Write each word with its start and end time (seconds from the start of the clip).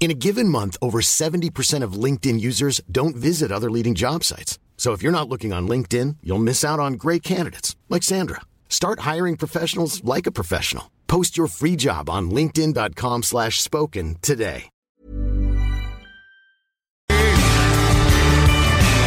In 0.00 0.12
a 0.12 0.14
given 0.14 0.48
month, 0.48 0.76
over 0.80 1.00
70% 1.00 1.82
of 1.82 1.92
LinkedIn 2.04 2.40
users 2.40 2.80
don't 2.90 3.16
visit 3.16 3.52
other 3.52 3.70
leading 3.70 3.94
job 3.96 4.22
sites. 4.24 4.58
So 4.76 4.92
if 4.92 5.02
you're 5.02 5.12
not 5.12 5.28
looking 5.28 5.52
on 5.52 5.68
LinkedIn, 5.68 6.16
you'll 6.22 6.38
miss 6.38 6.64
out 6.64 6.78
on 6.78 6.94
great 6.94 7.22
candidates 7.22 7.76
like 7.90 8.04
Sandra. 8.04 8.42
Start 8.70 9.00
hiring 9.00 9.36
professionals 9.36 10.02
like 10.04 10.26
a 10.26 10.32
professional. 10.32 10.84
Post 11.08 11.36
your 11.36 11.48
free 11.48 11.74
job 11.74 12.08
on 12.08 12.30
linkedin.com/spoken 12.30 13.22
slash 13.22 13.60
spoken 13.60 14.16
today. 14.22 14.70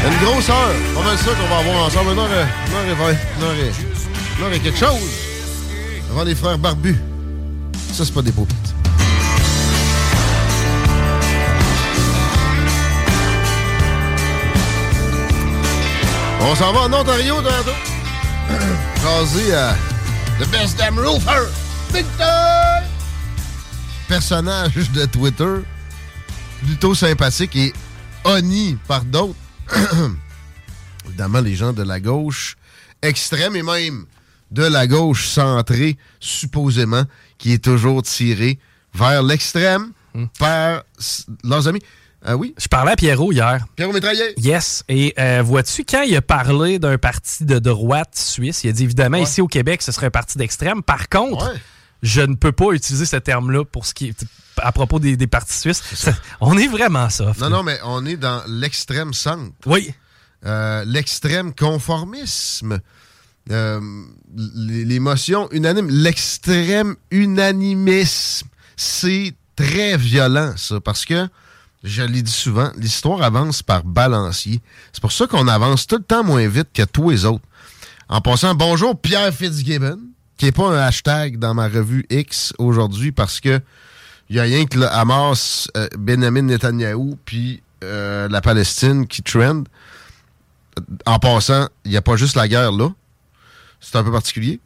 Une 0.03 0.17
grosse 0.17 0.49
heure. 0.49 0.75
Pas 0.95 1.03
mal 1.03 1.17
ça 1.17 1.31
qu'on 1.35 1.47
va 1.47 1.57
avoir 1.59 1.85
ensemble. 1.85 2.11
Une 2.11 2.19
heure, 2.19 2.47
une 2.67 2.73
heure 2.73 2.89
et 2.89 2.95
vingt. 2.95 3.17
Une 3.37 3.43
heure 3.43 3.55
une 4.37 4.43
heure 4.43 4.63
quelque 4.63 4.77
chose. 4.77 5.11
Avant 6.09 6.23
les 6.23 6.35
frères 6.35 6.57
barbus. 6.57 6.97
Ça, 7.93 8.03
c'est 8.03 8.13
pas 8.13 8.23
des 8.23 8.31
paupites. 8.31 8.80
On 16.43 16.55
s'en 16.55 16.73
va 16.73 16.81
en 16.81 16.93
Ontario 16.93 17.35
tantôt. 17.41 17.77
Jaser 19.01 19.53
à 19.53 19.75
The 20.39 20.47
Best 20.49 20.77
Damn 20.77 20.97
Roofer. 20.99 21.47
Victor! 21.93 22.81
Personnage 24.07 24.91
de 24.91 25.05
Twitter. 25.05 25.55
Plutôt 26.65 26.95
sympathique 26.95 27.55
et 27.55 27.73
honni 28.23 28.77
par 28.87 29.03
d'autres. 29.03 29.35
Évidemment, 31.05 31.41
les 31.41 31.55
gens 31.55 31.73
de 31.73 31.83
la 31.83 31.99
gauche 31.99 32.55
extrême 33.01 33.55
et 33.55 33.63
même 33.63 34.05
de 34.51 34.63
la 34.63 34.85
gauche 34.85 35.27
centrée, 35.27 35.97
supposément, 36.19 37.03
qui 37.37 37.53
est 37.53 37.63
toujours 37.63 38.03
tirée 38.03 38.59
vers 38.93 39.23
l'extrême 39.23 39.91
par 40.37 40.83
s- 40.99 41.25
leurs 41.43 41.67
amis. 41.67 41.81
Ah 42.23 42.37
oui? 42.37 42.53
Je 42.57 42.67
parlais 42.67 42.91
à 42.91 42.95
Pierrot 42.95 43.31
hier. 43.31 43.65
Pierrot 43.75 43.93
Métraillé. 43.93 44.33
Yes. 44.37 44.83
Et 44.89 45.13
euh, 45.17 45.41
vois-tu, 45.43 45.83
quand 45.83 46.03
il 46.03 46.15
a 46.15 46.21
parlé 46.21 46.77
d'un 46.77 46.97
parti 46.97 47.45
de 47.45 47.57
droite 47.59 48.15
suisse, 48.15 48.63
il 48.63 48.69
a 48.69 48.73
dit 48.73 48.83
évidemment, 48.83 49.17
ici 49.17 49.41
au 49.41 49.47
Québec, 49.47 49.81
ce 49.81 49.91
serait 49.91 50.07
un 50.07 50.11
parti 50.11 50.37
d'extrême. 50.37 50.83
Par 50.83 51.09
contre, 51.09 51.51
je 52.03 52.21
ne 52.21 52.35
peux 52.35 52.51
pas 52.51 52.71
utiliser 52.73 53.05
ce 53.05 53.15
terme-là 53.17 53.65
pour 53.65 53.85
ce 53.87 53.93
qui 53.95 54.09
est 54.09 54.25
à 54.57 54.71
propos 54.71 54.99
des, 54.99 55.17
des 55.17 55.27
partis 55.27 55.57
suisses. 55.57 55.81
Ça- 55.95 56.13
on 56.41 56.57
est 56.57 56.67
vraiment 56.67 57.09
soft. 57.09 57.39
Non, 57.41 57.49
non, 57.49 57.63
mais 57.63 57.79
on 57.83 58.05
est 58.05 58.17
dans 58.17 58.43
l'extrême 58.47 59.13
centre. 59.13 59.51
Oui. 59.65 59.91
l'extrême 60.85 61.53
conformisme. 61.55 62.79
Euh, 63.49 63.79
l- 64.37 64.87
L'émotion 64.87 65.47
unanime. 65.51 65.89
L'extrême 65.89 66.95
unanimisme. 67.09 68.47
C'est 68.77 69.33
très 69.55 69.97
violent, 69.97 70.53
ça, 70.57 70.79
parce 70.79 71.05
que, 71.05 71.27
je 71.83 72.03
l'ai 72.03 72.21
dit 72.21 72.31
souvent, 72.31 72.71
l'histoire 72.77 73.21
avance 73.23 73.63
par 73.63 73.83
balancier. 73.83 74.61
C'est 74.93 75.01
pour 75.01 75.11
ça 75.11 75.27
qu'on 75.27 75.47
avance 75.47 75.87
tout 75.87 75.97
le 75.97 76.03
temps 76.03 76.23
moins 76.23 76.47
vite 76.47 76.69
que 76.73 76.83
tous 76.83 77.09
les 77.09 77.25
autres. 77.25 77.43
En 78.07 78.21
passant, 78.21 78.53
bonjour 78.53 78.99
Pierre 78.99 79.33
Fitzgibbon, 79.33 79.99
qui 80.37 80.45
n'est 80.45 80.51
pas 80.51 80.67
un 80.67 80.77
hashtag 80.77 81.37
dans 81.37 81.53
ma 81.53 81.67
revue 81.67 82.05
X 82.09 82.53
aujourd'hui 82.57 83.11
parce 83.11 83.39
que 83.39 83.61
il 84.29 84.35
y 84.35 84.39
a 84.39 84.43
rien 84.43 84.65
que 84.65 84.77
le 84.79 84.87
Hamas, 84.87 85.67
euh, 85.75 85.89
Benjamin 85.97 86.43
Netanyahou, 86.43 87.17
puis 87.25 87.61
euh, 87.83 88.29
la 88.29 88.39
Palestine 88.39 89.05
qui 89.05 89.23
trend. 89.23 89.63
En 91.05 91.19
passant, 91.19 91.67
il 91.83 91.91
n'y 91.91 91.97
a 91.97 92.01
pas 92.01 92.15
juste 92.15 92.35
la 92.35 92.47
guerre 92.47 92.71
là. 92.71 92.89
C'est 93.81 93.97
un 93.97 94.03
peu 94.03 94.11
particulier. 94.11 94.61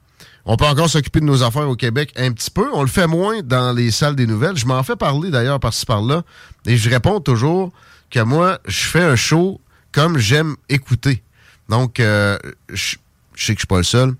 On 0.45 0.57
peut 0.57 0.65
encore 0.65 0.89
s'occuper 0.89 1.19
de 1.21 1.25
nos 1.25 1.41
affaires 1.41 1.67
au 1.67 1.75
Québec 1.75 2.13
un 2.17 2.31
petit 2.31 2.51
peu. 2.51 2.69
On 2.73 2.81
le 2.81 2.87
fait 2.87 3.07
moins 3.07 3.41
dans 3.41 3.73
les 3.73 3.89
salles 3.89 4.15
des 4.15 4.27
nouvelles. 4.27 4.55
Je 4.55 4.67
m'en 4.67 4.83
fais 4.83 4.95
parler 4.95 5.31
d'ailleurs 5.31 5.59
par-ci 5.59 5.85
par-là. 5.85 6.23
Et 6.67 6.77
je 6.77 6.89
réponds 6.89 7.19
toujours 7.19 7.71
que 8.11 8.19
moi, 8.19 8.59
je 8.67 8.83
fais 8.85 9.01
un 9.01 9.15
show 9.15 9.59
comme 9.91 10.19
j'aime 10.19 10.55
écouter. 10.69 11.23
Donc, 11.67 11.99
euh, 11.99 12.37
je, 12.71 12.95
sais 13.35 13.53
que 13.53 13.59
je 13.59 13.61
suis 13.61 13.67
pas 13.67 13.77
le 13.77 13.83
seul. 13.83 14.13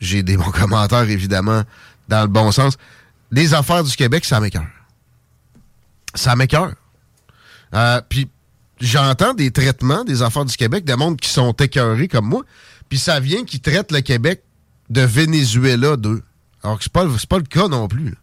J'ai 0.00 0.22
des 0.22 0.36
bons 0.36 0.50
commentaires, 0.50 1.08
évidemment, 1.08 1.62
dans 2.08 2.22
le 2.22 2.28
bon 2.28 2.52
sens. 2.52 2.76
Les 3.30 3.54
affaires 3.54 3.82
du 3.82 3.96
Québec, 3.96 4.26
ça 4.26 4.38
m'écœure. 4.38 4.66
Ça 6.14 6.36
m'écœure. 6.36 6.74
Euh, 7.74 8.02
Puis, 8.06 8.28
j'entends 8.80 9.32
des 9.32 9.50
traitements 9.50 10.04
des 10.04 10.20
affaires 10.20 10.44
du 10.44 10.56
Québec, 10.56 10.84
des 10.84 10.96
mondes 10.96 11.18
qui 11.18 11.30
sont 11.30 11.52
écœurés 11.52 12.08
comme 12.08 12.26
moi. 12.26 12.42
Puis, 12.90 12.98
ça 12.98 13.18
vient 13.18 13.44
qui 13.44 13.60
traite 13.60 13.92
le 13.92 14.00
Québec 14.02 14.42
de 14.90 15.02
Venezuela 15.02 15.96
d'eux. 15.96 16.22
Alors 16.62 16.78
que 16.78 16.84
c'est 16.84 16.92
pas, 16.92 17.06
pas 17.28 17.38
le 17.38 17.44
cas 17.44 17.68
non 17.68 17.88
plus. 17.88 18.14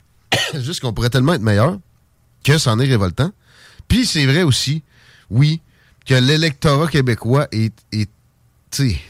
juste 0.54 0.80
qu'on 0.80 0.92
pourrait 0.92 1.10
tellement 1.10 1.34
être 1.34 1.42
meilleur 1.42 1.78
que 2.42 2.58
c'en 2.58 2.78
est 2.78 2.86
révoltant. 2.86 3.32
Puis 3.88 4.06
c'est 4.06 4.26
vrai 4.26 4.42
aussi, 4.42 4.82
oui, 5.30 5.60
que 6.06 6.14
l'électorat 6.14 6.88
québécois 6.88 7.48
est, 7.52 7.72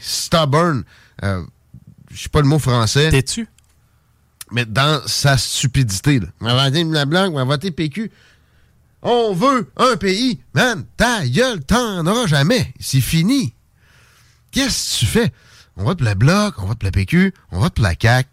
stubborn. 0.01 0.83
Euh, 1.23 1.43
Je 2.11 2.23
sais 2.23 2.29
pas 2.29 2.41
le 2.41 2.47
mot 2.47 2.59
français. 2.59 3.09
T'es-tu? 3.09 3.47
Mais 4.51 4.65
dans 4.65 5.01
sa 5.07 5.37
stupidité. 5.37 6.19
Là. 6.19 6.27
On 6.39 6.45
va 6.45 6.69
voter 6.69 6.83
la 6.85 7.05
blanc, 7.05 7.29
on 7.31 7.35
va 7.35 7.43
voter 7.43 7.71
PQ. 7.71 8.11
On 9.01 9.33
veut 9.33 9.69
un 9.77 9.97
pays. 9.97 10.39
Man, 10.53 10.85
ta 10.95 11.27
gueule, 11.27 11.63
t'en 11.63 12.05
auras 12.05 12.27
jamais. 12.27 12.73
C'est 12.79 13.01
fini. 13.01 13.53
Qu'est-ce 14.51 14.95
que 14.95 14.99
tu 14.99 15.05
fais? 15.05 15.33
On 15.77 15.83
vote 15.83 15.99
pour 15.99 16.05
la 16.05 16.15
Bloc, 16.15 16.55
on 16.57 16.65
vote 16.65 16.79
pour 16.79 16.87
la 16.87 16.91
PQ, 16.91 17.33
on 17.51 17.59
vote 17.59 17.73
pour 17.75 17.83
la 17.83 17.93
CAQ. 17.99 18.27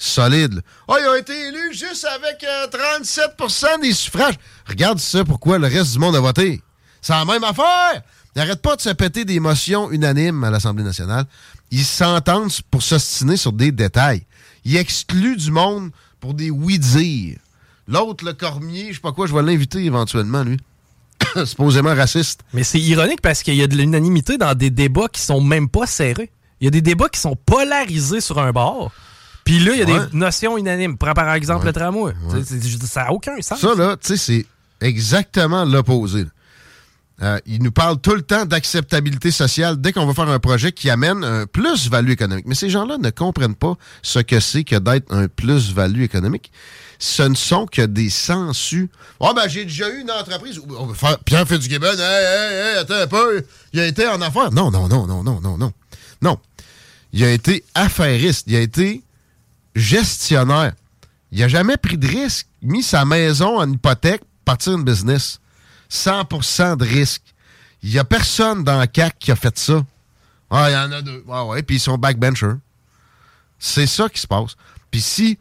Solide. 0.00 0.62
Oh, 0.86 0.94
ils 1.00 1.08
ont 1.08 1.16
été 1.16 1.32
élus 1.48 1.72
juste 1.74 2.04
avec 2.04 2.44
euh, 2.44 2.68
37% 2.68 3.82
des 3.82 3.92
suffrages. 3.92 4.36
Regarde 4.68 5.00
ça, 5.00 5.24
pourquoi 5.24 5.58
le 5.58 5.66
reste 5.66 5.92
du 5.92 5.98
monde 5.98 6.14
a 6.14 6.20
voté. 6.20 6.62
C'est 7.00 7.12
la 7.12 7.24
même 7.24 7.42
affaire. 7.42 8.02
Ils 8.34 8.38
n'arrêtent 8.38 8.62
pas 8.62 8.76
de 8.76 8.80
se 8.80 8.90
péter 8.90 9.24
des 9.24 9.40
motions 9.40 9.90
unanimes 9.90 10.44
à 10.44 10.50
l'Assemblée 10.50 10.84
nationale. 10.84 11.24
Ils 11.72 11.84
s'entendent 11.84 12.52
pour 12.70 12.82
s'ostiner 12.82 13.36
sur 13.36 13.52
des 13.52 13.72
détails. 13.72 14.24
Ils 14.64 14.76
excluent 14.76 15.36
du 15.36 15.50
monde 15.50 15.90
pour 16.20 16.34
des 16.34 16.50
oui-dire. 16.50 17.38
L'autre, 17.88 18.24
le 18.24 18.34
Cormier, 18.34 18.88
je 18.90 18.94
sais 18.94 19.00
pas 19.00 19.12
quoi, 19.12 19.26
je 19.26 19.34
vais 19.34 19.42
l'inviter 19.42 19.84
éventuellement, 19.84 20.44
lui. 20.44 20.58
Supposément 21.44 21.94
raciste. 21.94 22.42
Mais 22.52 22.62
c'est 22.62 22.80
ironique 22.80 23.20
parce 23.20 23.42
qu'il 23.42 23.54
y 23.54 23.62
a 23.62 23.66
de 23.66 23.76
l'unanimité 23.76 24.38
dans 24.38 24.54
des 24.54 24.70
débats 24.70 25.08
qui 25.08 25.20
sont 25.20 25.40
même 25.40 25.68
pas 25.68 25.86
serrés. 25.86 26.30
Il 26.60 26.64
y 26.64 26.68
a 26.68 26.70
des 26.70 26.80
débats 26.82 27.08
qui 27.08 27.20
sont 27.20 27.36
polarisés 27.36 28.20
sur 28.20 28.38
un 28.38 28.52
bord. 28.52 28.90
Puis 29.44 29.60
là, 29.60 29.72
il 29.72 29.78
y 29.78 29.82
a 29.82 29.86
Ouais. 29.86 30.06
des 30.10 30.16
notions 30.16 30.58
unanimes. 30.58 30.98
Prends 30.98 31.14
par 31.14 31.32
exemple 31.32 31.60
Ouais. 31.66 31.72
le 31.72 31.72
tramway. 31.72 32.12
Ouais. 32.30 32.42
Ça 32.86 33.04
n'a 33.04 33.12
aucun 33.12 33.40
sens. 33.40 33.60
Ça, 33.60 33.74
là, 33.74 33.96
tu 33.96 34.08
sais, 34.08 34.16
c'est 34.16 34.46
exactement 34.86 35.64
l'opposé. 35.64 36.26
Euh, 37.20 37.38
il 37.46 37.62
nous 37.64 37.72
parle 37.72 37.98
tout 38.00 38.14
le 38.14 38.22
temps 38.22 38.44
d'acceptabilité 38.46 39.32
sociale 39.32 39.80
dès 39.80 39.92
qu'on 39.92 40.06
va 40.06 40.14
faire 40.14 40.28
un 40.28 40.38
projet 40.38 40.70
qui 40.70 40.88
amène 40.88 41.24
un 41.24 41.46
plus-value 41.46 42.10
économique. 42.10 42.46
Mais 42.46 42.54
ces 42.54 42.70
gens-là 42.70 42.96
ne 42.98 43.10
comprennent 43.10 43.56
pas 43.56 43.74
ce 44.02 44.20
que 44.20 44.38
c'est 44.38 44.62
que 44.62 44.76
d'être 44.76 45.12
un 45.12 45.26
plus-value 45.26 46.02
économique. 46.02 46.52
Ce 47.00 47.22
ne 47.24 47.34
sont 47.34 47.66
que 47.66 47.82
des 47.82 48.10
sensus. 48.10 48.88
Oh, 49.18 49.32
ben, 49.34 49.48
j'ai 49.48 49.64
déjà 49.64 49.88
eu 49.90 50.00
une 50.02 50.10
entreprise. 50.12 50.58
où- 50.60 50.66
on 50.78 50.86
va 50.86 50.94
faire- 50.94 51.18
Pierre 51.20 51.46
Fitzgibbon, 51.48 51.86
hey, 51.86 52.00
hey, 52.00 52.54
hey, 52.54 52.76
attends 52.78 52.94
un 53.02 53.06
peu. 53.08 53.44
Il 53.72 53.80
a 53.80 53.86
été 53.86 54.06
en 54.06 54.20
affaires. 54.20 54.52
Non, 54.52 54.70
non, 54.70 54.86
non, 54.88 55.06
non, 55.08 55.22
non, 55.24 55.40
non, 55.40 55.56
non. 55.58 55.72
Non. 56.22 56.38
Il 57.12 57.24
a 57.24 57.30
été 57.30 57.64
affairiste. 57.74 58.44
Il 58.46 58.56
a 58.56 58.60
été 58.60 59.02
gestionnaire. 59.74 60.72
Il 61.30 61.40
n'a 61.40 61.48
jamais 61.48 61.76
pris 61.76 61.98
de 61.98 62.06
risque, 62.06 62.46
mis 62.62 62.82
sa 62.82 63.04
maison 63.04 63.58
en 63.58 63.70
hypothèque, 63.70 64.22
partir 64.44 64.74
une 64.74 64.84
business. 64.84 65.40
100% 65.90 66.76
de 66.76 66.84
risque. 66.84 67.22
Il 67.82 67.90
n'y 67.90 67.98
a 67.98 68.04
personne 68.04 68.64
dans 68.64 68.80
le 68.80 68.86
CAC 68.86 69.18
qui 69.18 69.30
a 69.30 69.36
fait 69.36 69.56
ça. 69.58 69.84
Ah, 70.50 70.70
il 70.70 70.72
y 70.72 70.76
en 70.76 70.92
a 70.92 71.02
deux. 71.02 71.24
Ah 71.30 71.44
ouais, 71.44 71.62
puis 71.62 71.76
ils 71.76 71.80
sont 71.80 71.98
backbenchers. 71.98 72.56
C'est 73.58 73.86
ça 73.86 74.08
qui 74.08 74.20
se 74.20 74.26
passe. 74.26 74.56
Puis 74.90 75.00
si 75.00 75.38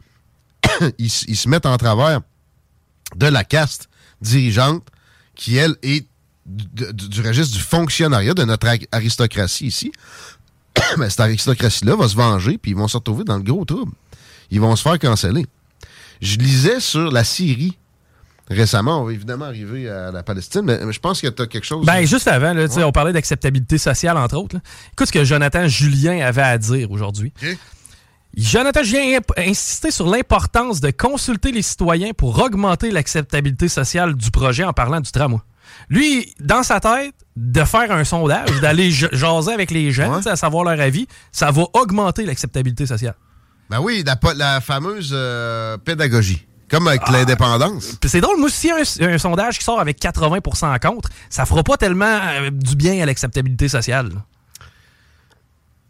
ils, 0.97 1.09
se 1.09 1.47
mettent 1.47 1.65
en 1.65 1.77
travers 1.77 2.21
de 3.15 3.27
la 3.27 3.43
caste 3.43 3.89
dirigeante 4.21 4.85
qui, 5.35 5.55
elle, 5.55 5.75
est 5.81 6.05
du, 6.45 6.93
du 6.93 7.21
registre 7.21 7.55
du 7.55 7.63
fonctionnariat 7.63 8.33
de 8.33 8.43
notre 8.43 8.67
aristocratie 8.91 9.67
ici. 9.67 9.91
Mais 10.98 11.10
cette 11.10 11.19
aristocratie-là 11.19 11.95
va 11.95 12.07
se 12.07 12.16
venger, 12.16 12.57
puis 12.57 12.72
ils 12.72 12.78
vont 12.78 12.88
se 12.88 12.98
retrouver 12.98 13.24
dans 13.24 13.38
le 13.38 13.44
gros 13.44 13.66
trouble. 13.66 13.92
Ils 14.51 14.62
vont 14.62 14.75
se 14.75 14.84
faire 14.84 14.98
canceller. 15.00 15.45
Je 16.22 16.38
lisais 16.38 16.80
sur 16.80 17.12
la 17.12 17.24
Syrie 17.24 17.78
récemment. 18.50 19.01
On 19.01 19.06
va 19.06 19.13
évidemment 19.13 19.45
arriver 19.45 19.89
à 19.89 20.12
la 20.12 20.24
Palestine, 20.24 20.62
mais 20.63 20.80
je 20.92 21.00
pense 21.00 21.22
que 21.22 21.28
tu 21.28 21.42
as 21.42 21.48
quelque 21.48 21.66
chose. 21.66 21.86
Ben, 21.86 22.06
juste 22.06 22.28
avant, 22.28 22.54
là, 22.54 22.68
on 22.86 22.92
parlait 22.92 23.13
d'acceptabilité 23.13 23.78
sociale, 23.78 24.18
entre 24.18 24.38
autres. 24.38 24.57
Écoute 24.94 25.07
ce 25.07 25.12
que 25.12 25.25
Jonathan 25.25 25.68
Julien 25.68 26.25
avait 26.25 26.42
à 26.42 26.57
dire 26.57 26.92
aujourd'hui. 26.92 27.34
Jonathan 28.36 28.84
Julien 28.84 29.19
a 29.36 29.42
insisté 29.42 29.89
sur 29.89 30.07
l'importance 30.07 30.80
de 30.80 30.92
consulter 30.92 31.51
les 31.51 31.63
citoyens 31.63 32.12
pour 32.16 32.39
augmenter 32.39 32.92
l'acceptabilité 32.92 33.68
sociale 33.68 34.16
du 34.16 34.31
projet 34.31 34.63
en 34.63 34.74
parlant 34.74 35.01
du 35.01 35.12
tramway. 35.12 35.39
Lui, 35.89 36.33
dans 36.39 36.63
sa 36.63 36.79
tête, 36.79 37.13
de 37.35 37.63
faire 37.63 37.91
un 37.91 38.03
sondage, 38.03 38.49
d'aller 38.61 38.91
jaser 38.91 39.53
avec 39.53 39.71
les 39.71 39.91
gens, 39.91 40.25
à 40.25 40.35
savoir 40.35 40.63
leur 40.63 40.79
avis, 40.79 41.07
ça 41.31 41.51
va 41.51 41.63
augmenter 41.73 42.25
l'acceptabilité 42.25 42.85
sociale. 42.85 43.15
Ben 43.69 43.79
oui, 43.81 44.03
la, 44.35 44.61
fameuse 44.61 45.11
euh, 45.13 45.77
pédagogie. 45.77 46.45
Comme 46.69 46.87
avec 46.87 47.01
ah. 47.05 47.11
l'indépendance. 47.13 47.97
C'est 48.05 48.19
drôle, 48.19 48.37
moi, 48.39 48.49
si 48.49 48.69
un, 48.71 48.83
un, 49.07 49.17
sondage 49.17 49.57
qui 49.57 49.63
sort 49.63 49.79
avec 49.79 50.01
80% 50.01 50.79
contre, 50.79 51.09
ça 51.29 51.45
fera 51.45 51.63
pas 51.63 51.77
tellement 51.77 52.05
euh, 52.05 52.49
du 52.51 52.75
bien 52.75 53.01
à 53.01 53.05
l'acceptabilité 53.05 53.69
sociale. 53.69 54.11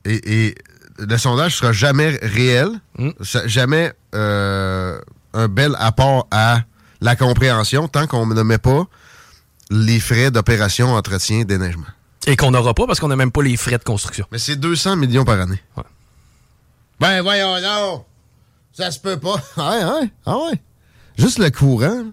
Et, 0.06 0.56
le 1.00 1.18
sondage 1.18 1.56
sera 1.58 1.74
jamais 1.74 2.18
réel, 2.24 2.70
hmm. 2.98 3.12
jamais 3.46 3.94
euh, 4.16 5.00
un 5.34 5.48
bel 5.48 5.76
apport 5.78 6.28
à 6.32 6.62
la 7.02 7.16
compréhension 7.16 7.88
tant 7.88 8.08
qu'on 8.08 8.26
ne 8.26 8.42
met 8.42 8.58
pas 8.58 8.88
les 9.70 10.00
frais 10.00 10.32
d'opération, 10.32 10.94
entretien, 10.94 11.44
déneigement. 11.44 11.88
Et 12.26 12.36
qu'on 12.36 12.52
n'aura 12.52 12.74
pas 12.74 12.86
parce 12.88 13.00
qu'on 13.00 13.08
n'a 13.08 13.16
même 13.16 13.32
pas 13.32 13.42
les 13.42 13.58
frais 13.58 13.78
de 13.78 13.84
construction. 13.84 14.26
Mais 14.32 14.40
c'est 14.40 14.56
200 14.56 14.98
millions 14.98 15.26
par 15.26 15.40
année. 15.40 15.62
Ben 17.00 17.22
voyons 17.22 17.62
non! 17.62 18.06
Ça 18.74 18.92
se 18.92 19.00
peut 19.00 19.18
pas. 19.18 19.36
ouais, 19.58 19.86
ouais, 19.86 20.10
ah 20.26 20.38
ouais. 20.38 20.62
Juste 21.18 21.40
le 21.40 21.50
courant, 21.50 22.06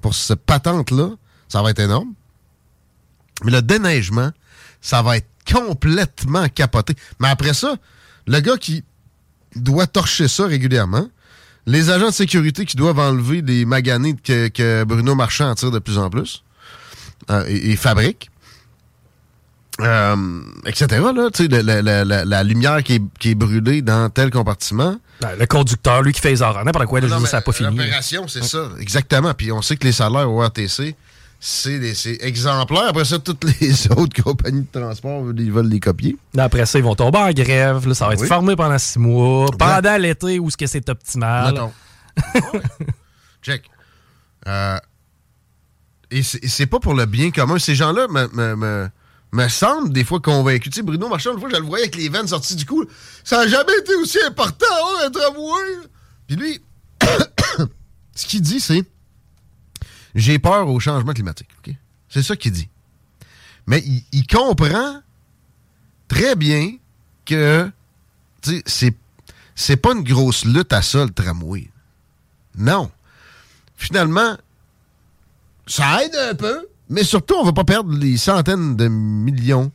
pour 0.00 0.14
cette 0.14 0.44
patente-là, 0.44 1.10
ça 1.48 1.62
va 1.62 1.70
être 1.70 1.80
énorme. 1.80 2.12
Mais 3.44 3.52
le 3.52 3.62
déneigement, 3.62 4.30
ça 4.80 5.02
va 5.02 5.18
être 5.18 5.28
complètement 5.50 6.48
capoté. 6.48 6.94
Mais 7.20 7.28
après 7.28 7.54
ça, 7.54 7.76
le 8.26 8.40
gars 8.40 8.56
qui 8.56 8.84
doit 9.54 9.86
torcher 9.86 10.28
ça 10.28 10.46
régulièrement, 10.46 11.08
les 11.66 11.90
agents 11.90 12.08
de 12.08 12.14
sécurité 12.14 12.64
qui 12.64 12.76
doivent 12.76 12.98
enlever 12.98 13.42
les 13.42 13.64
maganés 13.64 14.14
que, 14.14 14.84
Bruno 14.84 15.14
Marchand 15.14 15.50
en 15.50 15.54
tire 15.54 15.70
de 15.70 15.78
plus 15.78 15.98
en 15.98 16.10
plus 16.10 16.44
euh, 17.30 17.44
et, 17.48 17.76
fabrique, 17.76 18.30
euh, 19.80 20.40
etc. 20.66 21.02
Là, 21.14 21.82
la, 21.82 22.24
la, 22.24 22.44
lumière 22.44 22.82
qui 22.82 22.94
est, 22.94 23.02
qui 23.18 23.30
est 23.30 23.34
brûlée 23.34 23.82
dans 23.82 24.08
tel 24.10 24.30
compartiment, 24.30 24.96
ben, 25.20 25.30
le 25.38 25.46
conducteur, 25.46 26.02
lui 26.02 26.12
qui 26.12 26.20
fait 26.20 26.30
les 26.30 26.42
horaires, 26.42 26.64
n'importe 26.64 26.86
quoi, 26.86 27.00
là, 27.00 27.08
ça 27.26 27.38
n'a 27.38 27.40
pas 27.42 27.52
fini. 27.52 27.76
L'opération, 27.76 28.28
c'est 28.28 28.44
ça, 28.44 28.70
exactement. 28.80 29.34
Puis 29.34 29.50
on 29.52 29.62
sait 29.62 29.76
que 29.76 29.84
les 29.84 29.92
salaires 29.92 30.30
au 30.30 30.40
RTC, 30.40 30.94
c'est 31.40 32.18
exemplaire. 32.20 32.88
Après 32.88 33.04
ça, 33.04 33.18
toutes 33.18 33.44
les 33.60 33.90
autres 33.96 34.22
compagnies 34.22 34.66
de 34.72 34.80
transport, 34.80 35.24
ils 35.36 35.52
veulent 35.52 35.68
les 35.68 35.80
copier. 35.80 36.16
Après 36.36 36.66
ça, 36.66 36.78
ils 36.78 36.84
vont 36.84 36.94
tomber 36.94 37.18
en 37.18 37.30
grève. 37.30 37.92
ça 37.92 38.06
va 38.06 38.14
être 38.14 38.26
formé 38.26 38.56
pendant 38.56 38.78
six 38.78 38.98
mois. 38.98 39.46
Pendant 39.58 39.96
l'été, 39.96 40.38
où 40.38 40.48
est-ce 40.48 40.56
que 40.56 40.66
c'est 40.66 40.88
optimal? 40.88 41.70
Check. 43.42 43.70
Euh, 44.46 44.78
et 46.10 46.22
c'est 46.22 46.66
pas 46.66 46.78
pour 46.78 46.94
le 46.94 47.06
bien 47.06 47.30
commun. 47.30 47.58
Ces 47.58 47.74
gens-là 47.74 48.06
me 48.08 48.90
me 49.32 49.48
semble 49.48 49.92
des 49.92 50.04
fois 50.04 50.20
convaincu. 50.20 50.70
Tu 50.70 50.76
sais, 50.76 50.82
Bruno 50.82 51.08
Marchand, 51.08 51.32
une 51.34 51.40
fois, 51.40 51.48
je 51.50 51.56
le 51.56 51.62
voyais 51.62 51.84
avec 51.84 51.96
les 51.96 52.08
veines 52.08 52.28
sorties 52.28 52.56
du 52.56 52.64
cou. 52.64 52.84
Ça 53.24 53.38
n'a 53.38 53.48
jamais 53.48 53.76
été 53.80 53.94
aussi 53.96 54.18
important, 54.26 54.66
hein, 55.00 55.10
tramway. 55.10 55.88
Puis 56.26 56.36
lui, 56.36 56.60
ce 58.14 58.26
qu'il 58.26 58.40
dit, 58.40 58.60
c'est 58.60 58.84
j'ai 60.14 60.38
peur 60.38 60.68
au 60.68 60.80
changement 60.80 61.12
climatique. 61.12 61.48
C'est 62.08 62.22
ça 62.22 62.36
qu'il 62.36 62.52
dit. 62.52 62.68
Mais 63.66 63.84
il, 64.12 64.26
comprend 64.26 65.02
très 66.08 66.34
bien 66.34 66.76
que 67.26 67.70
c'est 68.64 68.94
c'est 69.54 69.76
pas 69.76 69.92
une 69.92 70.04
grosse 70.04 70.44
lutte 70.44 70.72
à 70.72 70.80
ça, 70.82 71.04
le 71.04 71.10
tramway. 71.10 71.68
Non. 72.56 72.90
Finalement, 73.76 74.36
ça 75.66 76.04
aide 76.04 76.14
un 76.14 76.34
peu, 76.34 76.66
mais 76.88 77.04
surtout, 77.04 77.34
on 77.34 77.40
ne 77.40 77.46
va 77.46 77.52
pas 77.52 77.64
perdre 77.64 77.92
les 77.96 78.16
centaines 78.16 78.76
de 78.76 78.88
millions 78.88 79.72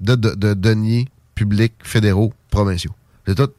de, 0.00 0.14
deniers 0.14 1.08
publics, 1.34 1.74
fédéraux, 1.84 2.32
provinciaux. 2.50 2.94
C'est 3.26 3.36
tout. 3.36 3.50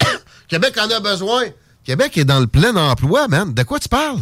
Québec 0.48 0.76
en 0.78 0.90
a 0.90 1.00
besoin. 1.00 1.44
Québec 1.84 2.18
est 2.18 2.24
dans 2.24 2.40
le 2.40 2.46
plein 2.46 2.76
emploi, 2.76 3.28
man. 3.28 3.54
De 3.54 3.62
quoi 3.62 3.78
tu 3.78 3.88
parles? 3.88 4.20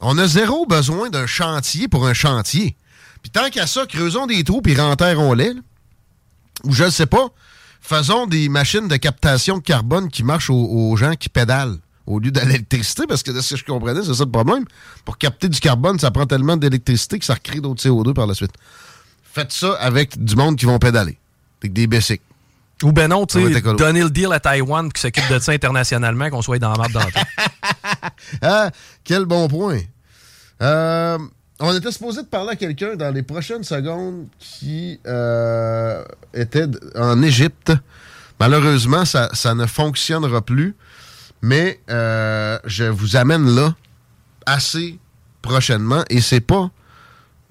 On 0.00 0.18
a 0.18 0.26
zéro 0.26 0.66
besoin 0.66 1.08
d'un 1.08 1.26
chantier 1.26 1.88
pour 1.88 2.06
un 2.06 2.12
chantier. 2.12 2.76
Puis 3.22 3.30
tant 3.30 3.48
qu'à 3.50 3.66
ça, 3.66 3.86
creusons 3.86 4.26
des 4.26 4.44
trous 4.44 4.60
puis 4.60 4.74
renterrons-les. 4.78 5.52
Ou 6.64 6.72
je 6.72 6.84
ne 6.84 6.90
sais 6.90 7.06
pas, 7.06 7.28
faisons 7.80 8.26
des 8.26 8.48
machines 8.48 8.88
de 8.88 8.96
captation 8.96 9.58
de 9.58 9.62
carbone 9.62 10.10
qui 10.10 10.24
marchent 10.24 10.50
aux 10.50 10.96
gens 10.96 11.14
qui 11.14 11.28
pédalent 11.28 11.78
au 12.06 12.18
lieu 12.18 12.30
de 12.30 12.40
l'électricité, 12.40 13.04
parce 13.06 13.22
que 13.22 13.30
de 13.30 13.40
ce 13.40 13.54
que 13.54 13.60
je 13.60 13.64
comprenais, 13.64 14.02
c'est 14.02 14.14
ça 14.14 14.24
le 14.24 14.30
problème. 14.30 14.64
Pour 15.04 15.18
capter 15.18 15.48
du 15.48 15.60
carbone, 15.60 15.98
ça 15.98 16.10
prend 16.10 16.26
tellement 16.26 16.56
d'électricité 16.56 17.18
que 17.18 17.24
ça 17.24 17.34
recrée 17.34 17.60
d'autres 17.60 17.82
CO2 17.82 18.12
par 18.12 18.26
la 18.26 18.34
suite. 18.34 18.52
Faites 19.22 19.52
ça 19.52 19.74
avec 19.74 20.22
du 20.22 20.36
monde 20.36 20.56
qui 20.56 20.66
vont 20.66 20.78
pédaler, 20.78 21.18
avec 21.62 21.72
des 21.72 21.86
basics. 21.86 22.22
Ou 22.82 22.92
ben 22.92 23.08
non, 23.08 23.26
tu 23.26 23.40
sais, 23.40 23.60
donner 23.60 24.02
le 24.02 24.10
deal 24.10 24.32
à 24.32 24.40
Taïwan 24.40 24.92
qui 24.92 25.00
s'occupe 25.00 25.28
de 25.30 25.38
ça 25.38 25.52
internationalement, 25.52 26.30
qu'on 26.30 26.42
soit 26.42 26.58
dans 26.58 26.72
la 26.72 26.78
map 26.78 26.88
dans 26.88 27.00
ah, 28.42 28.70
quel 29.04 29.24
bon 29.24 29.46
point. 29.46 29.78
Euh, 30.60 31.18
on 31.60 31.76
était 31.76 31.92
supposé 31.92 32.22
de 32.22 32.26
parler 32.26 32.50
à 32.50 32.56
quelqu'un 32.56 32.96
dans 32.96 33.14
les 33.14 33.22
prochaines 33.22 33.62
secondes 33.62 34.26
qui 34.40 34.98
euh, 35.06 36.04
était 36.34 36.66
en 36.96 37.22
Égypte. 37.22 37.72
Malheureusement, 38.40 39.04
ça, 39.04 39.28
ça 39.32 39.54
ne 39.54 39.66
fonctionnera 39.66 40.40
plus. 40.40 40.74
Mais 41.42 41.80
euh, 41.90 42.58
je 42.64 42.84
vous 42.84 43.16
amène 43.16 43.46
là 43.46 43.74
assez 44.46 44.98
prochainement 45.42 46.04
et 46.08 46.20
c'est 46.20 46.40
pas. 46.40 46.70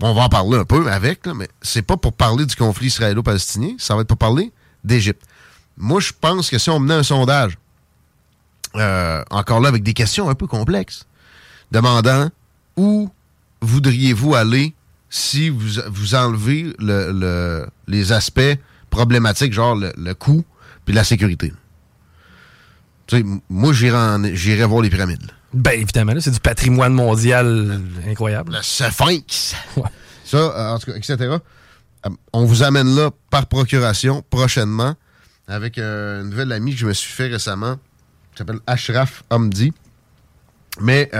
On 0.01 0.13
va 0.13 0.23
en 0.23 0.29
parler 0.29 0.57
un 0.57 0.65
peu 0.65 0.89
avec, 0.91 1.27
là, 1.27 1.35
mais 1.35 1.47
c'est 1.61 1.83
pas 1.83 1.95
pour 1.95 2.13
parler 2.13 2.47
du 2.47 2.55
conflit 2.55 2.87
israélo-palestinien, 2.87 3.75
ça 3.77 3.93
va 3.93 4.01
être 4.01 4.07
pour 4.07 4.17
parler 4.17 4.51
d'Égypte. 4.83 5.21
Moi, 5.77 5.99
je 5.99 6.11
pense 6.19 6.49
que 6.49 6.57
si 6.57 6.71
on 6.71 6.79
menait 6.79 6.95
un 6.95 7.03
sondage, 7.03 7.59
euh, 8.75 9.23
encore 9.29 9.59
là 9.59 9.67
avec 9.67 9.83
des 9.83 9.93
questions 9.93 10.27
un 10.27 10.33
peu 10.33 10.47
complexes, 10.47 11.05
demandant 11.71 12.29
où 12.77 13.11
voudriez-vous 13.61 14.33
aller 14.33 14.73
si 15.09 15.49
vous, 15.49 15.79
vous 15.91 16.15
enlevez 16.15 16.73
le, 16.79 17.67
les 17.87 18.11
aspects 18.11 18.57
problématiques, 18.89 19.53
genre 19.53 19.75
le, 19.75 19.93
le 19.97 20.13
coût 20.15 20.43
puis 20.85 20.95
la 20.95 21.03
sécurité? 21.03 21.53
Moi, 23.49 23.73
j'irai 23.73 24.65
voir 24.65 24.81
les 24.81 24.89
pyramides. 24.89 25.31
Ben, 25.53 25.79
évidemment, 25.79 26.13
c'est 26.19 26.31
du 26.31 26.39
patrimoine 26.39 26.93
mondial 26.93 27.81
incroyable. 28.07 28.53
Le 28.53 28.61
sphinx. 28.61 29.55
Ça, 30.23 30.37
euh, 30.37 30.75
en 30.75 30.79
tout 30.79 30.91
cas, 30.91 30.97
etc. 30.97 31.17
Euh, 31.19 32.09
on 32.31 32.45
vous 32.45 32.63
amène 32.63 32.95
là 32.95 33.11
par 33.29 33.47
procuration 33.47 34.23
prochainement 34.29 34.95
avec 35.47 35.77
euh, 35.77 36.21
une 36.21 36.29
nouvelle 36.29 36.53
amie 36.53 36.71
que 36.71 36.79
je 36.79 36.87
me 36.87 36.93
suis 36.93 37.11
fait 37.11 37.27
récemment 37.27 37.75
qui 38.31 38.37
s'appelle 38.37 38.59
Ashraf 38.65 39.23
Hamdi. 39.29 39.73
Mais 40.79 41.11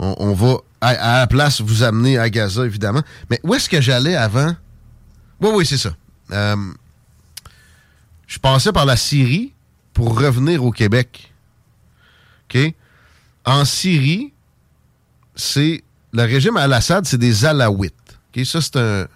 on, 0.00 0.32
va 0.34 0.56
à, 0.80 1.20
la 1.20 1.26
place 1.28 1.60
vous 1.60 1.84
amener 1.84 2.18
à 2.18 2.28
Gaza, 2.28 2.66
évidemment. 2.66 3.02
Mais 3.30 3.38
où 3.44 3.54
est-ce 3.54 3.68
que 3.68 3.80
j'allais 3.80 4.16
avant? 4.16 4.56
Oui, 5.40 5.50
oui, 5.54 5.64
c'est 5.64 5.78
ça. 5.78 5.90
je 8.26 8.38
passais 8.40 8.72
par 8.72 8.84
la 8.84 8.96
Syrie 8.96 9.54
pour 9.98 10.16
revenir 10.16 10.64
au 10.64 10.70
Québec. 10.70 11.34
OK? 12.44 12.72
En 13.44 13.64
Syrie, 13.64 14.32
c'est 15.34 15.82
le 16.12 16.22
régime 16.22 16.56
al-Assad, 16.56 17.04
c'est 17.04 17.18
des 17.18 17.44
Alaouites. 17.44 17.94
Ça, 18.44 18.60
c'est 18.60 18.76
un, 18.76 19.08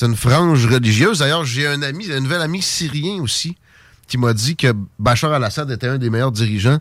une 0.00 0.16
frange 0.16 0.64
religieuse. 0.64 1.18
D'ailleurs, 1.18 1.44
j'ai 1.44 1.66
un 1.66 1.82
ami, 1.82 2.10
un 2.10 2.20
nouvel 2.20 2.40
ami 2.40 2.62
syrien 2.62 3.20
aussi, 3.20 3.58
qui 4.08 4.16
m'a 4.16 4.32
dit 4.32 4.56
que 4.56 4.72
Bachar 4.98 5.34
al-Assad 5.34 5.70
était 5.70 5.88
un 5.88 5.98
des 5.98 6.08
meilleurs 6.08 6.32
dirigeants 6.32 6.78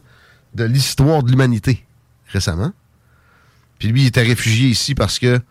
de 0.55 0.63
l'histoire 0.63 1.24
de 1.24 1.29
l'humanité 1.29 1.86
récemment. 2.29 2.72
Puis 3.79 3.89
lui, 3.89 4.03
il 4.03 4.07
était 4.07 4.24
réfugié 4.24 4.69
ici 4.69 4.95
parce 4.95 5.19
que 5.19 5.41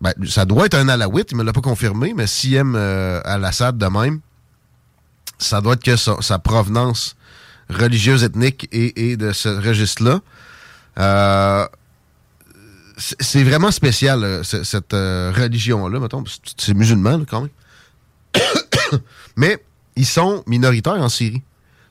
ben, 0.00 0.14
ça 0.26 0.46
doit 0.46 0.64
être 0.64 0.78
un 0.78 0.88
Alaouite, 0.88 1.32
il 1.32 1.34
ne 1.34 1.42
me 1.42 1.44
l'a 1.44 1.52
pas 1.52 1.60
confirmé, 1.60 2.14
mais 2.16 2.26
s'il 2.26 2.54
aime 2.54 2.74
euh, 2.74 3.20
al-Assad 3.26 3.76
de 3.76 3.86
même, 3.86 4.22
ça 5.38 5.60
doit 5.60 5.74
être 5.74 5.84
que 5.84 5.96
sa, 5.96 6.38
provenance 6.38 7.16
religieuse, 7.70 8.24
ethnique 8.24 8.68
et, 8.72 9.16
de 9.16 9.32
ce 9.32 9.48
registre-là. 9.48 10.20
Euh, 10.98 11.66
c'est 12.96 13.44
vraiment 13.44 13.70
spécial, 13.70 14.24
euh, 14.24 14.42
cette 14.42 14.94
euh, 14.94 15.32
religion-là, 15.34 16.00
mettons. 16.00 16.24
C'est 16.56 16.74
musulman, 16.74 17.24
quand 17.24 17.42
même. 17.42 17.50
Mais 19.36 19.64
ils 19.94 20.06
sont 20.06 20.42
minoritaires 20.46 21.00
en 21.00 21.08
Syrie. 21.08 21.42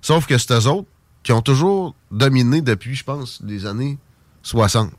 Sauf 0.02 0.28
que 0.28 0.38
c'est 0.38 0.52
eux 0.54 0.68
autres 0.68 0.88
qui 1.24 1.32
ont 1.32 1.42
toujours 1.42 1.96
dominé 2.12 2.62
depuis, 2.62 2.96
je 2.96 3.04
pense, 3.04 3.40
les 3.44 3.66
années 3.66 3.98
60 4.44 4.92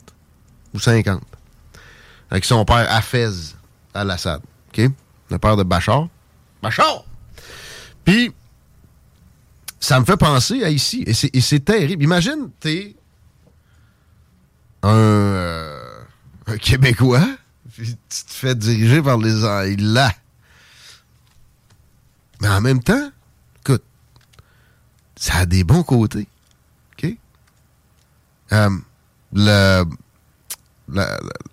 ou 0.75 0.79
50. 0.79 1.23
Avec 2.31 2.45
son 2.45 2.65
père 2.65 2.87
Hafez 2.91 3.55
al-Assad. 3.95 4.41
OK? 4.69 4.91
Le 5.31 5.39
père 5.39 5.57
de 5.57 5.63
Bachar. 5.63 6.09
Bachar! 6.63 7.05
Puis, 8.09 8.33
ça 9.81 10.01
me 10.01 10.07
fait 10.07 10.17
penser 10.17 10.65
à 10.65 10.71
ici. 10.71 11.05
Et 11.07 11.41
c'est 11.43 11.61
terrible. 11.61 12.03
Imagine, 12.03 12.49
t'es 12.59 12.97
un, 14.83 14.89
euh, 14.89 16.01
un, 16.47 16.57
Québécois, 16.57 17.29
puis 17.71 17.99
tu 18.09 18.25
te 18.25 18.33
fais 18.33 18.55
diriger 18.55 19.03
par 19.03 19.19
les 19.19 19.77
là. 19.77 20.11
Mais 22.41 22.49
en 22.49 22.63
même 22.63 22.83
temps, 22.83 23.11
écoute, 23.61 23.85
ça 25.15 25.41
a 25.41 25.47
des 25.47 25.63
bons 25.63 25.83
côtés. 25.83 26.29
OK? 26.95 27.15
Euh, 28.53 28.71
le, 29.35 29.85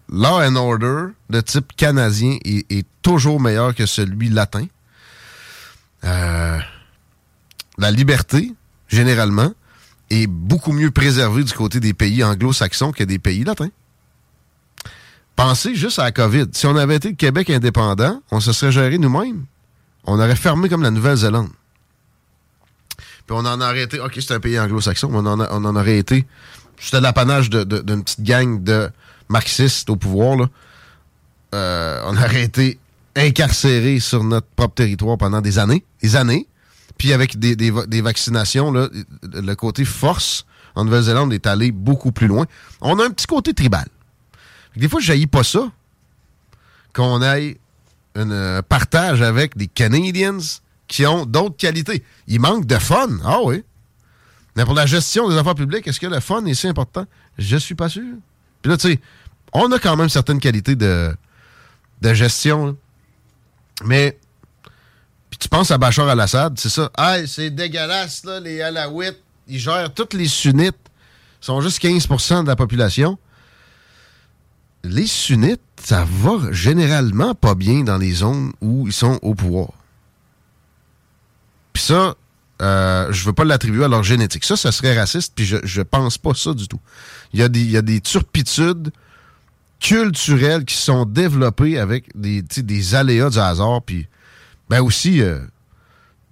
law 0.07 0.41
and 0.41 0.55
order 0.55 1.07
de 1.29 1.41
type 1.41 1.75
canadien 1.75 2.37
est, 2.45 2.87
toujours 3.01 3.41
meilleur 3.41 3.75
que 3.75 3.85
celui 3.85 4.29
latin. 4.29 4.67
Euh, 6.05 6.59
la 7.77 7.91
liberté, 7.91 8.53
généralement, 8.87 9.53
est 10.09 10.27
beaucoup 10.27 10.71
mieux 10.71 10.91
préservée 10.91 11.43
du 11.43 11.53
côté 11.53 11.79
des 11.79 11.93
pays 11.93 12.23
anglo-saxons 12.23 12.91
que 12.91 13.03
des 13.03 13.19
pays 13.19 13.43
latins. 13.43 13.69
Pensez 15.35 15.75
juste 15.75 15.99
à 15.99 16.03
la 16.03 16.11
COVID. 16.11 16.47
Si 16.53 16.65
on 16.65 16.75
avait 16.75 16.95
été 16.95 17.09
le 17.09 17.15
Québec 17.15 17.49
indépendant, 17.49 18.21
on 18.31 18.39
se 18.39 18.53
serait 18.53 18.71
géré 18.71 18.97
nous-mêmes. 18.97 19.45
On 20.05 20.19
aurait 20.19 20.35
fermé 20.35 20.69
comme 20.69 20.83
la 20.83 20.91
Nouvelle-Zélande. 20.91 21.49
Puis 22.97 23.35
on 23.35 23.45
en 23.45 23.59
aurait 23.59 23.83
été... 23.83 23.99
OK, 23.99 24.13
c'est 24.19 24.33
un 24.33 24.39
pays 24.39 24.59
anglo-saxon, 24.59 25.09
mais 25.09 25.17
on 25.17 25.65
en, 25.65 25.75
aurait 25.75 25.97
été... 25.97 26.25
C'était 26.79 27.01
l'apanage 27.01 27.49
d'une 27.49 28.03
petite 28.03 28.21
gang 28.21 28.63
de 28.63 28.89
marxistes 29.27 29.89
au 29.89 29.95
pouvoir. 29.95 30.47
Euh, 31.53 32.01
on 32.05 32.15
aurait 32.15 32.43
été 32.43 32.79
incarcérés 33.15 33.99
sur 33.99 34.23
notre 34.23 34.47
propre 34.47 34.75
territoire 34.75 35.17
pendant 35.17 35.41
des 35.41 35.59
années. 35.59 35.85
Des 36.01 36.15
années. 36.15 36.47
Puis 36.97 37.13
avec 37.13 37.37
des, 37.39 37.55
des, 37.55 38.01
vaccinations, 38.01 38.71
là, 38.71 38.89
le 39.23 39.53
côté 39.55 39.83
force 39.83 40.45
en 40.75 40.85
Nouvelle-Zélande 40.85 41.33
est 41.33 41.45
allé 41.45 41.71
beaucoup 41.71 42.11
plus 42.11 42.27
loin. 42.27 42.45
On 42.81 42.99
a 42.99 43.05
un 43.05 43.09
petit 43.09 43.27
côté 43.27 43.53
tribal. 43.53 43.87
Des 44.75 44.87
fois, 44.87 44.99
je 44.99 45.07
jaillis 45.07 45.27
pas 45.27 45.43
ça. 45.43 45.71
Qu'on 46.93 47.21
ait 47.21 47.57
un 48.15 48.31
euh, 48.31 48.61
partage 48.61 49.21
avec 49.21 49.57
des 49.57 49.67
Canadiens 49.67 50.37
qui 50.87 51.05
ont 51.05 51.25
d'autres 51.25 51.57
qualités. 51.57 52.03
Il 52.27 52.39
manque 52.39 52.65
de 52.65 52.77
fun. 52.77 53.09
Ah 53.25 53.39
oui. 53.43 53.63
Mais 54.55 54.63
pour 54.63 54.73
la 54.73 54.85
gestion 54.85 55.29
des 55.29 55.37
affaires 55.37 55.55
publiques, 55.55 55.85
est-ce 55.87 55.99
que 55.99 56.07
le 56.07 56.19
fun 56.21 56.45
est 56.45 56.53
si 56.53 56.67
important? 56.67 57.05
Je 57.37 57.57
suis 57.57 57.75
pas 57.75 57.89
sûr. 57.89 58.03
Puis 58.61 58.71
là, 58.71 58.77
tu 58.77 58.89
sais, 58.89 59.01
on 59.51 59.71
a 59.71 59.79
quand 59.79 59.97
même 59.97 60.09
certaines 60.09 60.39
qualités 60.39 60.75
de, 60.75 61.13
de 62.01 62.13
gestion. 62.13 62.77
Mais 63.83 64.17
tu 65.39 65.49
penses 65.49 65.71
à 65.71 65.77
Bachar 65.77 66.07
al-Assad, 66.07 66.57
c'est 66.57 66.69
ça? 66.69 66.89
Ah, 66.95 67.25
c'est 67.27 67.49
dégueulasse, 67.49 68.23
là, 68.23 68.39
les 68.39 68.61
Alaouites. 68.61 69.21
Ils 69.47 69.59
gèrent 69.59 69.93
toutes 69.93 70.13
les 70.13 70.27
sunnites. 70.27 70.75
Ils 71.41 71.45
sont 71.45 71.61
juste 71.61 71.83
15% 71.83 72.43
de 72.43 72.47
la 72.47 72.55
population. 72.55 73.17
Les 74.83 75.07
sunnites, 75.07 75.61
ça 75.83 76.05
va 76.05 76.51
généralement 76.51 77.35
pas 77.35 77.55
bien 77.55 77.83
dans 77.83 77.97
les 77.97 78.13
zones 78.13 78.53
où 78.61 78.87
ils 78.87 78.93
sont 78.93 79.19
au 79.21 79.35
pouvoir. 79.35 79.69
Puis 81.73 81.83
ça, 81.83 82.15
euh, 82.61 83.11
je 83.11 83.25
veux 83.25 83.33
pas 83.33 83.43
l'attribuer 83.43 83.83
à 83.83 83.87
leur 83.87 84.03
génétique. 84.03 84.45
Ça, 84.45 84.55
ça 84.55 84.71
serait 84.71 84.97
raciste, 84.97 85.33
puis 85.35 85.45
je, 85.45 85.57
je 85.63 85.81
pense 85.81 86.17
pas 86.17 86.33
ça 86.33 86.53
du 86.53 86.67
tout. 86.67 86.79
Il 87.33 87.41
y 87.41 87.43
il 87.43 87.71
y 87.71 87.77
a 87.77 87.81
des 87.81 87.99
turpitudes 87.99 88.91
culturelles 89.79 90.65
qui 90.65 90.75
sont 90.75 91.05
développées 91.05 91.77
avec 91.79 92.05
des, 92.15 92.41
des 92.41 92.95
aléas 92.95 93.29
du 93.29 93.39
hasard, 93.39 93.81
puis 93.81 94.07
ben 94.69 94.81
aussi 94.81 95.21
euh, 95.21 95.39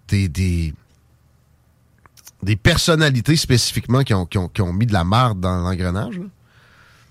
des, 0.08 0.28
des, 0.28 0.74
personnalités 2.56 3.36
spécifiquement 3.36 4.04
qui 4.04 4.14
ont, 4.14 4.26
qui, 4.26 4.62
ont, 4.62 4.74
mis 4.74 4.86
de 4.86 4.94
la 4.94 5.04
marde 5.04 5.40
dans 5.40 5.58
l'engrenage. 5.58 6.20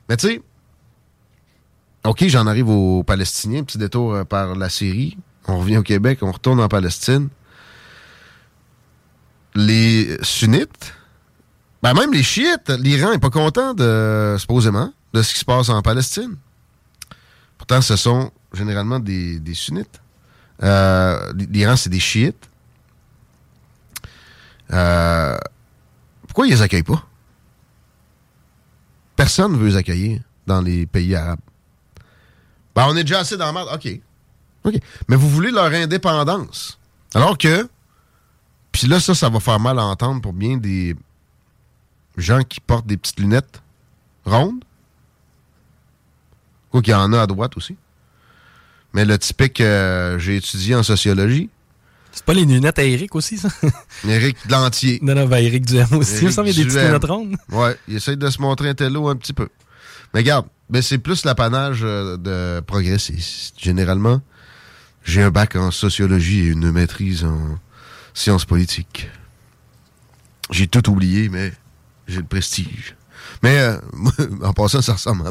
Mais 0.09 0.17
tu 0.17 0.29
sais, 0.29 0.43
OK, 2.05 2.27
j'en 2.27 2.47
arrive 2.47 2.69
aux 2.69 3.03
Palestiniens, 3.03 3.63
petit 3.63 3.79
détour 3.79 4.15
euh, 4.15 4.25
par 4.25 4.55
la 4.57 4.69
Syrie. 4.69 5.17
On 5.47 5.59
revient 5.59 5.79
au 5.79 5.83
Québec, 5.83 6.19
on 6.23 6.33
retourne 6.33 6.61
en 6.61 6.69
Palestine. 6.69 7.29
Les 9.55 10.17
sunnites, 10.23 10.95
ben 11.83 11.95
même 11.95 12.13
les 12.13 12.23
chiites, 12.23 12.71
l'Iran 12.71 13.13
n'est 13.13 13.19
pas 13.19 13.31
content 13.31 13.75
de, 13.75 14.37
supposément, 14.39 14.93
de 15.13 15.23
ce 15.23 15.33
qui 15.33 15.41
se 15.41 15.45
passe 15.45 15.69
en 15.69 15.83
Palestine. 15.83 16.37
Pourtant, 17.59 17.81
ce 17.81 17.97
sont 17.97 18.31
généralement 18.53 18.99
des 18.99 19.55
sunnites. 19.55 20.03
Euh, 20.63 21.33
L'Iran, 21.35 21.77
c'est 21.77 21.91
des 21.91 22.01
chiites. 22.01 22.49
Euh, 24.73 25.39
pourquoi 26.27 26.47
ils 26.47 26.51
les 26.51 26.63
accueillent 26.63 26.83
pas? 26.83 27.05
Personne 29.17 29.53
ne 29.53 29.57
veut 29.59 29.69
les 29.69 29.77
accueillir 29.77 30.21
dans 30.47 30.61
les 30.61 30.87
pays 30.87 31.15
arabes. 31.15 31.41
Ben, 32.75 32.87
on 32.89 32.97
est 32.97 33.05
déjà 33.05 33.21
assez 33.21 33.37
dans 33.37 33.47
la 33.47 33.53
merde. 33.53 33.69
OK. 33.73 34.01
OK. 34.65 34.75
Mais 35.09 35.17
vous 35.17 35.29
voulez 35.29 35.51
leur 35.51 35.71
indépendance. 35.73 36.79
Alors 37.15 37.37
que, 37.37 37.69
puis 38.71 38.87
là, 38.87 39.01
ça, 39.01 39.15
ça 39.15 39.29
va 39.29 39.41
faire 39.41 39.61
mal 39.61 39.79
à 39.79 39.85
entendre 39.85 40.23
pour 40.23 40.33
bien 40.33 40.57
des 40.57 40.97
gens 42.17 42.43
qui 42.43 42.61
portent 42.61 42.87
des 42.87 42.97
petites 42.97 43.21
lunettes 43.21 43.63
rondes. 44.25 44.65
Quoi 46.73 46.81
qu'il 46.83 46.93
y 46.93 46.97
en 46.97 47.13
a 47.13 47.21
à 47.23 47.27
droite 47.27 47.57
aussi. 47.57 47.77
Mais 48.95 49.05
le 49.05 49.19
typique, 49.19 49.61
euh, 49.61 50.19
j'ai 50.19 50.37
étudié 50.37 50.75
en 50.75 50.83
sociologie. 50.83 51.51
C'est 52.13 52.25
pas 52.25 52.35
les 52.35 52.45
lunettes 52.45 52.79
à 52.79 52.85
Eric 52.85 53.15
aussi, 53.15 53.39
ça? 53.39 53.49
Eric 54.09 54.37
Lantier. 54.49 54.99
Non, 55.03 55.15
non, 55.15 55.27
ben 55.27 55.39
Eric 55.39 55.65
Duhem 55.65 55.93
aussi. 55.93 56.25
il 56.25 56.29
des 56.29 56.35
petites 56.35 56.75
lunettes 56.75 57.05
rondes. 57.05 57.37
Ouais, 57.51 57.77
il 57.89 57.97
essaye 57.97 58.17
de 58.17 58.29
se 58.29 58.41
montrer 58.41 58.71
un 58.71 58.75
télo 58.75 59.09
un 59.09 59.17
petit 59.17 59.33
peu. 59.33 59.49
Mais 60.13 60.21
regarde, 60.21 60.47
mais 60.71 60.83
c'est 60.83 60.99
plus 60.99 61.25
l'apanage 61.25 61.81
euh, 61.83 62.17
de 62.17 62.61
progressistes. 62.61 63.55
Généralement, 63.59 64.21
j'ai 65.05 65.23
un 65.23 65.31
bac 65.31 65.57
en 65.57 65.71
sociologie 65.71 66.41
et 66.41 66.47
une 66.47 66.71
maîtrise 66.71 67.25
en 67.25 67.59
sciences 68.15 68.45
politiques. 68.45 69.11
J'ai 70.51 70.69
tout 70.69 70.91
oublié, 70.91 71.29
mais 71.29 71.53
j'ai 72.09 72.19
le 72.19 72.27
prestige. 72.27 72.95
Mais 73.43 73.59
euh, 73.59 73.79
en 74.43 74.53
passant, 74.53 74.83
ça 74.83 74.95
ressemble 74.95 75.27
à 75.27 75.31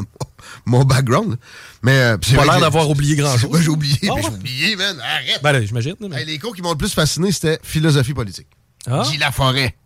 mon, 0.66 0.84
background. 0.84 1.38
Mais 1.82 1.98
euh, 1.98 2.18
pas 2.18 2.44
l'air 2.44 2.60
d'avoir 2.60 2.88
oublié 2.88 3.16
grand-chose. 3.16 3.60
j'ai 3.62 3.68
oublié. 3.68 3.98
Ah 4.10 4.14
j'ai 4.20 4.28
oublié, 4.28 4.76
man. 4.76 4.98
Arrête. 5.00 5.40
Ben, 5.42 5.64
j'imagine. 5.64 5.94
les 6.26 6.38
cours 6.38 6.54
qui 6.54 6.62
m'ont 6.62 6.72
le 6.72 6.78
plus 6.78 6.92
fasciné, 6.92 7.32
c'était 7.32 7.58
philosophie 7.62 8.14
politique. 8.14 8.48
Ah. 8.86 9.02
Guy 9.10 9.18
Laforêt. 9.18 9.76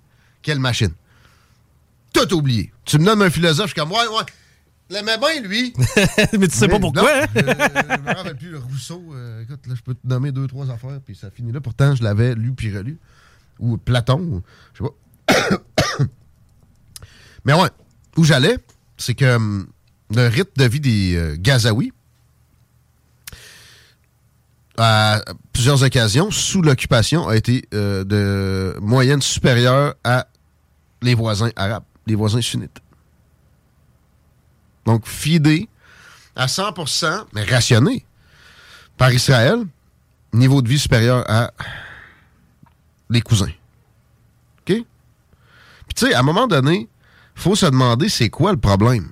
Quelle 0.43 0.59
machine. 0.59 0.93
Tout 2.13 2.33
oublié. 2.35 2.73
Tu 2.85 2.99
me 2.99 3.05
nommes 3.05 3.23
un 3.23 3.31
philosophe, 3.31 3.67
je 3.67 3.73
suis 3.73 3.81
comme, 3.81 3.93
ouais, 3.93 4.07
ouais. 4.09 4.23
L'aimait 4.89 5.19
bien, 5.19 5.41
lui. 5.43 5.75
mais 6.39 6.47
tu 6.47 6.57
sais 6.57 6.69
pas 6.69 6.79
pourquoi. 6.79 7.03
Non, 7.03 7.09
hein? 7.09 7.27
je, 7.35 7.41
me 7.41 8.15
rappelle 8.15 8.37
plus. 8.37 8.57
Rousseau, 8.57 9.03
euh, 9.13 9.43
écoute, 9.43 9.67
là, 9.67 9.75
je 9.77 9.83
peux 9.83 9.95
te 9.95 10.07
nommer 10.07 10.31
deux, 10.31 10.47
trois 10.47 10.71
affaires, 10.71 11.01
puis 11.05 11.17
ça 11.17 11.31
finit 11.31 11.51
là. 11.51 11.61
Pourtant, 11.61 11.97
je 11.97 12.05
l'avais 12.05 12.35
lu 12.35 12.53
puis 12.53 12.77
relu. 12.77 12.99
Ou 13.59 13.79
Platon, 13.79 14.43
je 14.75 14.85
sais 14.85 14.91
pas. 15.29 16.05
mais 17.45 17.55
ouais, 17.55 17.69
où 18.17 18.25
j'allais, 18.25 18.59
c'est 18.97 19.15
que 19.15 19.37
hum, 19.37 19.69
le 20.15 20.29
rythme 20.29 20.53
de 20.57 20.65
vie 20.65 20.81
des 20.81 21.17
euh, 21.17 21.37
Gazaouis, 21.39 21.93
à 24.79 25.23
plusieurs 25.53 25.83
occasions, 25.83 26.31
sous 26.31 26.63
l'occupation, 26.63 27.29
a 27.29 27.37
été 27.37 27.67
euh, 27.73 28.05
de 28.05 28.79
moyenne 28.81 29.23
supérieure 29.23 29.95
à 30.05 30.27
les 31.03 31.15
voisins 31.15 31.51
arabes, 31.57 31.85
les 32.07 32.15
voisins 32.15 32.43
sunnites. 32.43 32.81
Donc, 34.85 35.07
fidé 35.07 35.69
à 36.35 36.47
100%, 36.47 37.27
mais 37.33 37.43
rationné 37.45 38.05
par 38.97 39.13
Israël, 39.13 39.65
niveau 40.33 40.63
de 40.63 40.69
vie 40.69 40.79
supérieur 40.79 41.25
à 41.29 41.53
les 43.09 43.21
cousins. 43.21 43.53
OK? 44.61 44.65
Puis, 44.65 44.85
tu 45.95 46.07
sais, 46.07 46.15
à 46.15 46.21
un 46.21 46.23
moment 46.23 46.47
donné, 46.47 46.89
faut 47.37 47.55
se 47.55 47.67
demander 47.67 48.09
c'est 48.09 48.31
quoi 48.31 48.51
le 48.51 48.59
problème 48.59 49.09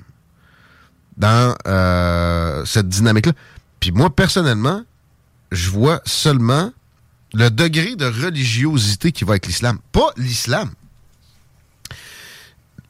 dans 1.16 1.54
euh, 1.68 2.64
cette 2.64 2.88
dynamique-là. 2.88 3.32
Puis 3.78 3.92
moi, 3.92 4.14
personnellement, 4.14 4.82
je 5.52 5.70
vois 5.70 6.00
seulement 6.04 6.72
le 7.34 7.50
degré 7.50 7.94
de 7.96 8.06
religiosité 8.06 9.12
qui 9.12 9.24
va 9.24 9.32
avec 9.32 9.46
l'islam. 9.46 9.78
Pas 9.92 10.10
l'islam. 10.16 10.70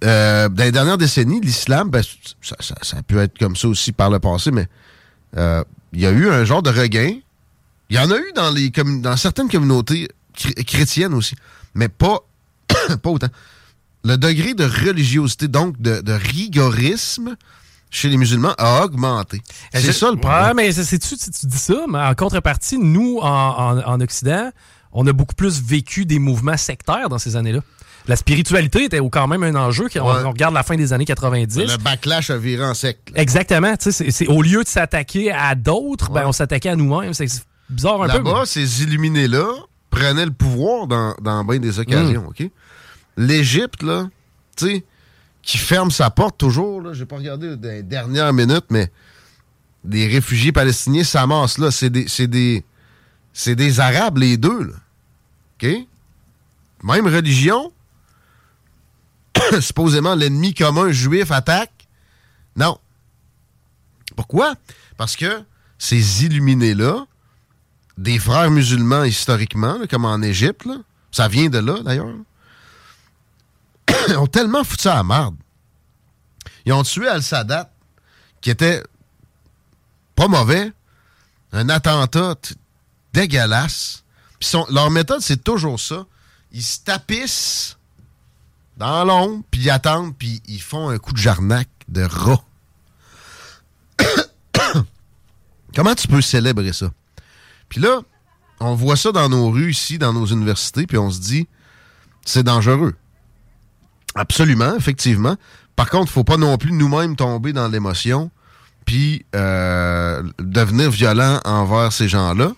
euh, 0.04 0.48
dans 0.48 0.64
les 0.64 0.72
dernières 0.72 0.98
décennies, 0.98 1.40
l'islam, 1.40 1.90
ben, 1.90 2.02
ça, 2.40 2.56
ça, 2.60 2.74
ça, 2.80 3.02
peut 3.02 3.18
être 3.18 3.38
comme 3.38 3.56
ça 3.56 3.68
aussi 3.68 3.92
par 3.92 4.10
le 4.10 4.18
passé, 4.18 4.50
mais 4.50 4.68
euh, 5.36 5.64
il 5.92 6.00
y 6.00 6.06
a 6.06 6.10
eu 6.10 6.28
un 6.28 6.44
genre 6.44 6.62
de 6.62 6.70
regain. 6.70 7.18
Il 7.90 7.96
y 7.96 7.98
en 7.98 8.10
a 8.10 8.16
eu 8.16 8.32
dans, 8.34 8.50
les 8.50 8.70
dans 8.70 9.16
certaines 9.16 9.48
communautés 9.48 10.08
chrétiennes 10.66 11.14
aussi, 11.14 11.36
mais 11.74 11.88
pas, 11.88 12.20
pas 13.02 13.10
autant. 13.10 13.28
Le 14.04 14.16
degré 14.16 14.54
de 14.54 14.64
religiosité, 14.64 15.48
donc 15.48 15.80
de, 15.80 16.00
de 16.00 16.12
rigorisme, 16.12 17.36
chez 17.90 18.08
les 18.08 18.16
musulmans 18.16 18.54
a 18.58 18.84
augmenté. 18.84 19.40
C'est 19.72 19.92
ça 19.92 20.10
le 20.10 20.16
problème. 20.16 20.42
Ouais, 20.48 20.54
mais 20.54 20.72
c'est 20.72 20.98
tu, 20.98 21.16
tu 21.16 21.46
dis 21.46 21.58
ça, 21.58 21.84
mais 21.88 22.00
en 22.00 22.14
contrepartie, 22.14 22.76
nous, 22.78 23.18
en, 23.22 23.28
en, 23.28 23.78
en, 23.78 24.00
Occident, 24.00 24.50
on 24.92 25.06
a 25.06 25.12
beaucoup 25.12 25.34
plus 25.34 25.62
vécu 25.62 26.04
des 26.04 26.18
mouvements 26.18 26.56
sectaires 26.56 27.08
dans 27.08 27.18
ces 27.18 27.36
années-là. 27.36 27.60
La 28.06 28.16
spiritualité 28.16 28.84
était 28.84 29.00
quand 29.10 29.26
même 29.26 29.42
un 29.42 29.54
enjeu. 29.54 29.86
On, 29.96 30.00
on 30.00 30.30
regarde 30.30 30.52
la 30.52 30.62
fin 30.62 30.76
des 30.76 30.92
années 30.92 31.06
90. 31.06 31.58
Le 31.58 31.76
backlash 31.78 32.28
a 32.28 32.36
viré 32.36 32.64
en 32.64 32.74
secte. 32.74 33.10
Exactement. 33.14 33.74
C'est, 33.78 34.28
au 34.28 34.42
lieu 34.42 34.62
de 34.62 34.68
s'attaquer 34.68 35.32
à 35.32 35.54
d'autres, 35.54 36.10
ben, 36.10 36.24
on 36.26 36.32
s'attaquait 36.32 36.68
à 36.68 36.76
nous-mêmes. 36.76 37.14
C'est 37.14 37.28
bizarre 37.70 38.02
un 38.02 38.08
peu. 38.08 38.18
Là-bas, 38.18 38.42
ces 38.44 38.82
illuminés-là 38.82 39.46
prenaient 39.88 40.26
le 40.26 40.32
pouvoir 40.32 40.86
dans, 40.86 41.14
dans 41.22 41.44
bien 41.44 41.58
des 41.58 41.78
occasions. 41.78 42.24
Mm. 42.24 42.26
OK? 42.26 42.50
L'Égypte, 43.16 43.82
là, 43.82 44.08
tu 44.56 44.66
sais, 44.66 44.84
qui 45.42 45.58
ferme 45.58 45.90
sa 45.90 46.10
porte 46.10 46.38
toujours. 46.38 46.92
Je 46.94 47.00
n'ai 47.00 47.06
pas 47.06 47.16
regardé 47.16 47.56
les 47.56 47.82
dernières 47.82 48.32
minutes, 48.32 48.66
mais 48.70 48.90
des 49.84 50.06
réfugiés 50.06 50.52
palestiniens 50.52 51.04
s'amassent 51.04 51.58
là. 51.58 51.70
C'est 51.70 51.90
des, 51.90 52.08
c'est 52.08 52.26
des, 52.26 52.64
c'est 53.32 53.54
des 53.54 53.80
Arabes, 53.80 54.18
les 54.18 54.36
deux. 54.36 54.64
Là. 54.64 54.74
OK? 55.62 55.68
Même 56.82 57.06
religion. 57.06 57.72
Supposément, 59.60 60.14
l'ennemi 60.14 60.54
commun 60.54 60.90
juif 60.90 61.30
attaque. 61.30 61.72
Non. 62.56 62.78
Pourquoi? 64.16 64.54
Parce 64.96 65.16
que 65.16 65.42
ces 65.78 66.24
illuminés-là, 66.24 67.06
des 67.98 68.18
frères 68.18 68.50
musulmans 68.50 69.04
historiquement, 69.04 69.78
là, 69.78 69.86
comme 69.86 70.04
en 70.04 70.22
Égypte, 70.22 70.64
là, 70.64 70.76
ça 71.10 71.28
vient 71.28 71.48
de 71.48 71.58
là 71.58 71.80
d'ailleurs, 71.82 72.14
ils 74.08 74.16
ont 74.16 74.26
tellement 74.26 74.64
foutu 74.64 74.82
ça 74.82 74.92
à 74.92 74.96
la 74.96 75.02
marde. 75.02 75.36
Ils 76.66 76.72
ont 76.72 76.82
tué 76.82 77.08
Al-Sadat, 77.08 77.70
qui 78.40 78.50
était 78.50 78.82
pas 80.14 80.28
mauvais, 80.28 80.72
un 81.52 81.68
attentat 81.68 82.36
dégueulasse. 83.12 84.04
Son, 84.40 84.66
leur 84.70 84.90
méthode, 84.90 85.20
c'est 85.20 85.42
toujours 85.42 85.80
ça. 85.80 86.06
Ils 86.52 86.62
se 86.62 86.80
tapissent 86.80 87.78
dans 88.76 89.04
l'ombre, 89.04 89.42
puis 89.50 89.62
ils 89.62 89.70
attendent, 89.70 90.16
puis 90.16 90.42
ils 90.46 90.60
font 90.60 90.88
un 90.88 90.98
coup 90.98 91.12
de 91.12 91.18
jarnac 91.18 91.68
de 91.88 92.02
rat. 92.02 92.44
Comment 95.74 95.94
tu 95.94 96.08
peux 96.08 96.20
célébrer 96.20 96.72
ça? 96.72 96.90
Puis 97.68 97.80
là, 97.80 98.00
on 98.60 98.74
voit 98.74 98.96
ça 98.96 99.12
dans 99.12 99.28
nos 99.28 99.50
rues 99.50 99.70
ici, 99.70 99.98
dans 99.98 100.12
nos 100.12 100.26
universités, 100.26 100.86
puis 100.86 100.98
on 100.98 101.10
se 101.10 101.20
dit, 101.20 101.48
c'est 102.24 102.42
dangereux. 102.42 102.94
Absolument, 104.14 104.76
effectivement. 104.76 105.36
Par 105.76 105.90
contre, 105.90 106.10
il 106.10 106.14
faut 106.14 106.24
pas 106.24 106.36
non 106.36 106.56
plus 106.56 106.72
nous-mêmes 106.72 107.16
tomber 107.16 107.52
dans 107.52 107.68
l'émotion 107.68 108.30
puis 108.84 109.24
euh, 109.34 110.22
devenir 110.38 110.90
violent 110.90 111.40
envers 111.44 111.92
ces 111.92 112.08
gens-là. 112.08 112.52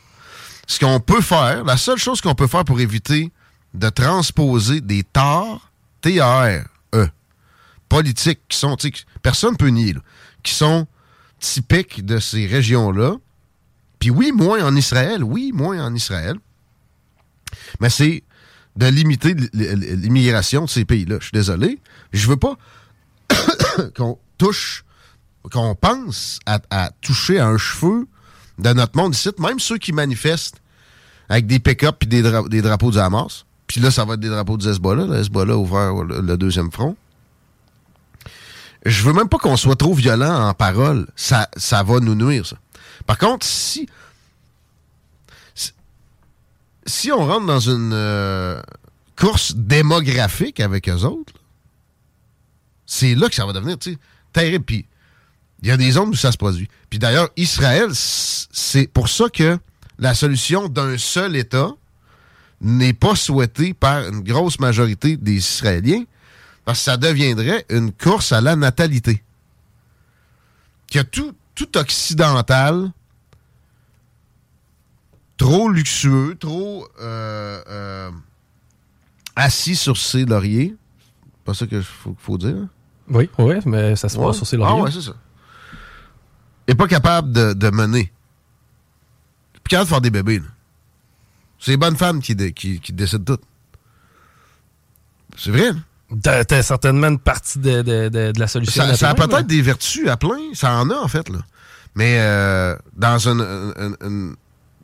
Ce 0.67 0.81
qu'on 0.81 1.01
peut 1.01 1.21
faire, 1.21 1.65
la 1.65 1.77
seule 1.77 1.99
chose 1.99 2.21
qu'on 2.21 2.35
peut 2.35 2.49
faire 2.49 2.65
pour 2.65 2.81
éviter 2.81 3.31
de 3.75 3.89
transposer 3.89 4.81
des 4.81 5.05
torts, 5.05 5.71
T-A-R-E, 6.01 7.09
politiques 7.89 8.41
qui 8.49 8.59
sont, 8.59 8.77
personne 9.23 9.53
ne 9.53 9.57
peut 9.57 9.69
nier, 9.69 9.95
qui 10.43 10.53
sont 10.55 10.87
typiques 11.39 12.05
de 12.05 12.19
ces 12.19 12.47
régions-là. 12.47 13.17
Puis 13.99 14.11
oui, 14.11 14.33
moins 14.33 14.65
en 14.65 14.75
Israël, 14.75 15.23
oui, 15.23 15.53
moins 15.55 15.85
en 15.85 15.95
Israël. 15.95 16.37
Mais 17.81 17.91
c'est 17.91 18.25
de 18.77 18.87
limiter 18.87 19.35
l'immigration 19.53 20.65
de 20.65 20.71
ces 20.71 20.85
pays-là. 20.85 21.17
Je 21.21 21.25
suis 21.25 21.33
désolé. 21.33 21.81
Je 22.13 22.29
veux 22.29 22.37
pas 22.37 22.57
qu'on 23.97 24.19
touche, 24.39 24.85
qu'on 25.51 25.75
pense 25.75 26.39
à, 26.47 26.91
toucher 27.01 27.41
un 27.41 27.57
cheveu 27.57 28.07
de 28.59 28.73
notre 28.73 28.97
monde 28.97 29.15
ici, 29.15 29.31
même 29.39 29.59
ceux 29.59 29.79
qui 29.79 29.93
manifestent 29.93 30.61
avec 31.29 31.47
des 31.47 31.59
pick-up 31.59 32.03
et 32.03 32.07
des, 32.07 32.23
dra 32.23 32.43
des, 32.49 32.63
drapeaux 32.63 32.91
du 32.91 32.99
Hamas. 32.99 33.45
Puis 33.67 33.81
là, 33.81 33.91
ça 33.91 34.05
va 34.05 34.15
être 34.15 34.21
des 34.21 34.29
drapeaux 34.29 34.57
du 34.57 34.69
Hezbollah. 34.69 35.07
Le 35.07 35.17
Hezbollah 35.17 35.57
ouvert 35.57 36.05
le, 36.05 36.21
le 36.21 36.37
deuxième 36.37 36.71
front. 36.71 36.97
Je 38.85 39.03
veux 39.03 39.13
même 39.13 39.29
pas 39.29 39.39
qu'on 39.39 39.57
soit 39.57 39.75
trop 39.75 39.95
violent 39.95 40.49
en 40.49 40.55
parole. 40.55 41.09
Ça, 41.17 41.49
ça 41.57 41.83
va 41.83 41.99
nous 41.99 42.15
nuire, 42.15 42.47
ça. 42.47 42.57
Par 43.07 43.19
contre, 43.19 43.45
si 43.45 43.89
si 46.87 47.13
on 47.13 47.27
rentre 47.27 47.47
dans 47.47 47.61
une 47.61 47.93
euh, 47.93 48.61
course 49.17 49.55
démographique 49.57 50.61
avec 50.61 50.89
eux 50.89 51.03
autres, 51.05 51.35
c'est 52.87 53.15
là 53.15 53.29
que 53.29 53.35
ça 53.35 53.45
va 53.45 53.53
devenir 53.53 53.77
terrible. 54.33 54.65
Puis 54.65 54.87
il 55.63 55.69
y 55.69 55.71
a 55.71 55.77
des 55.77 55.93
zones 55.93 56.11
où 56.11 56.15
ça 56.15 56.33
se 56.33 56.37
produit. 56.37 56.69
Puis 56.91 56.99
d'ailleurs, 56.99 57.29
Israël, 57.37 57.91
c'est 57.93 58.87
pour 58.87 59.09
ça 59.09 59.29
que 59.29 59.59
la 59.99 60.15
solution 60.15 60.69
d'un 60.69 60.99
seul 60.99 61.37
État 61.37 61.71
n'est 62.61 62.93
pas 62.93 63.17
souhaitée 63.17 63.75
par 63.75 64.07
une 64.07 64.21
grosse 64.21 64.61
majorité 64.61 65.17
des 65.17 65.35
Israéliens, 65.35 66.05
parce 66.65 66.79
que 66.79 66.85
ça 66.85 66.97
deviendrait 66.97 67.65
une 67.71 67.93
course 67.93 68.33
à 68.33 68.41
la 68.41 68.57
natalité. 68.57 69.23
Que 70.91 71.01
tout, 71.01 71.35
tout 71.55 71.77
occidental 71.77 72.91
trop 75.37 75.69
luxueux, 75.69 76.37
trop 76.39 76.89
euh, 77.01 77.63
euh, 77.69 78.11
assis 79.35 79.77
sur 79.77 79.97
ses 79.97 80.25
lauriers. 80.25 80.75
Pas 81.45 81.55
ça 81.55 81.67
qu'il 81.67 81.83
faut, 81.83 82.17
faut, 82.19 82.39
dire. 82.39 82.57
Oui, 83.09 83.31
oui, 83.39 83.57
mais 83.67 83.95
ça 83.97 84.09
se 84.09 84.17
voit 84.17 84.29
ouais. 84.29 84.33
sur 84.33 84.47
ses 84.47 84.57
lauriers. 84.57 84.75
Ah 84.79 84.83
ouais, 84.83 84.91
c'est 84.91 85.03
ça. 85.03 85.15
Et 86.67 86.75
pas 86.75 86.89
capable 86.89 87.33
de, 87.33 87.53
de 87.53 87.71
mener. 87.71 88.13
Puis 89.53 89.71
capable 89.71 89.87
de 89.87 89.91
faire 89.91 90.01
des 90.01 90.11
bébés. 90.11 90.43
C'est 91.59 91.73
les 91.73 91.77
bonnes 91.77 91.97
femmes 91.97 92.21
qui, 92.21 92.35
dé, 92.35 92.53
qui, 92.53 92.81
qui 92.81 92.93
décident 92.93 93.37
tout. 93.37 93.43
C'est 95.37 95.51
vrai. 95.51 95.71
T'as, 96.23 96.45
t'as 96.45 96.63
certainement 96.63 97.09
une 97.09 97.19
partie 97.19 97.59
de, 97.59 97.83
de, 97.83 98.09
de, 98.09 98.33
de 98.33 98.41
la 98.41 98.47
solution. 98.47 98.83
Ça, 98.83 98.97
ça 98.97 99.11
a 99.11 99.15
peut-être 99.15 99.47
des 99.47 99.63
vertus 99.63 100.09
à 100.09 100.17
plein. 100.17 100.39
Ça 100.55 100.73
en 100.73 100.91
a, 100.91 100.97
en 100.97 101.09
fait. 101.09 101.29
Là. 101.29 101.39
Mais 101.95 102.19
euh, 102.19 102.77
dans 102.95 103.29
une, 103.29 103.41
une, 103.41 103.97
une 104.01 104.37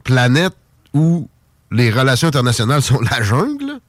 planète 0.04 0.54
où 0.94 1.28
les 1.70 1.90
relations 1.90 2.28
internationales 2.28 2.82
sont 2.82 3.00
la 3.00 3.22
jungle, 3.22 3.80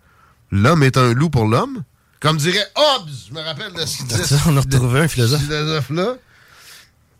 l'homme 0.52 0.84
est 0.84 0.98
un 0.98 1.14
loup 1.14 1.30
pour 1.30 1.46
l'homme. 1.46 1.84
Comme 2.20 2.38
dirait 2.38 2.66
Hobbes, 2.76 3.10
je 3.28 3.34
me 3.34 3.42
rappelle 3.42 3.74
de 3.74 3.86
ce 3.86 3.98
qu'il 3.98 4.08
disait. 4.08 4.36
On 4.48 4.56
a 4.56 4.62
retrouvé 4.62 5.02
un 5.02 5.08
philosophe. 5.08 5.42
philosophe 5.42 5.90
là. 5.90 6.14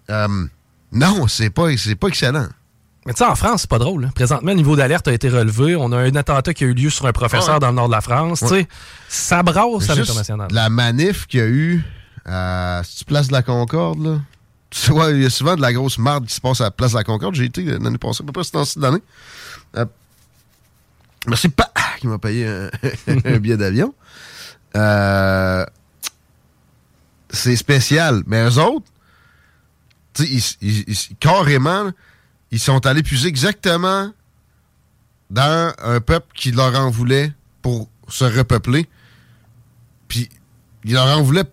Euh, 0.10 0.46
non, 0.92 1.28
c'est 1.28 1.50
pas, 1.50 1.76
c'est 1.76 1.96
pas 1.96 2.08
excellent. 2.08 2.48
Mais 3.06 3.14
tu 3.14 3.18
sais, 3.18 3.26
en 3.26 3.36
France, 3.36 3.62
c'est 3.62 3.70
pas 3.70 3.80
drôle. 3.80 4.06
Hein. 4.06 4.12
Présentement, 4.16 4.52
le 4.52 4.58
niveau 4.58 4.78
d'alerte 4.78 5.08
a 5.10 5.14
été 5.14 5.28
relevé. 5.28 5.76
On 5.76 5.92
a 5.92 5.98
un 5.98 6.16
attentat 6.16 6.54
qui 6.54 6.64
a 6.64 6.68
eu 6.68 6.74
lieu 6.74 6.90
sur 6.90 7.06
un 7.06 7.12
professeur 7.12 7.56
ouais. 7.56 7.60
dans 7.60 7.68
le 7.68 7.76
nord 7.76 7.88
de 7.88 7.94
la 7.94 8.00
France. 8.00 8.42
Ouais. 8.44 8.48
Tu 8.48 8.56
sais, 8.56 8.68
ça 9.10 9.44
brasse 9.44 9.90
à 9.90 9.96
l'international. 9.96 10.48
La 10.52 10.70
manif 10.70 11.28
qu'il 11.28 11.40
y 11.42 11.44
a 11.44 11.48
eu 11.48 11.84
à 12.26 12.82
tu 12.98 13.04
Place 13.04 13.28
de 13.28 13.34
la 13.34 13.42
Concorde, 13.42 14.02
là. 14.02 14.22
Tu 14.74 14.92
vois, 14.92 15.12
il 15.12 15.22
y 15.22 15.26
a 15.26 15.30
souvent 15.30 15.56
de 15.56 15.62
la 15.62 15.72
grosse 15.72 16.00
marde 16.00 16.26
qui 16.26 16.34
se 16.34 16.42
passe 16.42 16.60
à 16.60 16.66
la 16.66 16.72
Place 16.72 16.94
de 16.94 16.98
la 16.98 17.04
Concorde. 17.04 17.36
J'ai 17.36 17.46
été 17.46 17.64
l'année 17.64 18.00
passée, 18.00 18.24
à 18.24 18.26
peu 18.26 18.32
près 18.32 18.44
cette 18.44 18.84
année. 18.84 19.04
Euh, 19.78 19.86
merci, 21.28 21.50
pas 21.50 21.72
qui 22.00 22.08
m'a 22.08 22.18
payé 22.18 22.48
un, 22.48 22.72
un 23.26 23.38
billet 23.38 23.56
d'avion. 23.56 23.94
Euh, 24.76 25.64
c'est 27.30 27.56
spécial. 27.56 28.24
Mais 28.26 28.44
eux 28.44 28.58
autres, 28.58 28.88
ils, 30.20 30.42
ils, 30.62 30.84
ils, 30.88 31.16
carrément, 31.20 31.92
ils 32.50 32.60
sont 32.60 32.84
allés 32.88 33.04
puiser 33.04 33.28
exactement 33.28 34.12
dans 35.30 35.72
un 35.84 36.02
peuple 36.02 36.28
qui 36.34 36.52
leur 36.52 36.76
en 36.80 36.90
voulait 36.90 37.32
pour 37.62 37.90
se 38.08 38.26
repeupler. 38.26 38.90
Puis, 40.08 40.30
ils 40.84 40.94
leur 40.94 41.16
en 41.16 41.22
voulaient 41.22 41.46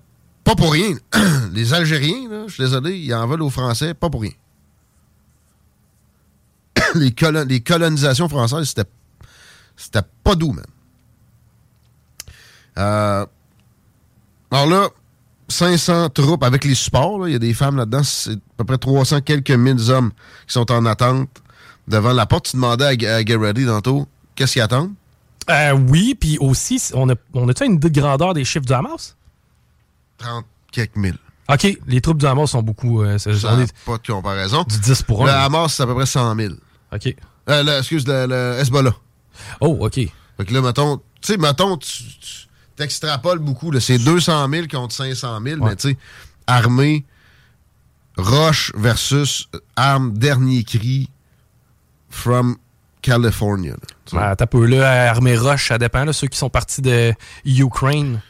pas 0.45 0.55
pour 0.55 0.73
rien. 0.73 0.97
Les 1.53 1.75
Algériens, 1.75 2.47
je 2.47 2.55
suis 2.55 2.63
désolé, 2.63 2.97
ils 2.99 3.15
en 3.15 3.27
veulent 3.27 3.43
aux 3.43 3.51
Français, 3.51 3.95
pas 3.95 4.11
pour 4.11 4.23
rien. 4.23 4.33
les, 6.95 7.13
colon 7.13 7.45
les 7.49 7.61
colonisations 7.61 8.29
françaises, 8.29 8.75
c'était 9.77 10.03
pas 10.25 10.35
doux, 10.35 10.53
man. 10.53 10.65
Euh, 12.79 13.27
alors 14.51 14.67
là, 14.67 14.89
500 15.49 16.11
troupes 16.11 16.43
avec 16.45 16.65
les 16.65 16.75
supports, 16.75 17.29
il 17.29 17.33
y 17.33 17.37
a 17.37 17.39
des 17.39 17.55
femmes 17.55 17.77
là-dedans, 17.77 18.03
c'est 18.03 18.33
à 18.33 18.37
peu 18.57 18.65
près 18.65 18.79
300 18.79 19.21
quelques 19.23 19.51
mille 19.51 19.91
hommes 19.91 20.13
qui 20.47 20.53
sont 20.53 20.71
en 20.71 20.87
attente 20.87 21.29
devant 21.89 22.13
la 22.13 22.27
porte. 22.27 22.47
Tu 22.47 22.57
demandais 22.57 23.07
à, 23.07 23.17
à 23.17 23.19
Ready 23.19 23.67
tantôt, 23.67 24.07
qu'est-ce 24.35 24.55
qu'ils 24.55 24.63
attendent? 24.63 24.93
Euh, 25.49 25.73
oui, 25.73 26.15
puis 26.19 26.39
aussi, 26.39 26.81
on 26.95 27.09
a, 27.11 27.15
on 27.35 27.49
a 27.49 27.65
une 27.65 27.79
grandeur 27.79 28.35
des 28.35 28.45
chiffres 28.45 28.67
du 28.67 28.73
Hamas? 28.73 29.17
30 30.21 30.45
quelques 30.73 30.97
mille. 30.97 31.19
OK, 31.49 31.79
les 31.87 32.01
troupes 32.01 32.19
du 32.19 32.27
Hamas 32.27 32.51
sont 32.51 32.63
beaucoup. 32.63 33.03
Euh, 33.03 33.19
ça 33.19 33.31
n'a 33.33 33.67
pas 33.85 33.99
de 33.99 34.07
comparaison. 34.07 34.65
Du 34.69 34.79
10 34.79 35.03
pour 35.03 35.25
1. 35.25 35.27
Le 35.27 35.33
Hamas, 35.33 35.75
c'est 35.75 35.83
à 35.83 35.87
peu 35.87 35.95
près 35.95 36.07
100 36.07 36.37
000. 36.37 36.55
OK. 36.93 37.17
Euh, 37.49 37.79
excuse, 37.79 38.07
le, 38.07 38.27
le, 38.27 38.61
Hezbollah. 38.61 38.95
Oh, 39.61 39.79
OK. 39.81 39.95
Fait 39.95 40.45
que 40.47 40.55
là, 40.55 40.63
mettons, 40.63 40.99
tu 41.21 41.33
sais, 41.33 41.37
mettons, 41.37 41.77
tu 41.77 42.05
t'extrapoles 42.77 43.41
beaucoup. 43.41 43.79
C'est 43.81 43.99
200 43.99 44.49
000 44.49 44.67
contre 44.69 44.95
500 44.95 45.41
000, 45.45 45.65
mais 45.65 45.75
tu 45.75 45.91
sais, 45.91 45.99
armée, 46.47 47.05
roche 48.17 48.73
versus 48.77 49.49
arme, 49.77 50.17
dernier 50.17 50.63
cri, 50.63 51.11
from 52.11 52.57
California. 53.03 53.75
Là, 54.13 54.37
t'as 54.37 54.47
peu 54.47 54.67
là, 54.67 55.11
armée 55.11 55.37
roche, 55.37 55.69
ça 55.69 55.79
dépend, 55.79 56.05
là, 56.05 56.13
ceux 56.13 56.29
qui 56.29 56.39
sont 56.39 56.51
partis 56.51 56.83
de 56.83 57.13
Ukraine. 57.45 58.21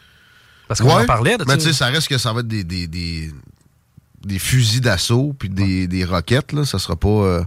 Parce 0.70 0.82
qu'on 0.82 0.92
en 0.92 1.04
parlait. 1.04 1.36
mais 1.48 1.56
tu 1.56 1.64
sais, 1.64 1.72
ça 1.72 1.86
reste 1.86 2.06
que 2.06 2.16
ça 2.16 2.32
va 2.32 2.40
être 2.40 2.46
des, 2.46 2.62
des, 2.62 2.86
des, 2.86 4.38
fusils 4.38 4.80
d'assaut 4.80 5.34
puis 5.36 5.48
des, 5.48 5.88
des 5.88 6.04
roquettes, 6.04 6.52
là. 6.52 6.64
Ça 6.64 6.78
sera 6.78 6.94
pas 6.94 7.08
euh, 7.08 7.42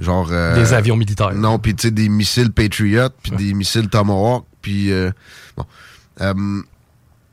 genre... 0.00 0.26
Euh, 0.32 0.56
des 0.56 0.72
avions 0.72 0.96
militaires. 0.96 1.32
Non, 1.34 1.60
puis 1.60 1.76
tu 1.76 1.82
sais, 1.82 1.90
des 1.92 2.08
missiles 2.08 2.50
Patriot 2.50 3.10
puis 3.22 3.30
des 3.30 3.54
missiles 3.54 3.88
Tomahawk 3.88 4.44
puis... 4.60 4.90
Euh, 4.90 5.12
bon. 5.56 6.64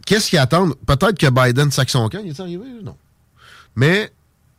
Qu'est-ce 0.05 0.29
qu'ils 0.29 0.37
attendent? 0.37 0.75
Peut-être 0.85 1.17
que 1.17 1.27
Biden 1.27 1.71
sac 1.71 1.89
son 1.89 2.07
camp. 2.07 2.21
Il 2.23 2.29
est 2.29 2.39
arrivé? 2.39 2.65
Non. 2.83 2.95
Mais 3.75 4.11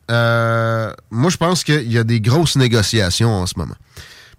moi, 0.09 1.29
je 1.29 1.37
pense 1.37 1.63
qu'il 1.63 1.89
y 1.89 1.97
a 1.97 2.03
des 2.03 2.19
grosses 2.19 2.57
négociations 2.57 3.31
en 3.31 3.45
ce 3.45 3.53
moment. 3.55 3.77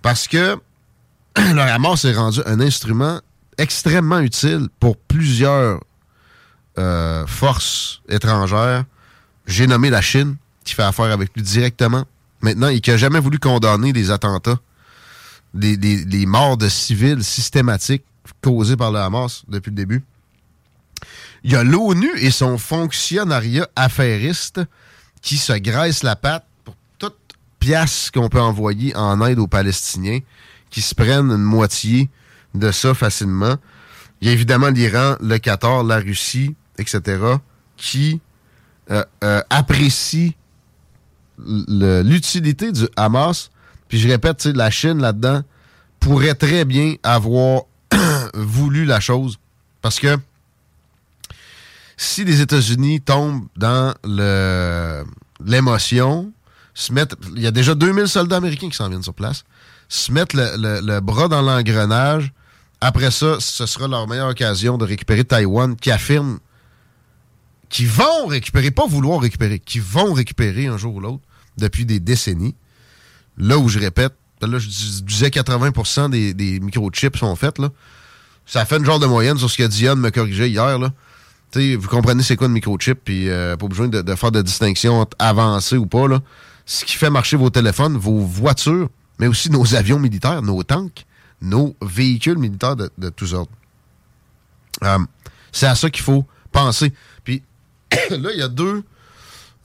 Parce 0.03 0.29
que 0.29 0.59
le 1.39 1.61
Hamas 1.61 2.03
s'est 2.03 2.13
rendu 2.13 2.41
un 2.45 2.61
instrument 2.61 3.19
extrêmement 3.57 4.21
utile 4.21 4.69
pour 4.79 4.99
plusieurs 4.99 5.81
euh, 6.79 7.27
force 7.27 8.01
étrangère, 8.09 8.85
j'ai 9.47 9.67
nommé 9.67 9.91
la 9.91 10.01
Chine, 10.01 10.37
qui 10.65 10.75
fait 10.75 10.83
affaire 10.83 11.11
avec 11.11 11.31
lui 11.35 11.43
directement. 11.43 12.05
Maintenant, 12.41 12.69
et 12.69 12.81
qui 12.81 12.91
n'a 12.91 12.97
jamais 12.97 13.21
voulu 13.21 13.39
condamner 13.39 13.93
des 13.93 14.11
attentats, 14.11 14.59
des, 15.55 16.27
morts 16.27 16.57
de 16.57 16.69
civils 16.69 17.23
systématiques 17.23 18.05
causées 18.43 18.77
par 18.77 18.91
le 18.91 18.99
Hamas 18.99 19.45
depuis 19.47 19.71
le 19.71 19.77
début. 19.77 20.03
Il 21.45 21.53
y 21.53 21.57
a 21.57 21.63
l'ONU 21.63 22.11
et 22.17 22.31
son 22.31 22.59
fonctionnariat 22.59 23.69
affairiste 23.77 24.61
qui 25.21 25.37
se 25.37 25.53
graisse 25.53 26.03
la 26.03 26.17
patte 26.17 26.47
pour 26.65 26.75
toute 26.99 27.19
pièce 27.61 28.11
qu'on 28.13 28.29
peut 28.29 28.41
envoyer 28.41 28.95
en 28.97 29.25
aide 29.25 29.39
aux 29.39 29.47
Palestiniens, 29.47 30.19
qui 30.71 30.83
se 30.83 30.95
prennent 30.95 31.31
une 31.31 31.43
moitié 31.43 32.11
de 32.55 32.73
ça 32.73 32.93
facilement. 32.95 33.57
Il 34.21 34.29
y 34.29 34.31
a 34.31 34.35
évidemment 34.35 34.69
l'Iran, 34.69 35.17
le 35.21 35.39
Qatar, 35.39 35.85
la 35.85 35.99
Russie, 35.99 36.55
etc., 36.79 37.23
qui 37.77 38.21
euh, 38.91 39.05
euh, 39.25 39.43
apprécient 39.51 40.33
l'utilité 41.39 42.73
du 42.73 42.89
Hamas. 42.97 43.51
Puis 43.89 43.99
je 43.99 44.09
répète, 44.09 44.45
la 44.47 44.71
Chine 44.71 45.01
là-dedans 45.01 45.43
pourrait 46.01 46.35
très 46.35 46.65
bien 46.65 46.95
avoir 47.03 47.63
voulu 48.35 48.85
la 48.85 49.01
chose. 49.01 49.39
Parce 49.81 49.99
que 49.99 50.17
si 51.97 52.25
les 52.25 52.41
États-Unis 52.41 53.01
tombent 53.01 53.47
dans 53.57 53.95
l'émotion, 55.45 56.33
se 56.75 56.93
mettent. 56.93 57.15
Il 57.35 57.43
y 57.43 57.47
a 57.47 57.51
déjà 57.51 57.75
2000 57.75 58.09
soldats 58.09 58.37
américains 58.37 58.69
qui 58.69 58.77
s'en 58.77 58.89
viennent 58.89 59.03
sur 59.03 59.15
place. 59.15 59.45
Se 59.89 60.11
mettent 60.11 60.35
le 60.35 61.01
bras 61.01 61.29
dans 61.29 61.43
l'engrenage. 61.43 62.33
Après 62.81 63.11
ça, 63.11 63.37
ce 63.39 63.67
sera 63.67 63.87
leur 63.87 64.09
meilleure 64.09 64.31
occasion 64.31 64.77
de 64.77 64.85
récupérer 64.85 65.25
Taïwan, 65.25 65.77
qui 65.77 65.91
affirme 65.91 66.41
qui 67.73 67.87
vont 67.87 68.27
récupérer, 68.27 68.71
pas 68.71 68.87
vouloir 68.87 69.19
récupérer, 69.19 69.59
qui 69.59 69.81
vont 69.81 70.13
récupérer 70.13 70.67
un 70.67 70.77
jour 70.77 70.95
ou 70.95 71.01
l'autre 71.01 71.23
depuis 71.57 71.87
des 71.87 72.01
décennies. 72.01 72.55
Là 73.39 73.57
où 73.57 73.71
je 73.71 73.79
répète, 73.79 74.13
là 74.43 74.59
je 74.59 74.69
disais 74.69 75.29
80% 75.29 76.11
des, 76.11 76.61
microchips 76.61 77.17
sont 77.17 77.35
faits, 77.35 77.59
là. 77.59 77.71
Ça 78.45 78.67
fait 78.67 78.77
une 78.77 78.85
genre 78.85 79.01
de 79.01 79.07
moyenne 79.07 79.39
sur 79.39 79.51
ce 79.51 79.57
que 79.57 79.67
Dion 79.67 79.97
me 79.97 80.11
corrigeait 80.11 80.51
hier, 80.51 80.79
là. 80.79 80.93
vous 81.55 81.89
comprenez 81.89 82.23
c'est 82.23 82.37
quoi 82.37 82.49
une 82.49 82.53
microchip, 82.53 82.99
puis 83.05 83.31
euh, 83.31 83.57
pas 83.57 83.69
besoin 83.69 83.89
de, 83.89 84.15
faire 84.17 84.33
de 84.33 84.43
distinction 84.43 85.01
entre 85.01 85.17
avancé 85.19 85.79
ou 85.79 85.87
pas, 85.87 86.07
là. 86.07 86.21
Ce 86.67 86.85
qui 86.85 86.97
fait 86.97 87.11
marcher 87.11 87.39
vos 87.39 87.49
téléphones, 87.49 87.97
vos 87.97 88.19
voitures, 88.19 88.91
mais 89.19 89.29
aussi 89.29 89.51
nos 89.51 89.75
avions 89.75 89.99
militaires, 89.99 90.43
nos 90.43 90.63
tanks, 90.63 91.07
nos 91.41 91.75
véhicules 91.81 92.37
militaires 92.37 92.77
de, 92.77 93.09
tous 93.17 93.33
ordres. 93.33 93.51
Euh, 94.83 94.99
c'est 95.53 95.67
à 95.67 95.75
ça 95.75 95.89
qu'il 95.89 96.05
faut 96.05 96.27
penser. 96.53 96.93
Là, 98.11 98.31
il 98.33 98.39
y 98.39 98.43
a 98.43 98.49
deux 98.49 98.83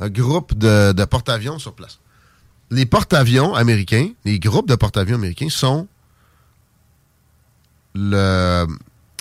euh, 0.02 0.10
groupes 0.10 0.58
de, 0.58 1.06
porte-avions 1.06 1.60
sur 1.60 1.74
place. 1.74 2.00
Les 2.70 2.86
porte-avions 2.86 3.56
américains, 3.56 4.10
les 4.26 4.40
groupes 4.40 4.68
de 4.68 4.76
porte-avions 4.76 5.16
américains 5.16 5.50
sont 5.50 5.88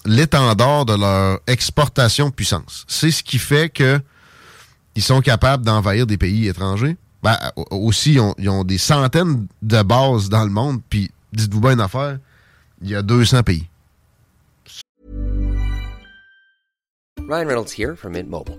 l'étendard 0.05 0.85
de 0.85 0.95
leur 0.95 1.41
exportation 1.47 2.29
de 2.29 2.35
puissance. 2.35 2.85
C'est 2.89 3.11
ce 3.11 3.23
qui 3.23 3.39
fait 3.39 3.71
que 3.71 4.01
ils 4.97 5.03
sont 5.03 5.21
capables 5.21 5.65
d'envahir 5.65 6.07
des 6.07 6.19
pays 6.19 6.49
étrangers. 6.49 6.97
Ben, 7.23 7.37
aussi, 7.71 8.19
ils 8.39 8.49
ont, 8.49 8.65
des 8.65 8.79
centaines 8.79 9.47
de 9.63 9.83
bases 9.83 10.29
dans 10.29 10.45
le 10.45 10.51
monde. 10.51 10.81
Puis, 10.89 11.11
dites-vous 11.33 11.61
bien 11.61 11.73
une 11.73 11.81
affaire, 11.81 12.19
il 12.83 12.91
y 12.91 12.95
a 12.95 13.03
200 13.03 13.43
pays. 13.43 13.67
Ryan 17.29 17.49
Reynolds 17.49 17.73
here 17.73 17.97
from 17.97 18.13
Mint 18.13 18.29
Mobile. 18.29 18.59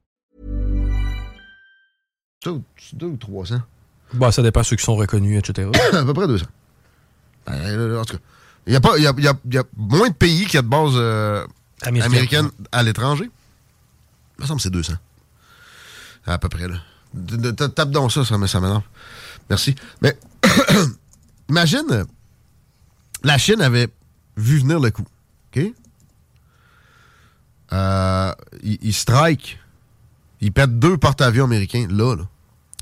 Deux, 2.43 2.61
deux 2.93 3.07
ou 3.07 3.17
300. 3.17 3.61
Bah, 4.13 4.31
ça 4.31 4.41
dépend 4.41 4.63
ceux 4.63 4.75
qui 4.75 4.83
sont 4.83 4.95
reconnus, 4.95 5.37
etc. 5.39 5.69
à 5.93 6.03
peu 6.03 6.13
près 6.13 6.27
200. 6.27 6.45
Ben, 7.45 7.97
en 7.97 8.05
tout 8.05 8.17
cas, 8.17 8.23
il 8.67 8.73
y, 8.73 8.75
a 8.75 8.81
pas, 8.81 8.97
y, 8.97 9.07
a, 9.07 9.13
y, 9.17 9.27
a, 9.27 9.33
y 9.51 9.57
a 9.57 9.63
moins 9.75 10.09
de 10.09 10.13
pays 10.13 10.45
qui 10.45 10.57
a 10.57 10.61
de 10.61 10.67
base 10.67 10.93
euh, 10.95 11.45
Américaine. 11.81 12.11
américaine 12.11 12.51
à 12.71 12.83
l'étranger. 12.83 13.29
Il 14.37 14.41
me 14.41 14.47
semble 14.47 14.57
que 14.59 14.63
c'est 14.63 14.69
200. 14.69 14.93
À 16.25 16.37
peu 16.37 16.49
près, 16.49 16.67
là. 16.67 16.77
Tape 17.69 17.91
donc 17.91 18.11
ça, 18.11 18.23
ça 18.25 18.37
m'énerve. 18.37 18.81
Merci. 19.49 19.75
Mais, 20.01 20.17
imagine, 21.49 22.05
la 23.23 23.37
Chine 23.37 23.61
avait 23.61 23.89
vu 24.37 24.59
venir 24.59 24.79
le 24.79 24.91
coup. 24.91 25.05
OK? 25.55 25.63
Euh, 27.73 28.33
il, 28.63 28.77
il 28.81 28.93
strike 28.93 29.59
ils 30.41 30.51
pètent 30.51 30.79
deux 30.79 30.97
porte-avions 30.97 31.45
américains, 31.45 31.87
là, 31.89 32.15
là. 32.15 32.23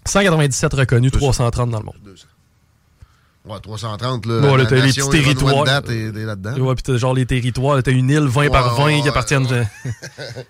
197 0.10 0.74
reconnus, 0.74 1.12
330 1.12 1.70
dans 1.70 1.80
le 1.80 1.86
monde. 1.86 1.96
200. 2.04 2.26
Ouais, 3.46 3.60
330, 3.60 4.26
là. 4.26 4.42
Bon, 4.42 4.56
là, 4.56 4.66
t'as 4.66 4.76
les 4.76 4.92
petits 4.92 5.10
territoires. 5.10 5.64
Là-dedans. 5.66 6.58
Ouais, 6.58 6.76
pis 6.76 6.84
t'as 6.84 6.98
genre 6.98 7.14
les 7.14 7.26
territoires. 7.26 7.82
T'as 7.82 7.92
une 7.92 8.10
île 8.10 8.28
20 8.28 8.50
par 8.50 8.76
20 8.76 9.02
qui 9.02 9.10
appartiennent 9.10 9.48
de 9.48 9.64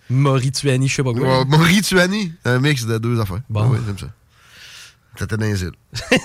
Maurituanie, 0.09 0.87
je 0.87 0.95
sais 0.95 1.03
pas 1.03 1.13
quoi. 1.13 1.39
Ouais, 1.39 1.45
Maurituanie, 1.45 2.33
un 2.45 2.59
mix 2.59 2.85
de 2.85 2.97
deux 2.97 3.19
affaires. 3.19 3.41
Bon. 3.49 3.67
Oui, 3.69 3.77
j'aime 3.85 3.97
ça. 3.97 4.07
T'étais 5.17 5.37
dans 5.37 5.45
les 5.45 5.61
îles. 5.63 5.71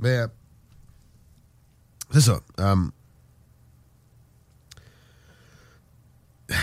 Mais, 0.00 0.18
euh, 0.18 0.26
c'est 2.12 2.20
ça. 2.20 2.40
Um, 2.58 2.90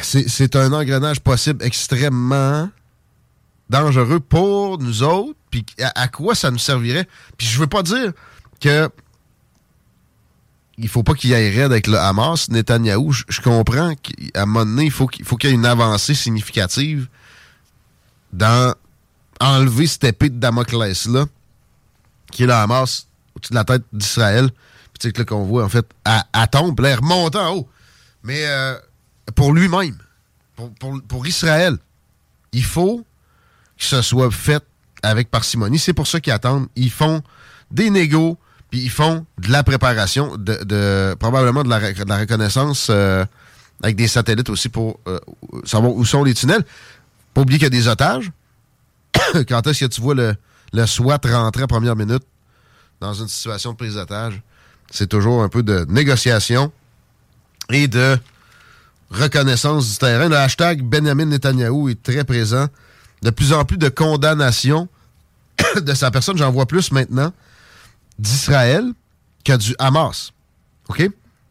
c'est 0.01 0.55
un 0.55 0.73
engrenage 0.73 1.19
possible 1.19 1.63
extrêmement 1.63 2.69
dangereux 3.69 4.19
pour 4.19 4.77
nous 4.79 5.03
autres, 5.03 5.37
puis 5.49 5.65
à, 5.79 6.07
quoi 6.07 6.35
ça 6.35 6.51
nous 6.51 6.57
servirait? 6.57 7.07
Puis 7.37 7.47
je 7.47 7.59
veux 7.59 7.67
pas 7.67 7.83
dire 7.83 8.11
que 8.59 8.89
il 10.77 10.89
faut 10.89 11.03
pas 11.03 11.13
qu'il 11.13 11.29
y 11.29 11.33
ait 11.33 11.49
raid 11.49 11.71
avec 11.71 11.87
le 11.87 11.97
Hamas, 11.97 12.49
Netanyahou. 12.49 13.13
Je, 13.13 13.39
comprends 13.41 13.95
qu'à 13.95 14.41
un 14.41 14.45
moment 14.45 14.65
donné, 14.65 14.85
il 14.85 14.91
faut 14.91 15.07
qu'il 15.07 15.25
y 15.25 15.47
ait 15.47 15.55
une 15.55 15.65
avancée 15.65 16.13
significative 16.13 17.07
dans 18.33 18.75
enlever 19.39 19.87
cette 19.87 20.03
épée 20.03 20.29
de 20.29 20.37
Damoclès-là, 20.37 21.25
qui 22.31 22.43
est 22.43 22.47
le 22.47 22.53
Hamas 22.53 23.07
au-dessus 23.35 23.53
de 23.53 23.55
la 23.55 23.63
tête 23.63 23.83
d'Israël. 23.93 24.49
Puis 24.49 24.99
tu 24.99 25.07
sais 25.07 25.13
que 25.13 25.19
là 25.19 25.25
qu'on 25.25 25.45
voit, 25.45 25.63
en 25.63 25.69
fait, 25.69 25.85
à, 26.03 26.25
à 26.33 26.47
tombe, 26.47 26.79
l'air 26.81 27.01
montant 27.01 27.49
en 27.49 27.55
haut. 27.55 27.69
Mais 28.23 28.45
euh, 28.45 28.75
pour 29.35 29.53
lui-même, 29.53 29.97
pour, 30.55 30.73
pour, 30.73 31.01
pour 31.07 31.27
Israël, 31.27 31.77
il 32.51 32.63
faut 32.63 33.05
que 33.77 33.85
ce 33.85 34.01
soit 34.01 34.31
fait 34.31 34.63
avec 35.03 35.29
parcimonie. 35.29 35.79
C'est 35.79 35.93
pour 35.93 36.07
ça 36.07 36.19
qu'ils 36.19 36.33
attendent. 36.33 36.67
Ils 36.75 36.91
font 36.91 37.21
des 37.71 37.89
négos, 37.89 38.37
puis 38.69 38.81
ils 38.81 38.89
font 38.89 39.25
de 39.39 39.51
la 39.51 39.63
préparation, 39.63 40.37
probablement 41.19 41.63
de 41.63 41.69
la, 41.69 42.17
reconnaissance 42.17 42.87
euh, 42.89 43.25
avec 43.83 43.95
des 43.95 44.07
satellites 44.07 44.49
aussi 44.49 44.69
pour 44.69 44.99
euh, 45.07 45.19
savoir 45.65 45.93
où 45.93 46.05
sont 46.05 46.23
les 46.23 46.33
tunnels. 46.33 46.63
Pas 47.33 47.41
oublier 47.41 47.59
qu'il 47.59 47.65
y 47.65 47.77
a 47.77 47.81
des 47.81 47.87
otages. 47.87 48.31
Quand 49.47 49.67
est-ce 49.67 49.85
que 49.85 49.89
tu 49.89 50.01
vois 50.01 50.15
le, 50.15 50.35
SWAT 50.85 51.19
rentrer 51.25 51.63
à 51.63 51.67
première 51.67 51.95
minute 51.95 52.23
dans 52.99 53.13
une 53.13 53.27
situation 53.27 53.71
de 53.71 53.77
prise 53.77 53.95
d'otage? 53.95 54.41
C'est 54.91 55.07
toujours 55.07 55.43
un 55.43 55.49
peu 55.49 55.63
de 55.63 55.85
négociation 55.89 56.71
et 57.71 57.87
de 57.87 58.17
reconnaissance 59.09 59.91
du 59.91 59.97
terrain. 59.97 60.29
Le 60.29 60.37
hashtag 60.37 60.81
Benjamin 60.81 61.25
Netanyahu 61.25 61.91
est 61.91 62.01
très 62.01 62.23
présent. 62.23 62.67
De 63.25 63.31
plus 63.31 63.53
en 63.53 63.65
plus 63.65 63.79
de 63.79 63.89
condamnations 63.89 64.87
de 65.81 65.93
sa 65.95 66.11
personne, 66.11 66.37
j'en 66.37 66.51
vois 66.51 66.67
plus 66.67 66.91
maintenant, 66.91 67.33
d'Israël 68.19 68.93
que 69.43 69.57
du 69.57 69.75
Hamas. 69.79 70.31
OK? 70.89 71.09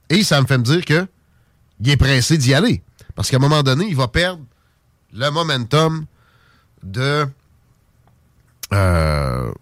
Et 0.08 0.22
ça 0.22 0.40
me 0.40 0.46
fait 0.46 0.56
me 0.56 0.62
dire 0.62 0.84
que 0.84 1.08
il 1.80 1.90
est 1.90 1.96
pressé 1.96 2.38
d'y 2.38 2.54
aller. 2.54 2.80
Parce 3.16 3.28
qu'à 3.28 3.38
un 3.38 3.40
moment 3.40 3.64
donné, 3.64 3.86
il 3.88 3.96
va 3.96 4.06
perdre 4.06 4.40
le 5.12 5.30
momentum 5.30 6.06
de 6.84 7.26
euh, 8.72 9.52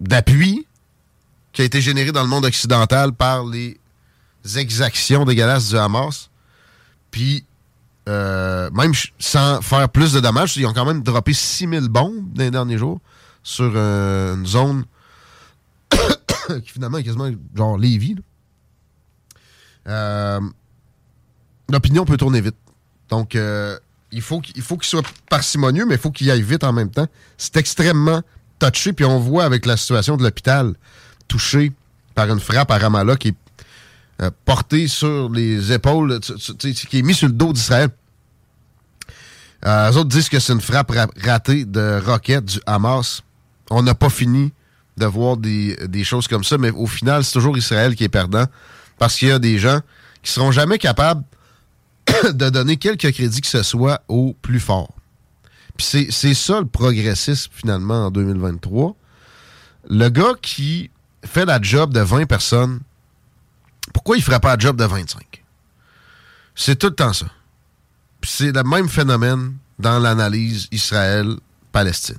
d'appui 0.00 0.66
qui 1.52 1.62
a 1.62 1.64
été 1.64 1.80
généré 1.80 2.10
dans 2.10 2.22
le 2.22 2.28
monde 2.28 2.44
occidental 2.44 3.12
par 3.12 3.44
les 3.44 3.78
exactions 4.56 5.24
dégueulasses 5.24 5.68
du 5.68 5.78
Hamas. 5.78 6.28
Puis, 7.12 7.44
euh, 8.08 8.70
même 8.72 8.92
sans 9.18 9.60
faire 9.62 9.88
plus 9.88 10.12
de 10.12 10.20
dommages, 10.20 10.56
ils 10.56 10.66
ont 10.66 10.72
quand 10.72 10.84
même 10.84 11.02
droppé 11.02 11.32
6000 11.32 11.88
bombes 11.88 12.32
dans 12.32 12.42
les 12.42 12.50
derniers 12.50 12.78
jours 12.78 13.00
sur 13.42 13.72
euh, 13.74 14.34
une 14.34 14.46
zone 14.46 14.84
qui 15.90 16.72
finalement 16.72 16.98
est 16.98 17.04
quasiment 17.04 17.30
genre 17.54 17.78
Lévis. 17.78 18.16
Euh, 19.86 20.40
l'opinion 21.70 22.04
peut 22.04 22.16
tourner 22.16 22.40
vite. 22.40 22.56
Donc, 23.08 23.36
il 24.10 24.22
faut 24.22 24.40
qu'il 24.40 24.62
faut 24.62 24.76
qu'il 24.78 24.88
soit 24.88 25.06
parcimonieux, 25.28 25.84
mais 25.86 25.94
il 25.96 26.00
faut 26.00 26.10
qu'il 26.10 26.30
aille 26.30 26.42
vite 26.42 26.64
en 26.64 26.72
même 26.72 26.90
temps. 26.90 27.06
C'est 27.36 27.56
extrêmement 27.56 28.22
touché, 28.58 28.92
puis 28.92 29.04
on 29.04 29.18
voit 29.18 29.44
avec 29.44 29.66
la 29.66 29.76
situation 29.76 30.16
de 30.16 30.22
l'hôpital 30.22 30.74
touché 31.28 31.72
par 32.14 32.28
une 32.30 32.40
frappe 32.40 32.70
à 32.70 32.78
Ramallah 32.78 33.16
qui 33.16 33.28
est 33.28 33.36
euh, 34.22 34.30
porté 34.44 34.86
sur 34.86 35.28
les 35.30 35.72
épaules, 35.72 36.20
qui 36.20 36.98
est 36.98 37.02
mis 37.02 37.14
sur 37.14 37.26
le 37.26 37.32
dos 37.32 37.52
d'Israël. 37.52 37.88
Euh, 39.66 39.90
eux 39.90 39.96
autres 39.96 40.08
disent 40.08 40.28
que 40.28 40.38
c'est 40.38 40.52
une 40.52 40.60
frappe 40.60 40.92
ratée 41.20 41.64
de 41.64 42.00
roquettes 42.04 42.44
du 42.44 42.60
Hamas. 42.66 43.22
On 43.70 43.82
n'a 43.82 43.94
pas 43.94 44.10
fini 44.10 44.52
de 44.96 45.06
voir 45.06 45.36
des, 45.36 46.04
choses 46.04 46.28
comme 46.28 46.44
ça, 46.44 46.56
mais 46.56 46.70
au 46.70 46.86
final, 46.86 47.24
c'est 47.24 47.32
toujours 47.32 47.56
Israël 47.58 47.96
qui 47.96 48.04
est 48.04 48.08
perdant 48.08 48.44
parce 48.98 49.16
qu'il 49.16 49.28
y 49.28 49.32
a 49.32 49.40
des 49.40 49.58
gens 49.58 49.80
qui 50.22 50.30
seront 50.30 50.52
jamais 50.52 50.78
capables 50.78 51.24
de 52.32 52.48
donner 52.48 52.76
quelque 52.76 53.08
crédit 53.08 53.40
que 53.40 53.48
ce 53.48 53.64
soit 53.64 54.02
au 54.06 54.36
plus 54.40 54.60
fort. 54.60 54.94
Puis 55.76 56.08
c'est 56.10 56.34
ça 56.34 56.60
le 56.60 56.66
progressisme 56.66 57.50
finalement 57.52 58.06
en 58.06 58.10
2023. 58.12 58.94
Le 59.90 60.08
gars 60.10 60.34
qui 60.40 60.90
fait 61.24 61.44
la 61.44 61.60
job 61.60 61.92
de 61.92 62.00
20 62.00 62.26
personnes 62.26 62.80
pourquoi 63.92 64.16
il 64.16 64.20
ne 64.20 64.24
ferait 64.24 64.40
pas 64.40 64.54
un 64.54 64.58
job 64.58 64.76
de 64.76 64.84
25? 64.84 65.44
C'est 66.54 66.76
tout 66.76 66.88
le 66.88 66.94
temps 66.94 67.12
ça. 67.12 67.26
C'est 68.24 68.52
le 68.52 68.62
même 68.62 68.88
phénomène 68.88 69.54
dans 69.78 69.98
l'analyse 69.98 70.68
Israël-Palestine. 70.70 72.18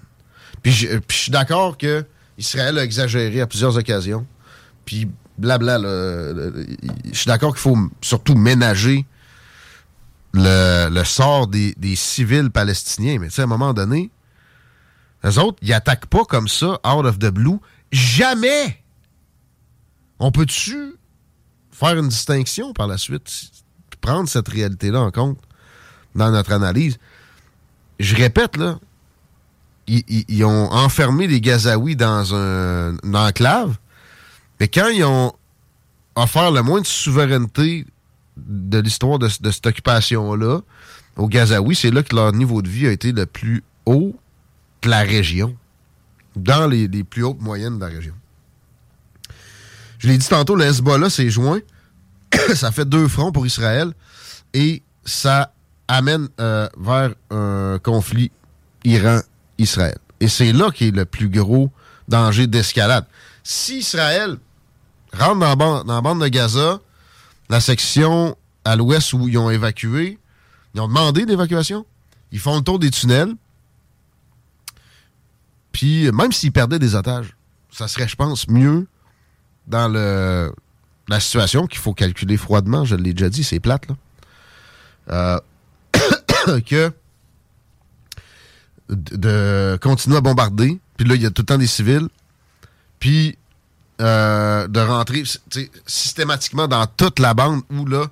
Puis 0.62 0.72
je, 0.72 1.00
suis 1.10 1.32
d'accord 1.32 1.78
que 1.78 2.06
Israël 2.38 2.78
a 2.78 2.84
exagéré 2.84 3.42
à 3.42 3.48
plusieurs 3.48 3.78
occasions. 3.78 4.26
Puis 4.86 5.10
blabla, 5.38 5.80
je 5.80 7.14
suis 7.14 7.28
d'accord 7.28 7.54
qu'il 7.54 7.62
faut 7.62 7.78
surtout 8.02 8.36
ménager 8.36 9.06
le, 10.34 11.04
sort 11.04 11.48
des, 11.48 11.96
civils 11.96 12.50
palestiniens. 12.50 13.20
Mais 13.20 13.28
tu 13.28 13.36
sais, 13.36 13.42
à 13.42 13.46
un 13.46 13.48
moment 13.48 13.74
donné, 13.74 14.10
les 15.24 15.38
autres, 15.38 15.58
ils 15.62 15.74
attaquent 15.74 16.08
pas 16.08 16.26
comme 16.26 16.48
ça, 16.48 16.80
out 16.86 17.06
of 17.06 17.20
the 17.20 17.30
blue. 17.30 17.60
Jamais! 17.92 18.84
On 20.20 20.32
peut-tu 20.32 20.96
faire 21.74 21.98
une 21.98 22.08
distinction 22.08 22.74
par 22.74 22.88
la 22.88 22.98
suite, 22.98 23.52
prendre 24.02 24.30
cette 24.30 24.48
réalité-là 24.48 25.02
en 25.02 25.12
compte 25.12 25.40
dans 26.16 26.32
notre 26.32 26.52
analyse. 26.54 26.98
Je 28.00 28.16
répète, 28.16 28.58
là, 28.58 28.80
ils, 29.88 30.44
ont 30.46 30.72
enfermé 30.72 31.28
les 31.28 31.42
Gazaouis 31.42 31.96
dans 31.96 32.36
un, 32.36 32.96
une 33.04 33.16
enclave, 33.16 33.78
mais 34.60 34.68
quand 34.68 34.88
ils 34.88 35.04
ont 35.04 35.34
offert 36.16 36.52
le 36.52 36.62
moins 36.62 36.82
de 36.82 36.86
souveraineté 36.86 37.86
de 38.38 38.80
l'histoire 38.80 39.20
de, 39.20 39.28
cette 39.28 39.66
occupation-là 39.66 40.62
aux 41.18 41.28
Gazaouis, 41.28 41.76
c'est 41.76 41.92
là 41.92 42.04
que 42.04 42.16
leur 42.16 42.34
niveau 42.34 42.62
de 42.62 42.70
vie 42.70 42.88
a 42.88 42.92
été 42.92 43.12
le 43.12 43.26
plus 43.26 43.64
haut 43.86 44.16
de 44.82 44.90
la 44.90 45.02
région, 45.02 45.56
dans 46.36 46.68
les, 46.68 46.88
les 46.88 47.04
plus 47.04 47.24
hautes 47.24 47.42
moyennes 47.42 47.78
de 47.78 47.86
la 47.86 47.92
région. 47.92 48.14
Je 50.04 50.10
l'ai 50.10 50.18
dit 50.18 50.28
tantôt, 50.28 50.58
le 50.58 50.66
Hezbollah 50.66 51.10
s'est 51.10 51.30
joint. 51.30 51.62
ça 52.56 52.74
fait 52.74 52.84
deux 52.84 53.08
fronts 53.08 53.32
pour 53.32 53.46
Israël 53.46 53.94
et 54.54 54.84
ça 55.06 55.54
amène 55.88 56.28
euh, 56.42 56.68
vers 56.78 57.14
un 57.32 57.80
conflit 57.82 58.30
Iran-Israël. 58.84 59.98
Et 60.20 60.28
c'est 60.28 60.52
là 60.52 60.72
qui 60.72 60.90
est 60.90 60.92
le 60.92 61.06
plus 61.06 61.30
gros 61.30 61.72
danger 62.10 62.48
d'escalade. 62.48 63.06
Si 63.44 63.78
Israël 63.78 64.38
rentre 65.14 65.40
dans 65.40 65.84
la, 65.86 66.02
bande, 66.02 66.22
de 66.22 66.28
Gaza, 66.28 66.82
la 67.48 67.62
section 67.62 68.36
à 68.66 68.76
l'ouest 68.76 69.14
où 69.14 69.30
ils 69.30 69.38
ont 69.38 69.50
évacué, 69.50 70.20
ils 70.76 70.82
ont 70.82 70.90
demandé 70.90 71.24
l'évacuation, 71.24 71.86
ils 72.34 72.40
font 72.40 72.58
le 72.58 72.62
tour 72.62 72.78
des 72.78 72.92
tunnels, 72.92 73.34
puis 75.72 76.12
même 76.12 76.34
s'ils 76.34 76.52
perdaient 76.52 76.80
des 76.80 76.94
otages, 76.94 77.38
ça 77.72 77.88
serait, 77.88 78.08
je 78.10 78.18
pense, 78.18 78.50
mieux 78.50 78.86
dans 79.68 79.88
le, 79.88 80.54
la 81.08 81.20
situation 81.20 81.68
qu'il 81.68 81.80
faut 81.80 81.94
calculer 81.94 82.38
froidement, 82.38 82.86
je 82.86 82.96
l'ai 82.96 83.14
déjà 83.14 83.30
dit, 83.30 83.44
c'est 83.44 83.60
plate, 83.60 83.88
là. 83.88 83.96
Euh, 85.10 86.60
que 86.66 86.92
de 88.90 89.78
continuer 89.82 90.18
à 90.18 90.22
bombarder, 90.22 90.80
puis 90.98 91.08
là, 91.08 91.16
il 91.16 91.22
y 91.22 91.26
a 91.26 91.32
tout 91.32 91.42
le 91.42 91.46
temps 91.46 91.58
des 91.58 91.68
civils, 91.68 92.08
puis 93.00 93.38
euh, 94.02 94.68
de 94.68 94.80
rentrer 94.80 95.24
systématiquement 95.86 96.68
dans 96.68 96.86
toute 96.86 97.20
la 97.20 97.34
bande 97.34 97.62
où 97.70 97.86
là, 97.86 98.08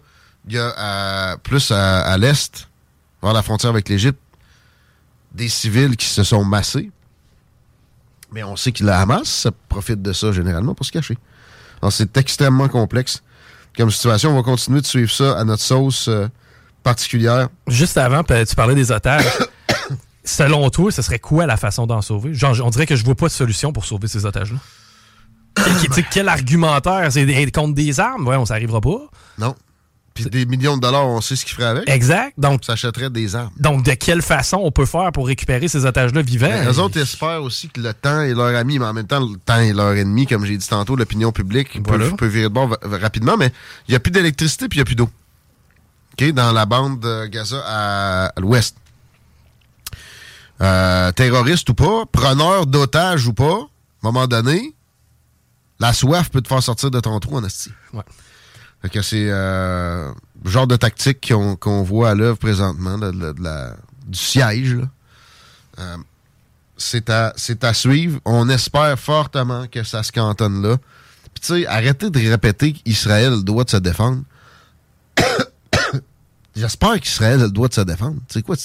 il 0.47 0.53
y 0.53 0.59
a 0.59 1.37
plus 1.37 1.71
à, 1.71 2.17
l'est, 2.17 2.67
vers 3.21 3.33
la 3.33 3.41
frontière 3.41 3.71
avec 3.71 3.89
l'Égypte, 3.89 4.19
des 5.33 5.49
civils 5.49 5.95
qui 5.95 6.07
se 6.07 6.23
sont 6.23 6.43
massés. 6.43 6.91
Mais 8.31 8.43
on 8.43 8.55
sait 8.55 8.71
que 8.71 8.83
la 8.83 8.99
Hamas 8.99 9.27
ça 9.27 9.51
profite 9.69 10.01
de 10.01 10.13
ça 10.13 10.31
généralement 10.31 10.73
pour 10.73 10.85
se 10.85 10.91
cacher 10.91 11.17
c'est 11.89 12.15
extrêmement 12.17 12.67
complexe 12.67 13.23
comme 13.77 13.91
situation. 13.91 14.31
On 14.31 14.35
va 14.35 14.43
continuer 14.43 14.81
de 14.81 14.85
suivre 14.85 15.11
ça 15.11 15.39
à 15.39 15.43
notre 15.43 15.63
sauce 15.63 16.07
euh, 16.07 16.27
particulière. 16.83 17.49
Juste 17.67 17.97
avant, 17.97 18.23
tu 18.23 18.55
parlais 18.55 18.75
des 18.75 18.91
otages. 18.91 19.25
Selon 20.23 20.69
toi, 20.69 20.91
ce 20.91 21.01
serait 21.01 21.19
quoi 21.19 21.45
la 21.47 21.57
façon 21.57 21.87
d'en 21.87 22.01
sauver? 22.01 22.33
Genre, 22.33 22.55
on 22.63 22.69
dirait 22.69 22.85
que 22.85 22.95
je 22.95 23.03
vois 23.03 23.15
pas 23.15 23.27
de 23.27 23.31
solution 23.31 23.73
pour 23.73 23.85
sauver 23.85 24.07
ces 24.07 24.25
otages-là. 24.25 24.59
quel, 25.95 26.05
quel 26.11 26.29
argumentaire? 26.29 27.11
C'est 27.11 27.51
contre 27.51 27.73
des 27.73 27.99
armes? 27.99 28.27
Ouais, 28.27 28.35
on 28.35 28.45
s'arrivera 28.45 28.81
pas. 28.81 29.09
Non. 29.39 29.55
Puis 30.13 30.25
des 30.25 30.45
millions 30.45 30.75
de 30.75 30.81
dollars, 30.81 31.07
on 31.07 31.21
sait 31.21 31.35
ce 31.35 31.45
qu'il 31.45 31.55
ferait 31.55 31.67
avec. 31.67 31.89
Exact. 31.89 32.33
Donc, 32.37 32.65
ça 32.65 32.73
achèterait 32.73 33.09
des 33.09 33.35
armes. 33.35 33.51
Donc, 33.57 33.85
de 33.85 33.93
quelle 33.93 34.21
façon 34.21 34.57
on 34.61 34.71
peut 34.71 34.85
faire 34.85 35.11
pour 35.13 35.27
récupérer 35.27 35.67
ces 35.69 35.85
otages-là 35.85 36.21
vivants? 36.21 36.51
Les 36.65 36.79
autres 36.79 36.99
espèrent 36.99 37.41
aussi 37.41 37.69
que 37.69 37.79
le 37.79 37.93
temps 37.93 38.21
est 38.21 38.33
leur 38.33 38.55
ami, 38.55 38.77
mais 38.77 38.85
en 38.85 38.93
même 38.93 39.07
temps, 39.07 39.21
le 39.21 39.37
temps 39.37 39.59
est 39.59 39.73
leur 39.73 39.93
ennemi, 39.93 40.27
comme 40.27 40.45
j'ai 40.45 40.57
dit 40.57 40.67
tantôt, 40.67 40.95
l'opinion 40.95 41.31
publique 41.31 41.81
peut, 41.83 42.27
virer 42.27 42.49
de 42.49 42.53
bord 42.53 42.77
rapidement, 42.83 43.37
mais 43.37 43.53
il 43.87 43.91
n'y 43.91 43.95
a 43.95 43.99
plus 43.99 44.11
d'électricité 44.11 44.67
puis 44.67 44.77
il 44.77 44.79
n'y 44.79 44.83
a 44.83 44.85
plus 44.85 44.95
d'eau. 44.95 45.09
OK? 46.13 46.31
Dans 46.33 46.51
la 46.51 46.65
bande 46.65 46.99
de 46.99 47.27
Gaza 47.27 47.63
à, 47.65 48.33
l'ouest. 48.37 48.75
euh, 50.59 51.11
terroriste 51.13 51.69
ou 51.69 51.73
pas, 51.73 52.05
preneur 52.11 52.65
d'otages 52.65 53.27
ou 53.27 53.33
pas, 53.33 53.45
à 53.45 54.07
un 54.07 54.11
moment 54.11 54.27
donné, 54.27 54.75
la 55.79 55.93
soif 55.93 56.29
peut 56.29 56.41
te 56.41 56.49
faire 56.49 56.61
sortir 56.61 56.91
de 56.91 56.99
ton 56.99 57.17
trou 57.19 57.37
en. 57.37 57.43
Ouais. 57.43 58.03
Que 58.89 59.01
c'est 59.01 59.27
euh, 59.29 60.11
le 60.43 60.49
genre 60.49 60.65
de 60.65 60.75
tactique 60.75 61.31
qu'on 61.59 61.83
voit 61.83 62.09
à 62.09 62.15
l'œuvre 62.15 62.37
présentement, 62.37 62.97
de, 62.97 63.35
la, 63.41 63.75
du 64.07 64.17
siège. 64.17 64.79
Euh, 65.77 65.97
c'est 66.77 67.09
à, 67.09 67.33
à 67.61 67.73
suivre. 67.73 68.19
On 68.25 68.49
espère 68.49 68.97
fortement 68.97 69.67
que 69.67 69.83
ça 69.83 70.01
se 70.01 70.11
cantonne 70.11 70.63
là. 70.63 70.77
Puis 71.33 71.41
tu 71.41 71.61
sais, 71.61 71.67
arrêtez 71.67 72.09
de 72.09 72.19
répéter 72.19 72.73
qu'Israël 72.73 73.33
a 73.33 73.37
de 73.37 73.69
se 73.69 73.77
défendre. 73.77 74.23
J'espère 76.55 76.99
qu'Israël 76.99 77.39
a 77.39 77.45
le 77.45 77.51
droit 77.51 77.67
de 77.67 77.73
se 77.73 77.81
défendre. 77.81 78.17
Sais 78.27 78.41
quoi? 78.41 78.55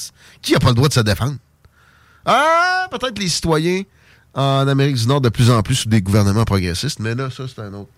Qui 0.42 0.54
a 0.56 0.58
pas 0.58 0.68
le 0.68 0.74
droit 0.74 0.88
de 0.88 0.94
se 0.94 1.00
défendre? 1.00 1.36
Ah, 2.24 2.88
peut-être 2.90 3.18
les 3.18 3.28
citoyens 3.28 3.82
en 4.34 4.66
Amérique 4.66 4.96
du 4.96 5.06
Nord 5.06 5.20
de 5.20 5.28
plus 5.28 5.50
en 5.50 5.62
plus 5.62 5.76
sous 5.76 5.88
des 5.88 6.02
gouvernements 6.02 6.44
progressistes, 6.44 6.98
mais 6.98 7.14
là, 7.14 7.30
ça, 7.30 7.44
c'est 7.48 7.60
un 7.60 7.72
autre 7.72 7.90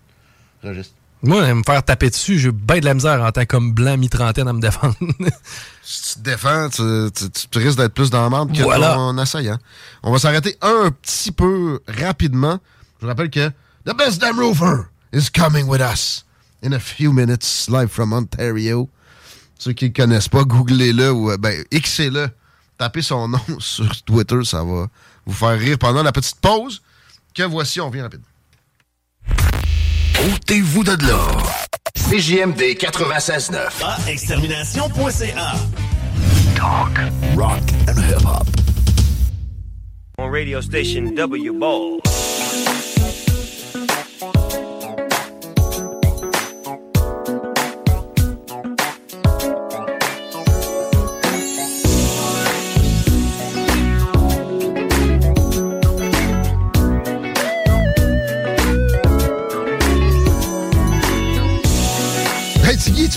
registre. 0.63 0.93
Moi, 1.21 1.53
me 1.53 1.63
faire 1.63 1.83
taper 1.83 2.09
dessus, 2.09 2.39
j'ai 2.39 2.51
bien 2.51 2.79
de 2.79 2.85
la 2.85 2.93
misère 2.93 3.21
en 3.21 3.31
tant 3.31 3.45
comme 3.45 3.73
blanc 3.73 3.97
mi-trentaine 3.97 4.47
à 4.47 4.53
me 4.53 4.61
défendre. 4.61 4.95
si 5.83 6.13
tu 6.13 6.19
te 6.19 6.23
défends, 6.23 6.69
tu, 6.69 7.59
risques 7.59 7.77
d'être 7.77 7.93
plus 7.93 8.09
dans 8.09 8.23
la 8.23 8.29
merde 8.29 8.55
que 8.55 8.63
voilà. 8.63 8.93
ton 8.93 9.17
assaillant. 9.17 9.57
On 10.01 10.13
va 10.13 10.19
s'arrêter 10.19 10.55
un 10.61 10.91
petit 10.91 11.33
peu 11.33 11.81
rapidement. 11.87 12.59
Je 13.01 13.07
rappelle 13.07 13.29
que 13.29 13.49
The 13.85 13.97
Best 13.97 14.21
Damn 14.21 14.39
Roofer 14.39 14.87
is 15.11 15.29
coming 15.29 15.67
with 15.67 15.81
us 15.81 16.23
in 16.63 16.71
a 16.71 16.79
few 16.79 17.11
minutes, 17.11 17.67
live 17.69 17.89
from 17.89 18.13
Ontario. 18.13 18.89
Ceux 19.57 19.73
qui 19.73 19.89
ne 19.89 19.93
connaissent 19.93 20.29
pas, 20.29 20.43
googlez-le 20.43 21.11
ou 21.11 21.37
ben, 21.37 21.65
xez-le. 21.69 22.29
Tapez 22.77 23.01
son 23.01 23.27
nom 23.27 23.41
sur 23.59 24.03
Twitter, 24.03 24.45
ça 24.45 24.63
va 24.63 24.87
vous 25.25 25.33
faire 25.33 25.59
rire 25.59 25.77
pendant 25.77 26.01
la 26.01 26.13
petite 26.13 26.37
pause. 26.37 26.81
Que 27.33 27.43
voici, 27.43 27.81
on 27.81 27.89
vient 27.89 28.03
rapidement. 28.03 28.25
Ôtez-vous 30.33 30.83
de 30.83 31.07
l'or. 31.07 31.51
CJMD 31.95 32.75
96.9. 32.77 33.57
À 33.83 34.11
extermination.ca. 34.11 35.55
Talk, 36.55 36.99
rock 37.35 37.63
and 37.87 37.97
hip-hop. 37.97 38.47
On 40.19 40.29
radio 40.29 40.61
station 40.61 41.13
W 41.15 41.53
Ball. 41.53 41.99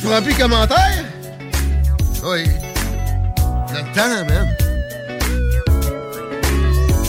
Tu 0.02 0.08
prends 0.08 0.22
plus 0.22 0.34
commentaire? 0.34 1.04
Oui. 2.24 2.44
Le 3.72 3.94
temps, 3.94 4.24
man. 4.26 4.48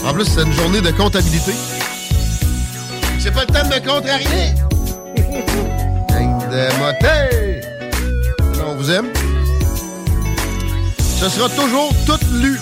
En 0.06 0.12
plus, 0.12 0.24
c'est 0.24 0.42
une 0.42 0.52
journée 0.52 0.80
de 0.80 0.90
comptabilité. 0.92 1.52
C'est 3.18 3.32
pas 3.32 3.40
le 3.40 3.46
temps 3.46 3.64
de 3.64 3.74
me 3.74 3.80
contrarier. 3.80 4.54
de 6.50 6.68
moté. 6.78 7.66
On 8.64 8.74
vous 8.76 8.90
aime. 8.90 9.08
Ce 10.98 11.28
sera 11.28 11.48
toujours 11.48 11.92
tout 12.06 12.20
lu. 12.34 12.60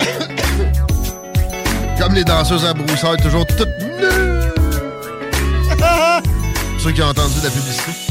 Comme 1.98 2.14
les 2.14 2.24
danseuses 2.24 2.66
à 2.66 2.74
broussailles, 2.74 3.16
toujours 3.22 3.46
toutes 3.46 3.80
nues. 3.80 4.02
Ceux 6.78 6.92
qui 6.92 7.02
ont 7.02 7.08
entendu 7.08 7.36
la 7.42 7.50
publicité. 7.50 8.01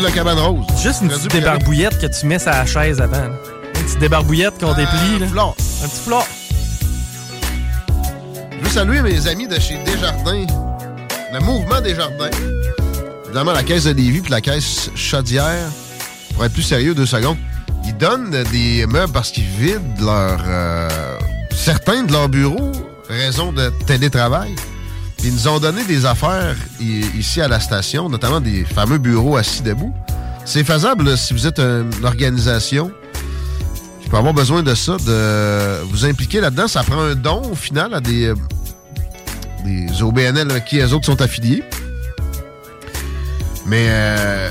La 0.00 0.10
cabane 0.10 0.38
rose. 0.38 0.66
Juste 0.82 1.02
une 1.02 1.08
petite 1.08 1.32
débarbouillette 1.32 1.98
que 1.98 2.06
tu 2.06 2.26
mets 2.26 2.38
sur 2.38 2.50
la 2.50 2.66
chaise 2.66 3.00
avant. 3.00 3.24
Une 3.24 3.82
petite 3.84 3.98
débarbouillette 3.98 4.58
qu'on 4.58 4.74
déplie. 4.74 5.22
Un 5.22 5.28
flot. 5.28 5.54
Un 5.82 5.88
petit 5.88 6.00
flot. 6.00 6.22
Je 8.52 8.64
veux 8.64 8.70
saluer 8.70 9.02
mes 9.02 9.26
amis 9.26 9.46
de 9.46 9.58
chez 9.58 9.76
Desjardins. 9.84 10.46
Le 11.32 11.40
mouvement 11.40 11.80
Desjardins. 11.80 12.30
Évidemment, 13.26 13.52
la 13.52 13.62
caisse 13.62 13.84
de 13.84 13.92
Lévis 13.92 14.20
puis 14.20 14.30
la 14.30 14.40
caisse 14.40 14.90
Chaudière. 14.94 15.68
Pour 16.34 16.44
être 16.44 16.52
plus 16.52 16.62
sérieux, 16.62 16.94
deux 16.94 17.06
secondes. 17.06 17.38
Ils 17.84 17.96
donnent 17.96 18.42
des 18.50 18.86
meubles 18.86 19.12
parce 19.12 19.30
qu'ils 19.30 19.44
vident 19.44 19.80
leur, 20.00 20.40
euh, 20.46 20.88
certains 21.54 22.04
de 22.04 22.12
leurs 22.12 22.28
bureaux, 22.28 22.72
raison 23.08 23.52
de 23.52 23.70
télétravail. 23.86 24.54
Ils 25.24 25.32
nous 25.32 25.48
ont 25.48 25.58
donné 25.58 25.82
des 25.84 26.04
affaires 26.04 26.54
ici 26.78 27.40
à 27.40 27.48
la 27.48 27.58
station, 27.58 28.10
notamment 28.10 28.42
des 28.42 28.62
fameux 28.62 28.98
bureaux 28.98 29.38
assis 29.38 29.62
debout. 29.62 29.94
C'est 30.44 30.64
faisable 30.64 31.16
si 31.16 31.32
vous 31.32 31.46
êtes 31.46 31.58
une 31.58 32.04
organisation 32.04 32.92
qui 34.02 34.10
peut 34.10 34.18
avoir 34.18 34.34
besoin 34.34 34.62
de 34.62 34.74
ça, 34.74 34.98
de 34.98 35.82
vous 35.84 36.04
impliquer 36.04 36.42
là-dedans. 36.42 36.68
Ça 36.68 36.82
prend 36.82 37.00
un 37.00 37.14
don 37.14 37.40
au 37.50 37.54
final 37.54 37.94
à 37.94 38.00
des, 38.02 38.26
euh, 38.26 40.02
OBNL 40.02 40.62
qui 40.64 40.80
eux 40.80 40.92
autres 40.92 41.06
sont 41.06 41.22
affiliés. 41.22 41.62
Mais 43.64 43.86
euh, 43.88 44.50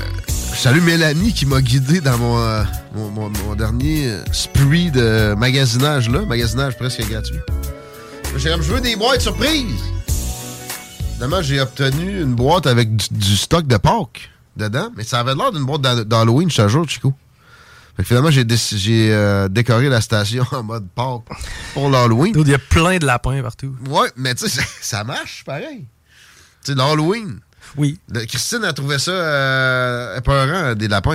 salue 0.56 0.82
Mélanie 0.82 1.32
qui 1.32 1.46
m'a 1.46 1.62
guidé 1.62 2.00
dans 2.00 2.18
mon, 2.18 2.36
euh, 2.36 2.64
mon, 2.96 3.54
dernier 3.54 4.12
spree 4.32 4.90
de 4.90 5.36
magasinage 5.38 6.10
là, 6.10 6.22
magasinage 6.22 6.76
presque 6.76 7.08
gratuit. 7.08 7.38
Je 8.36 8.48
veux 8.48 8.80
des 8.80 8.96
boîtes 8.96 9.20
surprises. 9.20 9.93
Finalement, 11.24 11.42
j'ai 11.42 11.58
obtenu 11.58 12.20
une 12.20 12.34
boîte 12.34 12.66
avec 12.66 12.94
du, 12.94 13.36
stock 13.38 13.66
de 13.66 13.78
Pâques 13.78 14.30
dedans, 14.58 14.90
mais 14.94 15.04
ça 15.04 15.20
avait 15.20 15.34
l'air 15.34 15.52
d'une 15.52 15.64
boîte 15.64 15.80
d'Halloween, 15.80 16.50
je 16.50 16.56
te 16.58 16.68
jure, 16.68 16.86
Chico. 16.86 17.14
Fait 17.96 18.02
que 18.02 18.08
finalement, 18.08 18.30
j'ai, 18.30 18.44
euh, 19.10 19.48
décoré 19.48 19.88
la 19.88 20.02
station 20.02 20.44
en 20.52 20.62
mode 20.62 20.86
Pâques 20.94 21.22
pour 21.72 21.88
l'Halloween. 21.88 22.34
Il 22.36 22.48
y 22.48 22.52
a 22.52 22.58
plein 22.58 22.98
de 22.98 23.06
lapins 23.06 23.40
partout. 23.40 23.74
Ouais, 23.88 24.10
mais 24.16 24.34
tu 24.34 24.50
sais, 24.50 24.60
ça, 24.82 25.02
marche 25.02 25.44
pareil. 25.46 25.86
Tu 26.62 26.72
sais, 26.72 26.74
l'Halloween. 26.74 27.40
Oui. 27.78 27.98
Christine 28.28 28.64
a 28.64 28.74
trouvé 28.74 28.98
ça 28.98 29.12
euh, 29.12 30.18
épeurant, 30.18 30.74
des 30.74 30.88
lapins, 30.88 31.12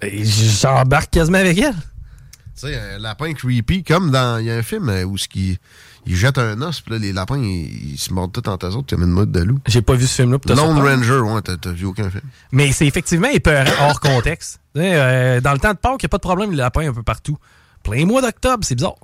elle. 0.00 0.22
J'embarque 0.24 1.10
quasiment 1.10 1.38
avec 1.38 1.58
elle. 1.58 1.74
Tu 1.74 2.68
sais, 2.68 2.78
un 2.78 2.98
lapin 3.00 3.34
creepy, 3.34 3.82
comme 3.82 4.12
dans. 4.12 4.38
Il 4.38 4.46
y 4.46 4.52
a 4.52 4.54
un 4.54 4.62
film 4.62 4.88
euh, 4.88 5.02
où 5.02 5.18
ce 5.18 5.26
qui 5.26 5.58
il 6.06 6.14
jette 6.16 6.38
un 6.38 6.60
os, 6.62 6.80
puis 6.80 6.92
là, 6.92 6.98
les 6.98 7.12
lapins, 7.12 7.38
ils, 7.38 7.98
se 7.98 8.12
mordent 8.12 8.32
tout 8.32 8.48
en 8.48 8.56
tas 8.56 8.68
autres, 8.68 8.94
comme 8.94 9.02
une 9.02 9.10
mode 9.10 9.32
de 9.32 9.40
loup. 9.40 9.58
J'ai 9.66 9.82
pas 9.82 9.94
vu 9.94 10.06
ce 10.06 10.22
film-là. 10.22 10.38
Lone 10.54 10.78
Ranger, 10.78 11.20
ouais, 11.20 11.42
t'as 11.42 11.72
vu 11.72 11.86
aucun 11.86 12.08
film. 12.08 12.22
Mais 12.52 12.70
c'est 12.72 12.86
effectivement 12.86 13.28
épeurant 13.28 13.70
hors 13.88 14.00
contexte. 14.00 14.60
Euh, 14.76 15.40
dans 15.40 15.54
le 15.54 15.58
temps 15.58 15.72
de 15.72 15.78
Pâques, 15.78 16.02
il 16.02 16.04
n'y 16.04 16.08
a 16.08 16.10
pas 16.10 16.18
de 16.18 16.22
problème, 16.22 16.50
les 16.50 16.58
lapins 16.58 16.86
un 16.86 16.92
peu 16.92 17.02
partout. 17.02 17.38
Plein 17.82 18.04
mois 18.04 18.20
d'octobre, 18.20 18.62
c'est 18.62 18.74
bizarre. 18.74 18.96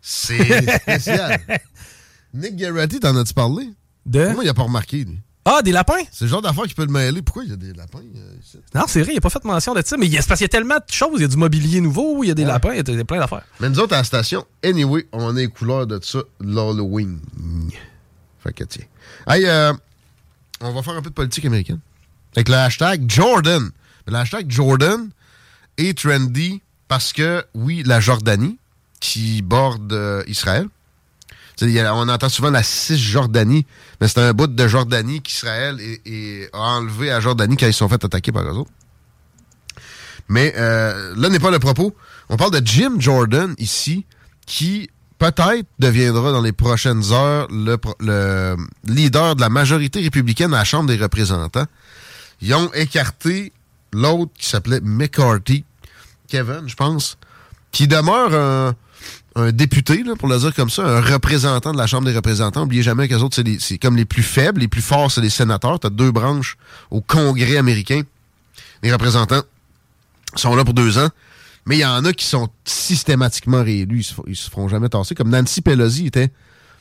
C'est 0.00 0.78
spécial. 0.78 1.38
Nick 2.32 2.56
Garrity, 2.56 3.00
t'en 3.00 3.14
as-tu 3.14 3.34
parlé? 3.34 3.68
De? 4.06 4.28
Moi, 4.28 4.44
il 4.44 4.48
a 4.48 4.54
pas 4.54 4.62
remarqué, 4.62 5.04
lui? 5.04 5.20
Ah, 5.46 5.60
des 5.62 5.72
lapins? 5.72 6.02
C'est 6.10 6.24
le 6.24 6.30
genre 6.30 6.40
d'affaire 6.40 6.64
qui 6.64 6.74
peut 6.74 6.86
le 6.86 6.92
mêler. 6.92 7.20
Pourquoi 7.20 7.44
il 7.44 7.50
y 7.50 7.52
a 7.52 7.56
des 7.56 7.74
lapins 7.74 7.98
euh? 7.98 8.58
Non, 8.74 8.84
c'est 8.88 9.02
vrai, 9.02 9.12
il 9.12 9.16
n'a 9.16 9.20
pas 9.20 9.28
fait 9.28 9.44
mention 9.44 9.74
de 9.74 9.82
ça. 9.84 9.96
Mais 9.98 10.08
c'est 10.08 10.26
parce 10.26 10.38
qu'il 10.38 10.44
y 10.44 10.46
a 10.46 10.48
tellement 10.48 10.76
de 10.76 10.92
choses. 10.92 11.16
Il 11.16 11.22
y 11.22 11.24
a 11.24 11.28
du 11.28 11.36
mobilier 11.36 11.80
nouveau, 11.80 12.24
il 12.24 12.28
y 12.28 12.30
a 12.30 12.34
des 12.34 12.46
lapins, 12.46 12.72
il 12.72 12.76
y 12.76 13.00
a 13.00 13.04
plein 13.04 13.18
d'affaires. 13.18 13.44
Mais 13.60 13.68
nous 13.68 13.78
autres, 13.78 13.92
à 13.92 13.98
la 13.98 14.04
station, 14.04 14.46
anyway, 14.64 15.06
on 15.12 15.28
a 15.28 15.32
les 15.32 15.48
couleurs 15.48 15.86
de 15.86 16.00
ça, 16.02 16.20
l'Halloween. 16.40 17.20
Fait 18.42 18.52
que 18.54 18.64
tiens. 18.64 18.86
Hey, 19.26 19.44
euh, 19.44 19.72
on 20.60 20.72
va 20.72 20.82
faire 20.82 20.94
un 20.94 21.02
peu 21.02 21.10
de 21.10 21.14
politique 21.14 21.44
américaine. 21.44 21.80
Avec 22.34 22.48
le 22.48 22.54
hashtag 22.54 23.04
Jordan. 23.08 23.70
Le 24.06 24.14
hashtag 24.14 24.50
Jordan 24.50 25.10
est 25.76 25.98
trendy 25.98 26.62
parce 26.88 27.12
que, 27.12 27.44
oui, 27.54 27.82
la 27.84 28.00
Jordanie, 28.00 28.58
qui 29.00 29.42
borde 29.42 29.92
euh, 29.92 30.22
Israël, 30.26 30.68
on 31.62 32.08
entend 32.08 32.28
souvent 32.28 32.50
la 32.50 32.62
Cisjordanie, 32.62 33.66
mais 34.00 34.08
c'est 34.08 34.20
un 34.20 34.32
bout 34.32 34.46
de 34.46 34.68
Jordanie 34.68 35.22
qu'Israël 35.22 35.78
a 36.52 36.58
enlevé 36.58 37.10
à 37.10 37.20
Jordanie 37.20 37.56
quand 37.56 37.66
ils 37.66 37.72
sont 37.72 37.88
fait 37.88 38.04
attaquer 38.04 38.32
par 38.32 38.44
eux 38.44 38.56
autres. 38.56 38.70
Mais 40.28 40.54
euh, 40.56 41.14
là 41.16 41.28
n'est 41.28 41.38
pas 41.38 41.50
le 41.50 41.58
propos. 41.58 41.94
On 42.28 42.36
parle 42.36 42.52
de 42.52 42.66
Jim 42.66 42.94
Jordan 42.98 43.54
ici, 43.58 44.06
qui 44.46 44.88
peut-être 45.18 45.66
deviendra 45.78 46.32
dans 46.32 46.40
les 46.40 46.52
prochaines 46.52 47.12
heures 47.12 47.46
le, 47.50 47.76
le, 48.00 48.56
leader 48.84 49.36
de 49.36 49.40
la 49.40 49.48
majorité 49.48 50.00
républicaine 50.00 50.54
à 50.54 50.58
la 50.58 50.64
Chambre 50.64 50.88
des 50.88 50.96
représentants. 50.96 51.66
Ils 52.40 52.54
ont 52.54 52.70
écarté 52.72 53.52
l'autre 53.92 54.32
qui 54.36 54.48
s'appelait 54.48 54.80
McCarthy, 54.82 55.64
Kevin, 56.28 56.64
je 56.66 56.74
pense, 56.74 57.16
qui 57.70 57.86
demeure 57.86 58.34
un 58.34 58.74
un 59.36 59.50
député, 59.50 60.02
là, 60.04 60.14
pour 60.16 60.28
le 60.28 60.38
dire 60.38 60.54
comme 60.54 60.70
ça, 60.70 60.82
un 60.82 61.00
représentant 61.00 61.72
de 61.72 61.78
la 61.78 61.86
Chambre 61.86 62.06
des 62.06 62.14
représentants. 62.14 62.60
N'oubliez 62.60 62.82
jamais 62.82 63.08
qu'eux 63.08 63.18
autres, 63.18 63.42
c'est 63.58 63.78
comme 63.78 63.96
les 63.96 64.04
plus 64.04 64.22
faibles, 64.22 64.60
les 64.60 64.68
plus 64.68 64.82
forts, 64.82 65.10
c'est 65.10 65.20
les 65.20 65.30
sénateurs. 65.30 65.80
Tu 65.80 65.86
as 65.88 65.90
deux 65.90 66.12
branches 66.12 66.56
au 66.90 67.00
Congrès 67.00 67.56
américain. 67.56 68.02
Les 68.82 68.92
représentants 68.92 69.42
sont 70.36 70.54
là 70.54 70.64
pour 70.64 70.74
deux 70.74 70.98
ans. 70.98 71.08
Mais 71.66 71.76
il 71.76 71.80
y 71.80 71.84
en 71.84 72.04
a 72.04 72.12
qui 72.12 72.26
sont 72.26 72.48
systématiquement 72.64 73.62
réélus. 73.62 74.00
Ils 74.26 74.36
se, 74.36 74.44
se 74.44 74.50
feront 74.50 74.68
jamais 74.68 74.88
tasser. 74.88 75.14
Comme 75.14 75.30
Nancy 75.30 75.62
Pelosi 75.62 76.06
était 76.06 76.30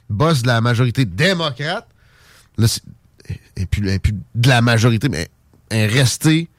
boss 0.10 0.42
de 0.42 0.48
la 0.48 0.62
majorité 0.62 1.06
démocrate. 1.06 1.88
Là, 2.58 2.68
et 3.56 3.66
puis, 3.66 3.82
de 3.82 4.50
la 4.50 4.62
majorité, 4.62 5.10
mais 5.10 5.30
elle 5.70 5.90
est 5.90 6.00
restée 6.00 6.50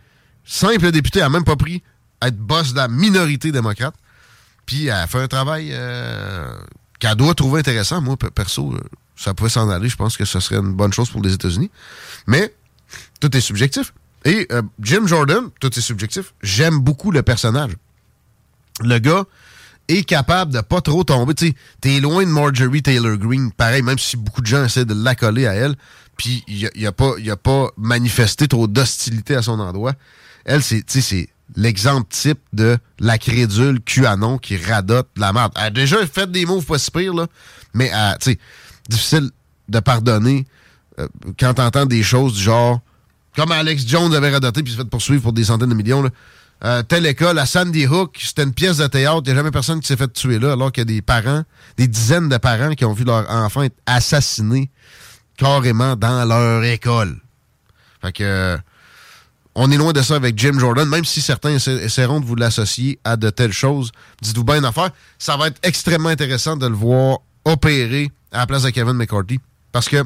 simple 0.45 0.91
députée, 0.91 1.21
elle 1.21 1.31
même 1.31 1.45
pas 1.45 1.57
pris 1.57 1.83
être 2.23 2.37
boss 2.37 2.73
de 2.73 2.79
la 2.79 2.89
minorité 2.89 3.53
démocrate. 3.53 3.95
Puis 4.67 4.87
elle 4.87 5.07
fait 5.09 5.21
un 5.21 5.29
travail 5.29 5.71
euh, 5.73 6.55
qu'elle 6.99 7.17
doit 7.17 7.35
trouver 7.35 7.61
intéressant. 7.61 8.01
Moi, 8.01 8.17
perso, 8.17 8.73
euh, 8.73 8.81
ça 9.17 9.35
pouvait 9.35 9.51
s'en 9.51 9.69
aller. 9.69 9.89
Je 9.89 9.97
pense 9.97 10.17
que 10.17 10.25
ce 10.25 10.41
serait 10.41 10.57
une 10.57 10.73
bonne 10.73 10.93
chose 10.93 11.11
pour 11.11 11.23
les 11.23 11.35
États-Unis. 11.35 11.71
Mais 12.27 12.55
tout 13.21 13.35
est 13.37 13.41
subjectif. 13.41 13.93
Et 14.25 14.47
euh, 14.53 14.63
Jim 14.81 15.07
Jordan, 15.07 15.51
tout 15.61 15.77
est 15.79 15.83
subjectif. 15.83 16.35
J'aime 16.43 16.79
beaucoup 16.79 17.11
le 17.11 17.23
personnage. 17.23 17.73
Le 18.81 18.99
gars 18.99 19.25
est 19.89 20.05
capable 20.05 20.53
de 20.53 20.61
pas 20.61 20.81
trop 20.81 21.05
tomber. 21.05 21.35
Tu 21.35 21.55
es 21.85 22.01
loin 22.01 22.25
de 22.25 22.31
Marjorie 22.31 22.83
Taylor 22.83 23.17
Greene. 23.17 23.53
Pareil, 23.53 23.83
même 23.83 23.99
si 23.99 24.17
beaucoup 24.17 24.41
de 24.41 24.47
gens 24.47 24.65
essaient 24.65 24.87
de 24.87 24.95
l'accoler 24.95 25.47
à 25.47 25.53
elle. 25.55 25.77
Puis 26.17 26.43
il 26.49 26.71
n'a 26.81 26.89
a 26.89 27.33
a 27.33 27.37
pas 27.37 27.69
manifesté 27.77 28.49
trop 28.49 28.67
d'hostilité 28.67 29.35
à 29.35 29.43
son 29.43 29.61
endroit. 29.61 29.95
Elle, 30.45 30.63
c'est 30.63 30.85
l'exemple 31.57 32.07
type 32.11 32.41
de 32.53 32.79
la 32.99 33.19
crédule 33.19 33.81
QAnon 33.81 34.39
qui 34.39 34.57
radote 34.57 35.09
la 35.17 35.33
merde. 35.33 35.53
Déjà 35.73 36.05
fait 36.07 36.31
des 36.31 36.47
mots 36.47 36.63
pas 36.63 36.79
si 36.79 36.91
pire, 36.91 37.15
là, 37.15 37.27
mais 37.73 37.91
tu 38.21 38.33
sais, 38.33 38.39
difficile 38.89 39.31
de 39.69 39.81
pardonner 39.81 40.47
euh, 40.99 41.09
quand 41.39 41.55
t'entends 41.55 41.87
des 41.87 42.03
choses 42.03 42.35
du 42.35 42.43
genre 42.43 42.81
comme 43.37 43.51
Alex 43.51 43.87
Jones 43.87 44.15
avait 44.15 44.31
radoté 44.31 44.63
puis 44.63 44.73
s'est 44.73 44.79
fait 44.79 44.85
poursuivre 44.85 45.23
pour 45.23 45.33
des 45.33 45.45
centaines 45.45 45.71
de 45.71 45.75
millions. 45.75 46.03
Là. 46.03 46.11
Euh, 46.65 46.83
telle 46.83 47.05
école, 47.07 47.39
à 47.39 47.47
Sandy 47.47 47.87
Hook, 47.87 48.17
c'était 48.23 48.45
une 48.45 48.55
pièce 48.55 48.77
de 48.77 48.87
théâtre. 48.87 49.23
Il 49.25 49.27
n'y 49.27 49.33
a 49.33 49.35
jamais 49.35 49.51
personne 49.51 49.81
qui 49.81 49.89
s'est 49.89 49.97
fait 49.97 50.13
tuer 50.13 50.39
là, 50.39 50.53
alors 50.53 50.71
qu'il 50.71 50.83
y 50.83 50.83
a 50.83 50.85
des 50.85 51.03
parents, 51.03 51.43
des 51.77 51.89
dizaines 51.89 52.29
de 52.29 52.37
parents 52.37 52.75
qui 52.75 52.85
ont 52.85 52.93
vu 52.93 53.05
leur 53.05 53.29
enfant 53.29 53.63
être 53.63 53.77
assassiné 53.87 54.71
carrément 55.37 55.97
dans 55.97 56.25
leur 56.25 56.63
école. 56.65 57.17
Fait 58.01 58.13
que 58.13 58.57
on 59.55 59.71
est 59.71 59.77
loin 59.77 59.93
de 59.93 60.03
ça 60.03 60.17
avec 60.17 60.39
Jim 60.39 60.59
Jordan, 60.59 60.89
même 60.89 61.05
si 61.05 61.21
certains 61.21 61.55
essaieront 61.57 62.21
de 62.21 62.27
vous 62.27 62.35
l'associer 62.35 62.99
à 63.05 63.17
de 63.17 63.31
telles 63.31 63.53
choses. 63.53 63.93
Dites-vous 64.21 64.45
bien 64.45 64.59
une 64.59 64.65
affaire, 64.65 64.91
ça 65.19 65.37
va 65.37 65.47
être 65.49 65.59
extrêmement 65.63 66.09
intéressant 66.09 66.57
de 66.57 66.67
le 66.67 66.75
voir 66.75 67.19
opérer 67.45 68.11
à 68.33 68.39
la 68.39 68.47
place 68.47 68.65
de 68.65 68.71
Kevin 68.71 68.95
McCarthy. 68.95 69.39
Parce 69.71 69.89
que 69.89 70.05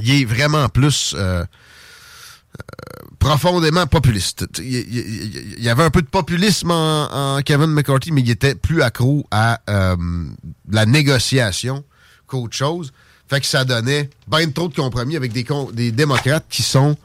il 0.00 0.22
est 0.22 0.24
vraiment 0.24 0.68
plus 0.68 1.14
euh, 1.16 1.42
euh, 1.42 3.06
profondément 3.18 3.86
populiste. 3.86 4.46
Il, 4.58 5.62
y 5.62 5.68
avait 5.68 5.84
un 5.84 5.90
peu 5.90 6.02
de 6.02 6.06
populisme 6.06 6.70
en, 6.70 7.40
Kevin 7.44 7.68
McCarthy, 7.68 8.12
mais 8.12 8.20
il 8.20 8.30
était 8.30 8.54
plus 8.54 8.82
accro 8.82 9.26
à 9.30 9.60
euh, 9.68 9.96
la 10.70 10.86
négociation 10.86 11.82
qu'autre 12.26 12.54
chose. 12.54 12.92
Fait 13.28 13.40
que 13.40 13.46
ça 13.46 13.64
donnait 13.64 14.10
bien 14.28 14.48
trop 14.50 14.68
de 14.68 14.74
compromis 14.74 15.16
avec 15.16 15.32
des, 15.32 15.44
des 15.72 15.90
démocrates 15.90 16.44
qui 16.48 16.62
sont 16.62 16.96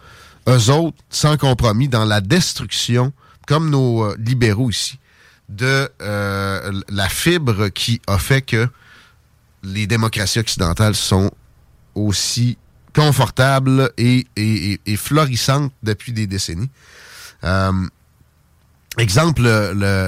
eux 0.47 0.69
autres, 0.69 0.97
sans 1.09 1.37
compromis, 1.37 1.87
dans 1.87 2.05
la 2.05 2.21
destruction, 2.21 3.13
comme 3.47 3.69
nos 3.69 4.03
euh, 4.03 4.15
libéraux 4.19 4.69
ici, 4.69 4.99
de 5.49 5.89
euh, 6.01 6.81
la 6.89 7.09
fibre 7.09 7.69
qui 7.69 8.01
a 8.07 8.17
fait 8.17 8.41
que 8.41 8.67
les 9.63 9.87
démocraties 9.87 10.39
occidentales 10.39 10.95
sont 10.95 11.31
aussi 11.93 12.57
confortables 12.95 13.91
et, 13.97 14.25
florissantes 14.97 15.71
depuis 15.83 16.13
des 16.13 16.27
décennies. 16.27 16.69
Euh, 17.43 17.71
exemple, 18.97 19.43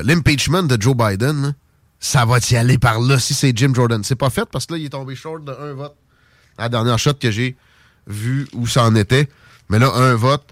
l'impeachment 0.03 0.63
de 0.63 0.81
Joe 0.81 0.95
Biden, 0.95 1.55
ça 1.99 2.25
va 2.25 2.39
y 2.39 2.55
aller 2.55 2.77
par 2.77 2.99
là 2.99 3.19
si 3.19 3.33
c'est 3.33 3.55
Jim 3.55 3.73
Jordan. 3.73 4.03
C'est 4.03 4.15
pas 4.15 4.29
fait 4.29 4.45
parce 4.45 4.65
que 4.65 4.73
là, 4.73 4.79
il 4.79 4.85
est 4.85 4.89
tombé 4.89 5.15
short 5.15 5.43
de 5.43 5.51
un 5.51 5.73
vote. 5.73 5.95
La 6.57 6.69
dernière 6.69 6.99
shot 6.99 7.13
que 7.13 7.31
j'ai 7.31 7.55
vu 8.07 8.47
où 8.53 8.67
ça 8.67 8.83
en 8.83 8.95
était. 8.95 9.29
Mais 9.73 9.79
là, 9.79 9.91
un 9.95 10.13
vote, 10.13 10.43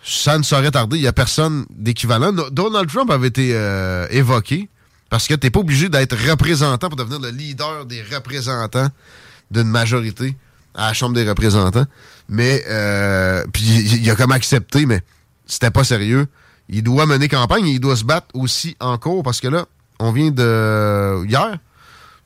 ça 0.00 0.38
ne 0.38 0.44
saurait 0.44 0.70
tarder. 0.70 0.96
Il 0.96 1.02
n'y 1.02 1.08
a 1.08 1.12
personne 1.12 1.66
d'équivalent. 1.70 2.32
Donald 2.52 2.88
Trump 2.88 3.10
avait 3.10 3.26
été 3.26 3.50
euh, 3.52 4.06
évoqué 4.10 4.68
parce 5.08 5.26
que 5.26 5.34
tu 5.34 5.44
n'es 5.44 5.50
pas 5.50 5.58
obligé 5.58 5.88
d'être 5.88 6.16
représentant 6.16 6.88
pour 6.88 6.96
devenir 6.96 7.18
le 7.18 7.30
leader 7.30 7.84
des 7.84 8.00
représentants 8.00 8.86
d'une 9.50 9.66
majorité 9.66 10.36
à 10.76 10.86
la 10.86 10.92
Chambre 10.92 11.16
des 11.16 11.28
représentants. 11.28 11.84
Mais, 12.28 12.62
euh, 12.68 13.44
puis 13.52 13.64
il 13.64 14.08
a 14.08 14.14
comme 14.14 14.30
accepté, 14.30 14.86
mais 14.86 15.02
c'était 15.46 15.72
pas 15.72 15.82
sérieux. 15.82 16.28
Il 16.68 16.84
doit 16.84 17.06
mener 17.06 17.26
campagne 17.26 17.66
et 17.66 17.72
il 17.72 17.80
doit 17.80 17.96
se 17.96 18.04
battre 18.04 18.28
aussi 18.34 18.76
en 18.78 18.98
cours 18.98 19.24
parce 19.24 19.40
que 19.40 19.48
là, 19.48 19.66
on 19.98 20.12
vient 20.12 20.30
de, 20.30 21.26
hier, 21.26 21.58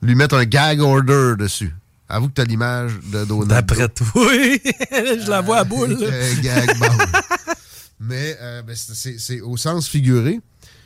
lui 0.02 0.14
mettre 0.14 0.34
un 0.36 0.44
gag 0.44 0.82
order 0.82 1.36
dessus. 1.38 1.74
Avoue 2.14 2.28
que 2.28 2.34
tu 2.34 2.40
as 2.42 2.44
l'image 2.44 2.92
de 3.12 3.24
Donald. 3.24 3.48
D'après 3.48 3.88
toi, 3.88 4.06
oui. 4.14 4.60
je 4.92 5.28
la 5.28 5.40
vois 5.40 5.58
à 5.58 5.64
boule. 5.64 5.98
Mais 7.98 8.36
euh, 8.40 8.62
ben, 8.62 8.76
c'est 8.76 9.40
au 9.40 9.56
sens 9.56 9.88
figuré. 9.88 10.38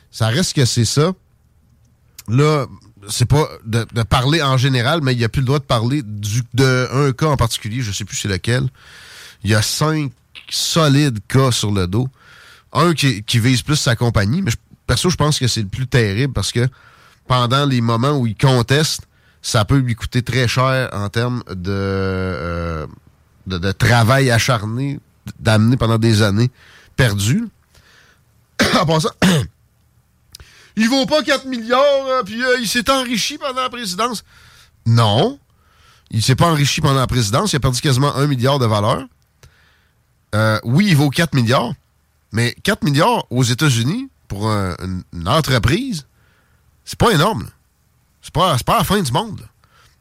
Ça 0.09 0.29
reste 0.29 0.53
que 0.53 0.65
c'est 0.65 0.85
ça. 0.85 1.11
Là, 2.27 2.65
c'est 3.07 3.27
pas 3.27 3.47
de, 3.63 3.85
parler 4.09 4.41
en 4.41 4.57
général, 4.57 5.01
mais 5.03 5.13
il 5.13 5.19
n'y 5.19 5.23
a 5.23 5.29
plus 5.29 5.41
le 5.41 5.45
droit 5.45 5.59
de 5.59 5.65
parler 5.65 6.01
du, 6.03 6.41
de 6.55 6.89
un 6.91 7.11
cas 7.11 7.27
en 7.27 7.37
particulier. 7.37 7.83
Je 7.83 7.91
sais 7.91 8.05
plus 8.05 8.17
c'est 8.17 8.27
lequel. 8.27 8.67
Il 9.43 9.51
y 9.51 9.53
a 9.53 9.61
cinq 9.61 10.11
solides 10.49 11.19
cas 11.27 11.51
sur 11.51 11.71
le 11.71 11.85
dos. 11.85 12.07
Un 12.73 12.95
qui, 12.95 13.23
vise 13.35 13.61
plus 13.61 13.75
sa 13.75 13.95
compagnie, 13.95 14.41
mais 14.41 14.51
perso, 14.87 15.11
je 15.11 15.15
pense 15.15 15.37
que 15.37 15.47
c'est 15.47 15.61
le 15.61 15.67
plus 15.67 15.85
terrible 15.85 16.33
parce 16.33 16.51
que 16.51 16.67
pendant 17.27 17.67
les 17.67 17.81
moments 17.81 18.17
où 18.17 18.25
il 18.25 18.35
conteste, 18.35 19.03
ça 19.41 19.65
peut 19.65 19.77
lui 19.77 19.95
coûter 19.95 20.21
très 20.21 20.47
cher 20.47 20.89
en 20.93 21.09
termes 21.09 21.43
de, 21.49 21.71
euh, 21.71 22.87
de, 23.47 23.71
travail 23.71 24.31
acharné, 24.31 24.99
d'amener 25.39 25.77
pendant 25.77 25.97
des 25.97 26.21
années 26.21 26.51
perdu. 26.95 27.47
en 28.79 28.85
passant, 28.85 29.09
il 30.75 30.89
vaut 30.89 31.05
pas 31.05 31.23
4 31.23 31.45
milliards, 31.45 31.83
euh, 32.07 32.23
puis 32.23 32.43
euh, 32.43 32.59
il 32.59 32.67
s'est 32.67 32.89
enrichi 32.89 33.37
pendant 33.37 33.61
la 33.61 33.69
présidence. 33.69 34.23
Non, 34.85 35.39
il 36.11 36.21
s'est 36.21 36.35
pas 36.35 36.47
enrichi 36.47 36.81
pendant 36.81 36.99
la 36.99 37.07
présidence, 37.07 37.53
il 37.53 37.57
a 37.57 37.59
perdu 37.59 37.79
quasiment 37.79 38.15
1 38.15 38.27
milliard 38.27 38.59
de 38.59 38.65
valeur. 38.65 39.05
oui, 40.63 40.87
il 40.89 40.97
vaut 40.97 41.09
4 41.09 41.33
milliards, 41.33 41.73
mais 42.33 42.55
4 42.63 42.83
milliards 42.83 43.25
aux 43.29 43.43
États-Unis 43.43 44.09
pour 44.27 44.49
une, 44.49 45.03
entreprise, 45.25 46.05
c'est 46.83 46.99
pas 46.99 47.11
énorme. 47.11 47.49
C'est 48.21 48.33
pas, 48.33 48.57
pas 48.65 48.79
la 48.79 48.83
fin 48.83 49.01
du 49.01 49.11
monde. 49.11 49.41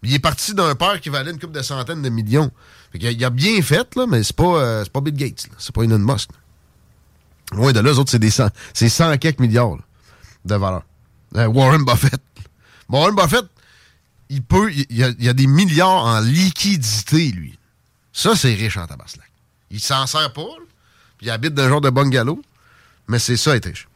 Il 0.02 0.14
est 0.14 0.18
parti 0.18 0.54
d'un 0.54 0.74
père 0.74 1.00
qui 1.00 1.08
valait 1.08 1.32
une 1.32 1.38
coupe 1.38 1.52
de 1.52 1.62
centaines 1.62 2.02
de 2.02 2.08
millions. 2.08 2.50
il, 2.94 3.24
a 3.24 3.30
bien 3.30 3.60
fait, 3.62 3.94
là, 3.96 4.06
mais 4.06 4.22
c'est 4.22 4.36
pas, 4.36 4.60
euh, 4.60 4.84
pas 4.84 5.00
Bill 5.00 5.14
Gates. 5.14 5.48
C'est 5.58 5.74
pas 5.74 5.82
Elon 5.82 5.98
Musk. 5.98 6.30
Loin 7.52 7.72
de 7.72 7.80
là, 7.80 7.92
eux 7.92 7.98
autres, 7.98 8.10
c'est 8.10 8.18
des 8.18 8.30
100, 8.30 8.48
c'est 8.74 8.88
100 8.88 9.18
quelques 9.18 9.40
milliards 9.40 9.78
de 10.44 10.54
valeur. 10.54 10.82
Euh, 11.36 11.46
Warren 11.46 11.84
Buffett. 11.84 12.20
Warren 12.88 13.14
Buffett, 13.14 13.46
il 14.28 14.42
peut, 14.42 14.70
il 14.72 15.28
a, 15.28 15.32
des 15.32 15.46
milliards 15.46 16.04
en 16.04 16.20
liquidité, 16.20 17.30
lui. 17.30 17.58
Ça, 18.12 18.36
c'est 18.36 18.54
riche 18.54 18.76
en 18.76 18.86
tabaslac. 18.86 19.30
Il 19.70 19.80
s'en 19.80 20.06
sert 20.06 20.32
pas, 20.32 20.42
puis 21.16 21.26
il 21.26 21.30
habite 21.30 21.54
dans 21.54 21.64
un 21.64 21.68
genre 21.68 21.80
de 21.80 21.90
bungalow, 21.90 22.40
mais 23.08 23.18
c'est 23.18 23.36
ça, 23.36 23.56
être 23.56 23.66
riche. 23.66 23.88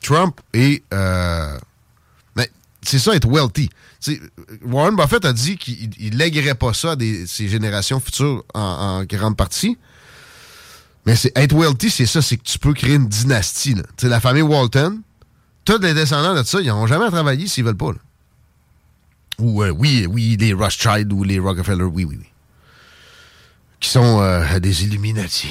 Trump 0.00 0.40
est... 0.52 0.82
Euh, 0.92 1.58
c'est 2.84 2.98
ça 2.98 3.14
être 3.14 3.28
wealthy. 3.28 3.70
Warren 4.64 4.96
Buffett 4.96 5.24
a 5.24 5.32
dit 5.32 5.56
qu'il 5.56 6.16
léguerait 6.16 6.54
pas 6.54 6.74
ça 6.74 6.92
à 6.92 6.96
ses 7.26 7.48
générations 7.48 8.00
futures 8.00 8.44
en, 8.54 9.04
grande 9.04 9.36
partie. 9.36 9.78
Mais 11.06 11.16
c'est 11.16 11.32
être 11.36 11.54
wealthy, 11.54 11.90
c'est 11.90 12.06
ça, 12.06 12.22
c'est 12.22 12.36
que 12.36 12.42
tu 12.42 12.58
peux 12.58 12.72
créer 12.72 12.94
une 12.94 13.08
dynastie. 13.08 13.76
La 14.02 14.20
famille 14.20 14.42
Walton, 14.42 15.02
tous 15.64 15.78
les 15.78 15.92
descendants 15.92 16.34
de 16.34 16.42
ça, 16.42 16.60
ils 16.60 16.68
n'ont 16.68 16.86
jamais 16.86 17.08
travaillé 17.10 17.46
s'ils 17.46 17.64
veulent 17.64 17.76
pas. 17.76 17.92
Ou 19.38 19.62
euh, 19.62 19.70
oui, 19.70 20.06
oui, 20.08 20.36
les 20.38 20.52
Rothschild 20.52 21.12
ou 21.12 21.24
les 21.24 21.38
Rockefeller, 21.38 21.84
oui, 21.84 22.04
oui, 22.04 22.16
oui. 22.18 22.26
Qui 23.80 23.90
sont 23.90 24.20
euh, 24.22 24.60
des 24.60 24.84
Illuminati. 24.84 25.48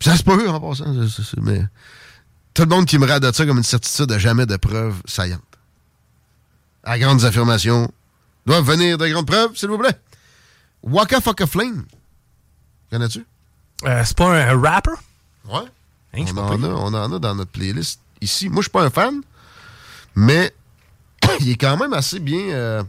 Ça, 0.00 0.16
c'est 0.16 0.24
pas 0.24 0.36
eux 0.36 0.48
en 0.48 0.60
passant. 0.60 0.92
mais 1.42 1.64
tout 2.54 2.62
le 2.62 2.68
monde 2.68 2.86
qui 2.86 2.98
me 2.98 3.20
de 3.20 3.32
ça 3.32 3.46
comme 3.46 3.58
une 3.58 3.62
certitude 3.62 4.10
n'a 4.10 4.18
jamais 4.18 4.46
de 4.46 4.56
preuves 4.56 5.02
saillantes 5.04 5.55
à 6.86 6.98
grandes 6.98 7.24
affirmations 7.24 7.90
doivent 8.46 8.64
venir 8.64 8.96
de 8.96 9.08
grandes 9.08 9.26
preuves, 9.26 9.56
s'il 9.56 9.68
vous 9.68 9.76
plaît. 9.76 9.98
Waka 10.82 11.20
Fucka 11.20 11.46
Flame. 11.46 11.84
Connais-tu? 12.90 13.26
Euh, 13.84 14.02
c'est 14.04 14.16
pas 14.16 14.32
un, 14.32 14.58
rapper? 14.58 14.92
Ouais. 15.46 15.66
Hein, 16.14 16.24
on, 16.34 16.38
en 16.38 16.62
a, 16.62 16.68
on 16.68 16.94
en 16.94 17.12
a 17.12 17.18
dans 17.18 17.34
notre 17.34 17.50
playlist 17.50 18.00
ici. 18.20 18.48
Moi, 18.48 18.58
je 18.58 18.62
suis 18.62 18.70
pas 18.70 18.84
un 18.84 18.90
fan, 18.90 19.20
mais 20.14 20.54
il 21.40 21.50
est 21.50 21.56
quand 21.56 21.76
même 21.76 21.92
assez 21.92 22.20
bien, 22.20 22.50
euh, 22.50 22.82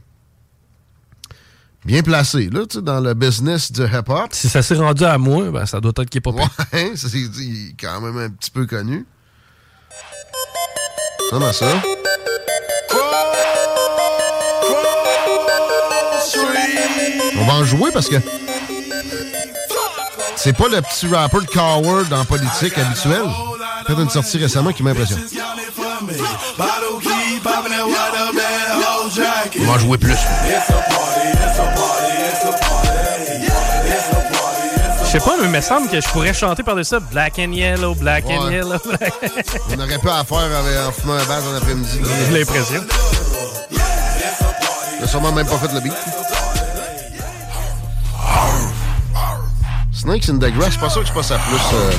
bien 1.83 2.03
placé 2.03 2.49
là, 2.49 2.65
dans 2.81 2.99
le 2.99 3.15
business 3.15 3.71
du 3.71 3.81
hip-hop. 3.81 4.29
Si 4.31 4.47
ça 4.47 4.61
s'est 4.61 4.75
rendu 4.75 5.03
à 5.03 5.17
moi, 5.17 5.49
ben, 5.49 5.65
ça 5.65 5.81
doit 5.81 5.91
être 5.97 6.09
qu'il 6.09 6.19
est 6.19 6.21
pas 6.21 6.29
Ouais, 6.29 6.47
c'est, 6.95 7.11
il 7.17 7.69
est 7.69 7.75
quand 7.79 7.99
même 7.99 8.17
un 8.17 8.29
petit 8.29 8.51
peu 8.51 8.67
connu. 8.67 9.05
Comment 11.31 11.51
ça? 11.51 11.81
En 17.57 17.65
jouer 17.65 17.91
parce 17.91 18.07
que 18.07 18.15
c'est 20.35 20.53
pas 20.53 20.67
le 20.67 20.81
petit 20.81 21.07
rapper 21.07 21.39
de 21.39 21.45
Coward 21.45 22.13
en 22.13 22.25
politique 22.25 22.77
habituel. 22.77 23.23
Fait 23.87 23.93
une 23.93 24.09
sortie 24.09 24.37
récemment 24.37 24.71
qui 24.71 24.83
m'impressionne. 24.83 25.21
On 29.59 29.65
va 29.65 29.71
en 29.73 29.79
jouer 29.79 29.97
plus. 29.97 30.15
Je 35.03 35.11
sais 35.11 35.19
pas, 35.19 35.35
mais 35.39 35.45
il 35.45 35.51
me 35.51 35.61
semble 35.61 35.89
que 35.89 36.01
je 36.01 36.07
pourrais 36.09 36.33
chanter 36.33 36.63
par-dessus 36.63 36.89
ça. 36.89 36.99
Black 36.99 37.39
and 37.39 37.53
yellow, 37.53 37.95
black 37.95 38.25
and 38.29 38.51
yellow, 38.51 38.77
black 38.85 39.13
On 39.71 39.79
aurait 39.79 39.99
pas 39.99 40.19
à 40.19 40.23
faire 40.25 40.37
avec, 40.37 40.77
en 40.85 40.91
fumant 40.91 41.13
un 41.13 41.25
base 41.25 41.47
en 41.47 41.55
après-midi. 41.55 42.01
J'ai 42.29 42.39
l'impression. 42.39 42.83
Il 44.99 45.03
a 45.03 45.07
sûrement 45.07 45.31
même 45.31 45.47
pas 45.47 45.57
fait 45.57 45.73
le 45.73 45.79
beat. 45.79 45.93
Snakes 50.07 50.29
in 50.29 50.37
the 50.39 50.49
Grass, 50.53 50.67
je 50.67 50.71
suis 50.71 50.79
pas 50.79 50.89
sûr 50.89 51.01
que 51.01 51.07
je 51.09 51.11
passe 51.11 51.31
à 51.31 51.37
plus. 51.37 51.57
euh, 51.73 51.91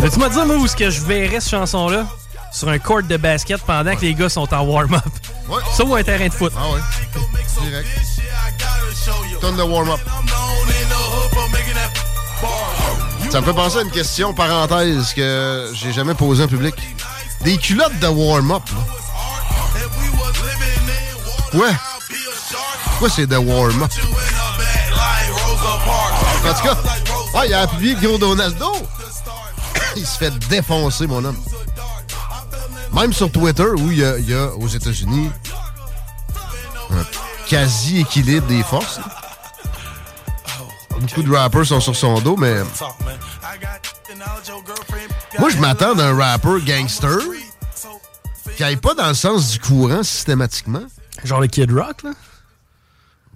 Mais 0.00 0.10
tu 0.10 0.18
m'as 0.20 0.28
dit, 0.28 0.36
moi, 0.46 0.56
où 0.58 0.64
est-ce 0.64 0.76
que 0.76 0.90
je 0.90 1.00
verrais 1.00 1.40
cette 1.40 1.50
chanson-là? 1.50 2.06
Sur 2.52 2.68
un 2.68 2.78
court 2.78 3.02
de 3.02 3.16
basket 3.16 3.60
pendant 3.62 3.96
que 3.96 4.02
les 4.02 4.14
gars 4.14 4.28
sont 4.28 4.46
en 4.54 4.60
warm-up. 4.64 5.02
Ouais. 5.48 5.56
Ça 5.76 5.84
ou 5.84 5.92
un 5.96 6.04
terrain 6.04 6.28
de 6.28 6.32
foot? 6.32 6.52
Ah 6.56 6.70
ouais. 6.70 6.80
Direct. 7.68 7.88
Tonne 9.40 9.56
de 9.56 9.62
warm-up. 9.62 9.98
Ça 13.28 13.40
me 13.40 13.46
fait 13.46 13.52
penser 13.54 13.78
à 13.78 13.82
une 13.82 13.90
question 13.90 14.32
parenthèse 14.34 15.14
que 15.14 15.68
j'ai 15.74 15.92
jamais 15.92 16.14
posée 16.14 16.44
en 16.44 16.48
public. 16.48 16.76
Des 17.40 17.56
culottes 17.58 17.98
de 17.98 18.06
warm-up, 18.06 18.62
là. 18.68 19.01
Ouais. 21.54 21.72
Pourquoi 22.84 23.10
c'est 23.10 23.26
de 23.26 23.36
warm-up? 23.36 23.90
En 26.44 26.54
tout 26.54 26.62
cas, 26.62 26.76
ah, 27.34 27.46
il 27.46 27.54
a 27.54 27.60
appuyé 27.60 27.94
gros 27.94 28.18
Donaldo. 28.18 28.72
il 29.96 30.06
se 30.06 30.18
fait 30.18 30.36
défoncer, 30.48 31.06
mon 31.06 31.24
homme. 31.24 31.38
Même 32.92 33.12
sur 33.12 33.30
Twitter, 33.30 33.68
où 33.76 33.90
il 33.90 33.98
y 33.98 34.34
a, 34.34 34.48
aux 34.54 34.68
États-Unis 34.68 35.30
un 36.90 37.04
quasi-équilibre 37.48 38.46
des 38.46 38.62
forces. 38.62 39.00
Beaucoup 41.00 41.22
de 41.22 41.34
rappers 41.34 41.66
sont 41.66 41.80
sur 41.80 41.96
son 41.96 42.20
dos, 42.20 42.36
mais 42.36 42.56
moi, 45.38 45.48
je 45.50 45.56
m'attends 45.58 45.94
d'un 45.94 46.14
rapper 46.14 46.60
gangster 46.64 47.18
qui 48.56 48.64
aille 48.64 48.76
pas 48.76 48.94
dans 48.94 49.08
le 49.08 49.14
sens 49.14 49.50
du 49.52 49.58
courant 49.58 50.02
systématiquement. 50.02 50.84
Genre 51.24 51.40
le 51.40 51.46
Kid 51.46 51.70
Rock, 51.72 52.02
là? 52.02 52.10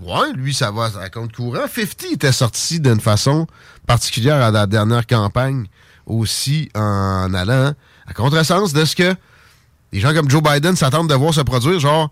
Ouais, 0.01 0.33
lui, 0.35 0.53
ça 0.53 0.71
va 0.71 0.91
à 1.01 1.09
compte 1.09 1.33
courant. 1.33 1.67
50 1.67 2.13
était 2.13 2.33
sorti 2.33 2.81
d'une 2.81 3.01
façon 3.01 3.47
particulière 3.87 4.43
à 4.43 4.51
la 4.51 4.67
dernière 4.67 5.07
campagne, 5.07 5.67
aussi 6.05 6.69
en 6.75 7.33
allant 7.33 7.73
à 8.07 8.13
contresens 8.13 8.73
de 8.73 8.85
ce 8.85 8.95
que 8.95 9.15
les 9.93 10.01
gens 10.01 10.13
comme 10.13 10.29
Joe 10.29 10.43
Biden 10.43 10.77
s'attendent 10.77 11.09
de 11.09 11.15
voir 11.15 11.33
se 11.33 11.41
produire, 11.41 11.81
genre 11.81 12.11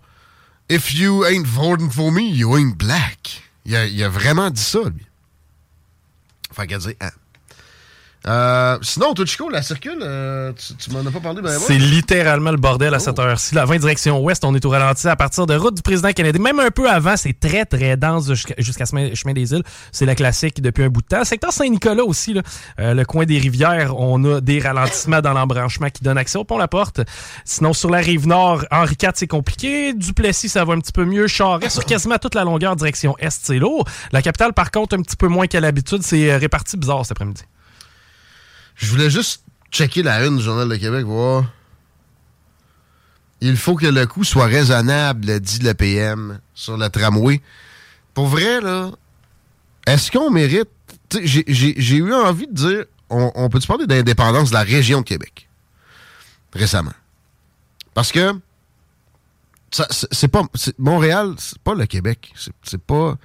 If 0.69 0.95
you 0.95 1.23
ain't 1.25 1.45
voting 1.45 1.91
for 1.91 2.11
me, 2.11 2.23
you 2.23 2.57
ain't 2.57 2.75
black. 2.75 3.43
Il 3.65 3.75
a, 3.75 3.85
il 3.85 4.03
a 4.03 4.09
vraiment 4.09 4.49
dit 4.49 4.61
ça, 4.61 4.79
lui. 4.83 5.05
Fait 6.51 6.65
qu'à 6.65 6.79
dire, 6.79 6.93
ah. 7.01 7.11
Euh, 8.27 8.77
sinon, 8.81 9.13
toi, 9.13 9.25
Chico, 9.25 9.49
la 9.49 9.61
circule, 9.61 9.99
euh, 10.01 10.51
tu, 10.53 10.73
tu 10.75 10.89
m'en 10.91 11.05
as 11.05 11.11
pas 11.11 11.19
parlé, 11.19 11.41
ben, 11.41 11.51
C'est 11.59 11.77
littéralement 11.77 12.49
le 12.51 12.57
bordel 12.57 12.93
à 12.93 12.97
Oh. 12.97 12.99
cette 12.99 13.19
heure-ci. 13.19 13.53
La 13.53 13.65
20 13.65 13.77
direction 13.77 14.19
ouest, 14.23 14.43
on 14.45 14.55
est 14.55 14.65
au 14.65 14.69
ralenti 14.69 15.07
à 15.07 15.15
partir 15.15 15.45
de 15.45 15.55
route 15.55 15.75
du 15.75 15.81
président 15.83 16.11
canadien. 16.11 16.41
Même 16.41 16.59
un 16.59 16.71
peu 16.71 16.89
avant, 16.89 17.17
c'est 17.17 17.39
très, 17.39 17.65
très 17.65 17.97
dense 17.97 18.31
jusqu'à 18.57 18.85
chemin, 18.85 19.33
des 19.33 19.51
îles. 19.53 19.63
C'est 19.91 20.05
la 20.05 20.15
classique 20.15 20.61
depuis 20.61 20.83
un 20.83 20.89
bout 20.89 21.01
de 21.01 21.07
temps. 21.07 21.23
Secteur 21.23 21.51
Saint-Nicolas 21.51 22.03
aussi, 22.03 22.33
là, 22.33 22.41
euh, 22.79 22.93
le 22.95 23.05
coin 23.05 23.25
des 23.25 23.37
rivières, 23.37 23.99
on 23.99 24.23
a 24.25 24.41
des 24.41 24.59
ralentissements 24.59 25.21
dans 25.21 25.33
l'embranchement 25.33 25.89
qui 25.89 26.03
donnent 26.03 26.17
accès 26.17 26.37
au 26.39 26.43
pont-la-porte. 26.43 27.01
Sinon, 27.43 27.73
sur 27.73 27.89
la 27.91 27.99
rive 27.99 28.27
nord, 28.27 28.65
Henri 28.71 28.95
IV, 29.01 29.11
c'est 29.13 29.27
compliqué. 29.27 29.93
Duplessis, 29.93 30.49
ça 30.49 30.65
va 30.65 30.73
un 30.73 30.79
petit 30.79 30.91
peu 30.93 31.05
mieux. 31.05 31.27
Charest, 31.27 31.69
sur 31.71 31.85
quasiment 31.85 32.17
toute 32.17 32.33
la 32.35 32.43
longueur 32.43 32.75
direction 32.75 33.15
est, 33.19 33.29
c'est 33.29 33.59
lourd. 33.59 33.85
La 34.11 34.21
capitale, 34.21 34.53
par 34.53 34.71
contre, 34.71 34.95
un 34.97 35.01
petit 35.01 35.15
peu 35.15 35.27
moins 35.27 35.45
qu'à 35.47 35.59
l'habitude. 35.59 36.01
C'est 36.01 36.31
euh, 36.31 36.37
réparti 36.37 36.75
bizarre 36.77 37.05
cet 37.05 37.11
après-midi. 37.11 37.43
Je 38.75 38.91
voulais 38.91 39.09
juste 39.09 39.43
checker 39.71 40.03
la 40.03 40.25
une 40.25 40.37
du 40.37 40.43
Journal 40.43 40.67
de 40.69 40.75
Québec, 40.75 41.05
voir. 41.05 41.45
Il 43.41 43.57
faut 43.57 43.75
que 43.75 43.85
le 43.85 44.05
coût 44.07 44.23
soit 44.23 44.45
raisonnable, 44.45 45.39
dit 45.39 45.59
le 45.59 45.73
PM, 45.73 46.39
sur 46.53 46.77
le 46.77 46.89
tramway. 46.89 47.41
Pour 48.13 48.27
vrai, 48.27 48.61
là, 48.61 48.91
est-ce 49.85 50.11
qu'on 50.11 50.31
mérite? 50.31 50.69
J'ai 51.21 51.97
eu 51.97 52.13
envie 52.13 52.47
de 52.47 52.53
dire 52.53 52.85
on, 53.09 53.49
peut-tu 53.49 53.67
parler 53.67 53.85
d'indépendance 53.85 54.49
de 54.49 54.55
la 54.55 54.63
région 54.63 55.01
de 55.01 55.05
Québec? 55.05 55.47
Récemment? 56.53 56.93
Parce 57.93 58.11
que 58.11 58.33
c'est 59.69 60.27
pas. 60.27 60.43
Montréal, 60.77 61.35
c'est 61.37 61.59
pas 61.59 61.75
le 61.75 61.85
Québec. 61.85 62.33
C'est 62.63 62.81
pas. 62.81 63.17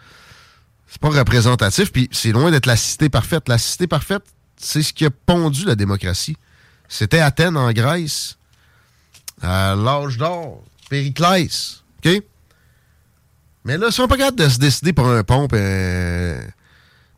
C'est 0.89 1.01
pas 1.01 1.11
représentatif, 1.11 1.93
puis 1.93 2.09
c'est 2.11 2.33
loin 2.33 2.51
d'être 2.51 2.67
la 2.67 2.77
cité 2.77 3.09
parfaite. 3.09 3.49
La 3.49 3.59
cité 3.59 3.87
parfaite, 3.87 4.25
c'est 4.61 4.83
ce 4.83 4.93
qui 4.93 5.07
a 5.07 5.11
pondu 5.11 5.65
la 5.65 5.75
démocratie. 5.75 6.37
C'était 6.89 7.21
Athènes 7.21 7.57
en 7.57 7.71
Grèce, 7.73 8.37
à 9.43 9.75
l'âge 9.75 10.19
d'or, 10.19 10.63
Périclès, 10.89 11.83
OK? 12.05 12.23
Mais 13.65 13.77
là, 13.79 13.89
ils 13.89 13.93
sont 13.93 14.09
pas 14.09 14.17
capables 14.17 14.39
de 14.39 14.49
se 14.49 14.59
décider 14.59 14.93
pour 14.93 15.07
un 15.09 15.23
pont 15.23 15.47
et 15.49 16.41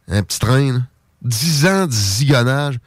un, 0.09 0.17
un 0.19 0.23
petit 0.23 0.39
train. 0.39 0.73
là. 0.73 0.81
Dix 1.23 1.67
ans 1.67 1.87
de 1.87 1.93
zigonnage. 1.93 2.79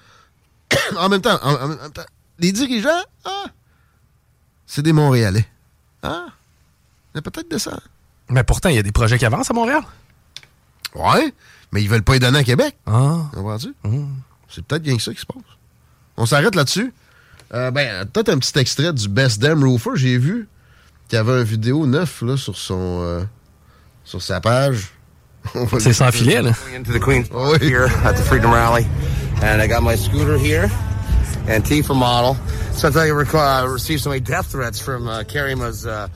en 0.97 1.09
même 1.09 1.21
temps, 1.21 1.39
en, 1.41 1.53
en 1.55 1.67
même 1.69 1.91
temps, 1.91 2.03
les 2.37 2.51
dirigeants, 2.51 2.89
ah, 3.23 3.45
c'est 4.67 4.81
des 4.81 4.93
Montréalais. 4.93 5.47
Ah, 6.03 6.25
il 7.13 7.17
y 7.17 7.19
a 7.19 7.21
peut-être 7.21 7.49
de 7.49 7.57
ça. 7.57 7.79
Mais 8.29 8.43
pourtant, 8.43 8.69
il 8.69 8.75
y 8.75 8.79
a 8.79 8.83
des 8.83 8.91
projets 8.91 9.17
qui 9.17 9.25
avancent 9.25 9.49
à 9.49 9.53
Montréal. 9.53 9.83
Ouais, 10.93 11.33
mais 11.71 11.81
ils 11.81 11.89
veulent 11.89 12.03
pas 12.03 12.13
les 12.13 12.19
donner 12.19 12.39
à 12.39 12.43
Québec. 12.43 12.77
Ah. 12.85 13.29
Comprends-tu? 13.33 13.73
C'est 14.49 14.63
peut-être 14.65 14.83
bien 14.83 14.95
que 14.95 15.01
ça 15.03 15.13
qui 15.13 15.19
se 15.21 15.25
passe. 15.25 15.37
On 16.17 16.25
s'arrête 16.25 16.55
là-dessus. 16.55 16.93
Euh, 17.53 17.71
ben, 17.71 18.05
peut-être 18.05 18.29
un 18.29 18.37
petit 18.39 18.57
extrait 18.57 18.93
du 18.93 19.07
Best 19.07 19.39
Damn 19.41 19.63
Roofer. 19.63 19.91
J'ai 19.95 20.17
vu 20.17 20.47
qu'il 21.07 21.17
y 21.17 21.19
avait 21.19 21.37
une 21.39 21.43
vidéo 21.43 21.85
neuf 21.85 22.21
là, 22.21 22.37
sur 22.37 22.55
son 22.57 23.01
euh, 23.03 23.23
sur 24.03 24.21
sa 24.21 24.39
page. 24.41 24.91
C'est 25.79 25.93
sans 25.93 26.11
filet, 26.11 26.41
là. 26.41 26.51
into 26.75 26.91
the 26.91 26.99
Queen's 26.99 27.27
Oh, 27.33 27.49
Park 27.51 27.61
here 27.61 27.85
at 28.03 28.13
the 28.13 28.23
Freedom 28.23 28.51
Rally, 28.51 28.85
and 29.43 29.61
I 29.61 29.67
got 29.67 29.83
my 29.83 29.95
scooter 29.95 30.37
here, 30.39 30.69
Antifa 31.47 31.93
model. 31.95 32.35
Since 32.73 32.95
I 32.97 33.09
rec- 33.11 33.33
uh, 33.35 33.67
received 33.69 34.01
so 34.01 34.09
many 34.09 34.21
death 34.21 34.47
threats 34.47 34.79
from 34.81 35.07
uh, 35.07 35.19
Karima's 35.23 35.85
uh, 35.85 36.07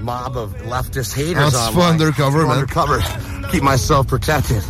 mob 0.00 0.36
of 0.38 0.54
leftist 0.64 1.14
haters 1.14 1.52
Antifa 1.52 1.68
online. 1.68 1.90
undercover, 1.92 2.46
man. 2.46 2.50
Undercover. 2.58 3.00
Keep 3.50 3.62
myself 3.62 4.06
protected. 4.08 4.62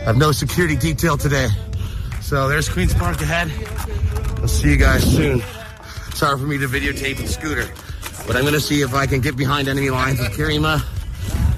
I 0.00 0.06
have 0.08 0.16
no 0.16 0.32
security 0.32 0.74
detail 0.76 1.16
today. 1.16 1.46
So 2.24 2.48
there's 2.48 2.70
Queen's 2.70 2.94
Park 2.94 3.20
ahead. 3.20 3.52
I'll 4.40 4.48
see 4.48 4.70
you 4.70 4.78
guys 4.78 5.04
soon. 5.14 5.42
Sorry 6.14 6.38
for 6.38 6.46
me 6.46 6.56
to 6.56 6.66
videotape 6.66 7.18
the 7.18 7.28
scooter, 7.28 7.68
but 8.26 8.34
I'm 8.34 8.42
going 8.42 8.54
to 8.54 8.62
see 8.62 8.80
if 8.80 8.94
I 8.94 9.04
can 9.04 9.20
get 9.20 9.36
behind 9.36 9.68
enemy 9.68 9.90
lines 9.90 10.18
with 10.18 10.30
Karima 10.30 10.82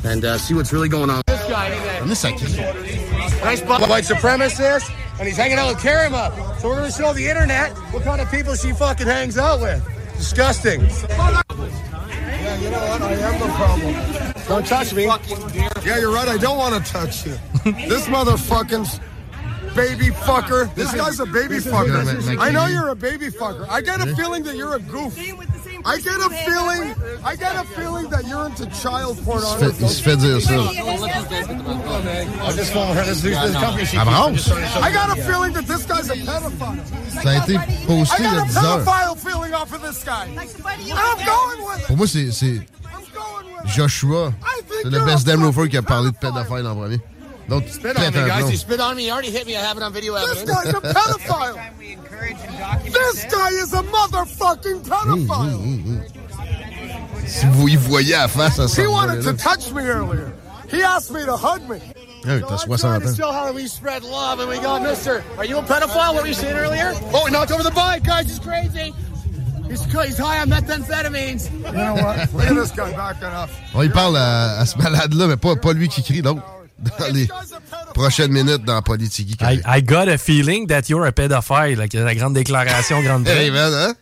and 0.05 0.25
uh, 0.25 0.37
see 0.39 0.55
what's 0.55 0.73
really 0.73 0.89
going 0.89 1.09
on. 1.09 1.23
This 1.29 1.41
guy, 1.49 1.71
Amenez 2.01 2.17
ça 2.17 2.33
qui? 2.33 3.45
nice 3.45 3.61
bu- 3.61 3.87
white 3.89 4.03
supremacist, 4.03 4.91
and 5.21 5.29
he's 5.29 5.37
hanging 5.37 5.57
out 5.57 5.69
with 5.69 5.79
Karima. 5.79 6.35
So 6.61 6.69
we're 6.71 6.77
gonna 6.77 6.91
show 6.91 7.13
the 7.13 7.29
internet 7.29 7.71
what 7.93 8.03
kind 8.03 8.21
of 8.21 8.29
people 8.33 8.57
she 8.57 8.73
fucking 8.73 9.07
hangs 9.07 9.39
out 9.39 9.61
with. 9.61 9.81
Disgusting. 10.17 10.81
Yeah, 10.81 12.57
you 12.61 12.71
know 12.71 12.81
what? 12.89 13.03
I 13.03 13.13
am 13.13 13.39
the 13.39 13.55
problem. 13.55 14.45
Don't 14.49 14.67
touch 14.67 14.93
me. 14.93 15.05
Yeah, 15.05 15.99
you're 16.01 16.13
right. 16.13 16.27
I 16.27 16.39
don't 16.39 16.59
want 16.59 16.85
to 16.85 16.93
touch 16.93 17.25
you. 17.25 17.39
this 17.89 18.09
motherfucking 18.09 19.01
baby 19.77 20.07
fucker. 20.27 20.75
This 20.75 20.93
guy's 20.93 21.21
a 21.21 21.27
baby 21.27 21.57
fucker. 21.57 22.39
I 22.41 22.51
know 22.51 22.67
you're 22.67 22.89
a 22.89 22.97
baby 22.97 23.27
fucker. 23.27 23.67
I 23.69 23.81
get 23.83 24.01
a 24.01 24.15
feeling 24.17 24.43
that 24.45 24.57
you're 24.57 24.75
a 24.75 24.81
goof. 24.81 25.17
I 25.85 25.99
get 25.99 26.17
a 26.17 26.31
feeling. 26.47 26.95
I 27.25 27.37
get 27.37 27.55
a 27.55 27.65
feeling 27.65 28.09
that 28.11 28.27
you're 28.27 28.47
into 28.47 28.67
child 28.83 29.23
pornography. 29.25 29.85
il 29.85 29.89
se 29.89 30.03
fait 30.03 30.17
dire 30.17 30.41
ça. 30.41 30.55
I 30.55 32.53
just 32.57 32.73
filmed 32.73 32.97
her. 32.97 33.05
This, 33.05 33.23
this, 33.23 33.39
this 33.39 33.55
company 33.55 33.85
she 33.85 33.97
À 33.97 34.05
Brance? 34.05 34.51
I 34.83 34.91
got 34.93 35.17
a 35.17 35.23
feeling 35.23 35.53
that 35.53 35.67
this 35.67 35.85
guy's 35.87 36.11
a 36.11 36.15
pedophile. 36.17 36.81
Ça 37.23 37.31
a 37.31 37.37
été 37.37 37.59
posté 37.87 38.23
I 38.23 38.25
il 38.25 38.25
y 38.25 38.27
a 38.27 38.31
got 38.33 38.43
a 38.43 38.49
10 38.49 38.57
heures. 38.57 38.85
pedophile 38.85 39.17
feeling 39.19 39.55
off 39.55 39.73
of 39.73 39.83
this 39.83 40.03
guy. 40.05 40.27
And 40.27 40.39
I'm 40.39 41.19
going 41.25 41.69
with 41.69 41.81
it. 41.81 41.87
Pour 41.87 41.97
moi, 41.97 42.07
c'est 42.07 42.31
Joshua. 43.67 44.33
C'est 44.83 44.91
le 44.91 45.01
Best 45.05 45.27
Damn 45.27 45.45
Roofer 45.45 45.69
qui 45.69 45.77
a 45.77 45.83
parlé 45.83 46.11
de 46.11 46.17
pédophile 46.17 46.67
en 46.67 46.75
premier. 46.75 47.01
D'autres 47.49 47.73
Spit 47.73 47.97
on 47.97 48.03
me, 48.13 48.29
guys. 48.29 48.49
He 48.51 48.57
spit 48.57 48.81
on 48.81 48.95
me. 48.97 49.05
He 49.05 49.11
already 49.11 49.31
hit 49.31 49.47
me. 49.47 49.57
I 49.57 49.61
have 49.61 49.77
it 49.77 49.83
on 49.83 49.93
video 49.93 50.15
This 50.15 50.43
evidence. 50.43 50.65
guy's 50.65 50.75
a 50.75 50.81
pedophile. 50.95 51.57
This 52.93 53.25
guy 53.27 53.49
is 53.51 53.73
a 53.73 53.83
motherfucking 53.83 54.83
pedophile. 54.83 56.03
Si 57.27 57.47
vous 57.47 57.69
y 57.69 57.77
voyez 57.77 58.15
à 58.15 58.23
la 58.23 58.29
face, 58.29 58.57
ça 58.67 58.83
He 58.83 58.87
wanted 58.87 59.23
to 59.23 59.33
touch 59.35 59.73
me 59.73 59.83
earlier. 59.83 60.33
He 60.71 60.83
asked 60.83 61.13
me 61.13 61.25
to 61.25 61.37
hug 61.37 61.69
me. 61.69 61.79
Ah 62.25 62.31
hey, 62.31 62.41
t'as 62.41 62.59
60 62.59 62.79
Trying 62.81 63.01
to 63.03 63.09
ans. 63.09 63.17
show 63.17 63.31
how 63.33 63.53
we 63.53 63.69
spread 63.69 64.03
love, 64.03 64.41
and 64.41 64.49
we 64.49 64.59
go, 64.59 64.81
Mister, 64.81 65.23
are 65.39 65.45
you 65.45 65.59
a 65.59 65.63
pedophile? 65.63 66.15
What 66.15 66.23
were 66.23 66.29
you 66.29 66.35
saying 66.35 66.57
earlier? 66.57 66.93
Oh, 67.15 67.27
he 67.27 67.33
knocked 67.33 67.53
over 67.53 67.63
the 67.63 67.71
bike, 67.71 68.03
guys. 68.03 68.27
He's 68.27 68.41
crazy. 68.41 68.93
He's, 69.69 69.85
he's 69.85 70.19
high 70.19 70.41
on 70.41 70.49
methamphetamines. 70.51 71.51
You 71.53 71.73
know 71.73 71.95
what? 71.95 72.33
Look 72.35 72.47
at 72.47 72.55
this 72.55 72.73
guy 72.73 72.91
backing 72.93 73.25
up. 73.29 73.51
Oh, 73.75 73.79
on 73.79 73.83
y 73.85 73.89
parle 73.89 74.17
à, 74.17 74.59
à 74.61 74.67
ce 74.67 74.77
malade-là, 74.79 75.27
mais 75.29 75.37
pas, 75.37 75.55
pas 75.57 75.73
lui 75.73 75.89
qui 75.89 76.03
crie, 76.03 76.23
l'autre. 76.23 76.43
Dans 76.79 77.13
les 77.13 77.29
prochaines 77.95 78.33
minutes 78.33 78.65
dans 78.65 78.83
Politique. 78.83 79.41
I, 79.41 79.63
I 79.67 79.83
got 79.83 80.09
a 80.09 80.19
feeling 80.19 80.67
that 80.67 80.83
you're 80.89 81.07
a 81.07 81.13
pedophile. 81.13 81.77
Like, 81.77 81.95
la 81.95 82.15
grande 82.15 82.35
déclaration, 82.35 83.01
grande 83.03 83.27
Hey, 83.29 83.51
man, 83.51 83.73
hein? 83.73 83.95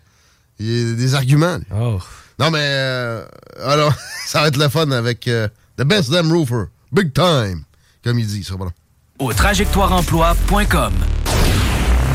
Il 0.58 0.66
y 0.66 0.92
a 0.92 0.94
des 0.94 1.14
arguments. 1.14 1.60
Oh. 1.72 2.00
Non, 2.38 2.50
mais 2.50 2.58
euh, 2.60 3.24
alors, 3.64 3.94
ça 4.26 4.40
va 4.42 4.48
être 4.48 4.56
le 4.56 4.68
fun 4.68 4.90
avec 4.90 5.28
euh, 5.28 5.48
The 5.78 5.82
Best 5.84 6.10
Damn 6.10 6.32
Roofer. 6.32 6.64
Big 6.92 7.12
time, 7.12 7.62
comme 8.02 8.18
il 8.18 8.26
dit. 8.26 8.42
Ça 8.44 8.54
va 8.56 8.64
long. 8.64 8.72
Au 9.20 9.32
trajectoireemploi.com. 9.32 10.92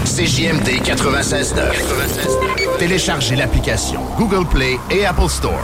CJMD 0.06 0.82
96.9. 0.84 2.78
Téléchargez 2.80 3.36
l'application 3.36 4.02
Google 4.18 4.48
Play 4.48 4.78
et 4.90 5.06
Apple 5.06 5.30
Store. 5.30 5.64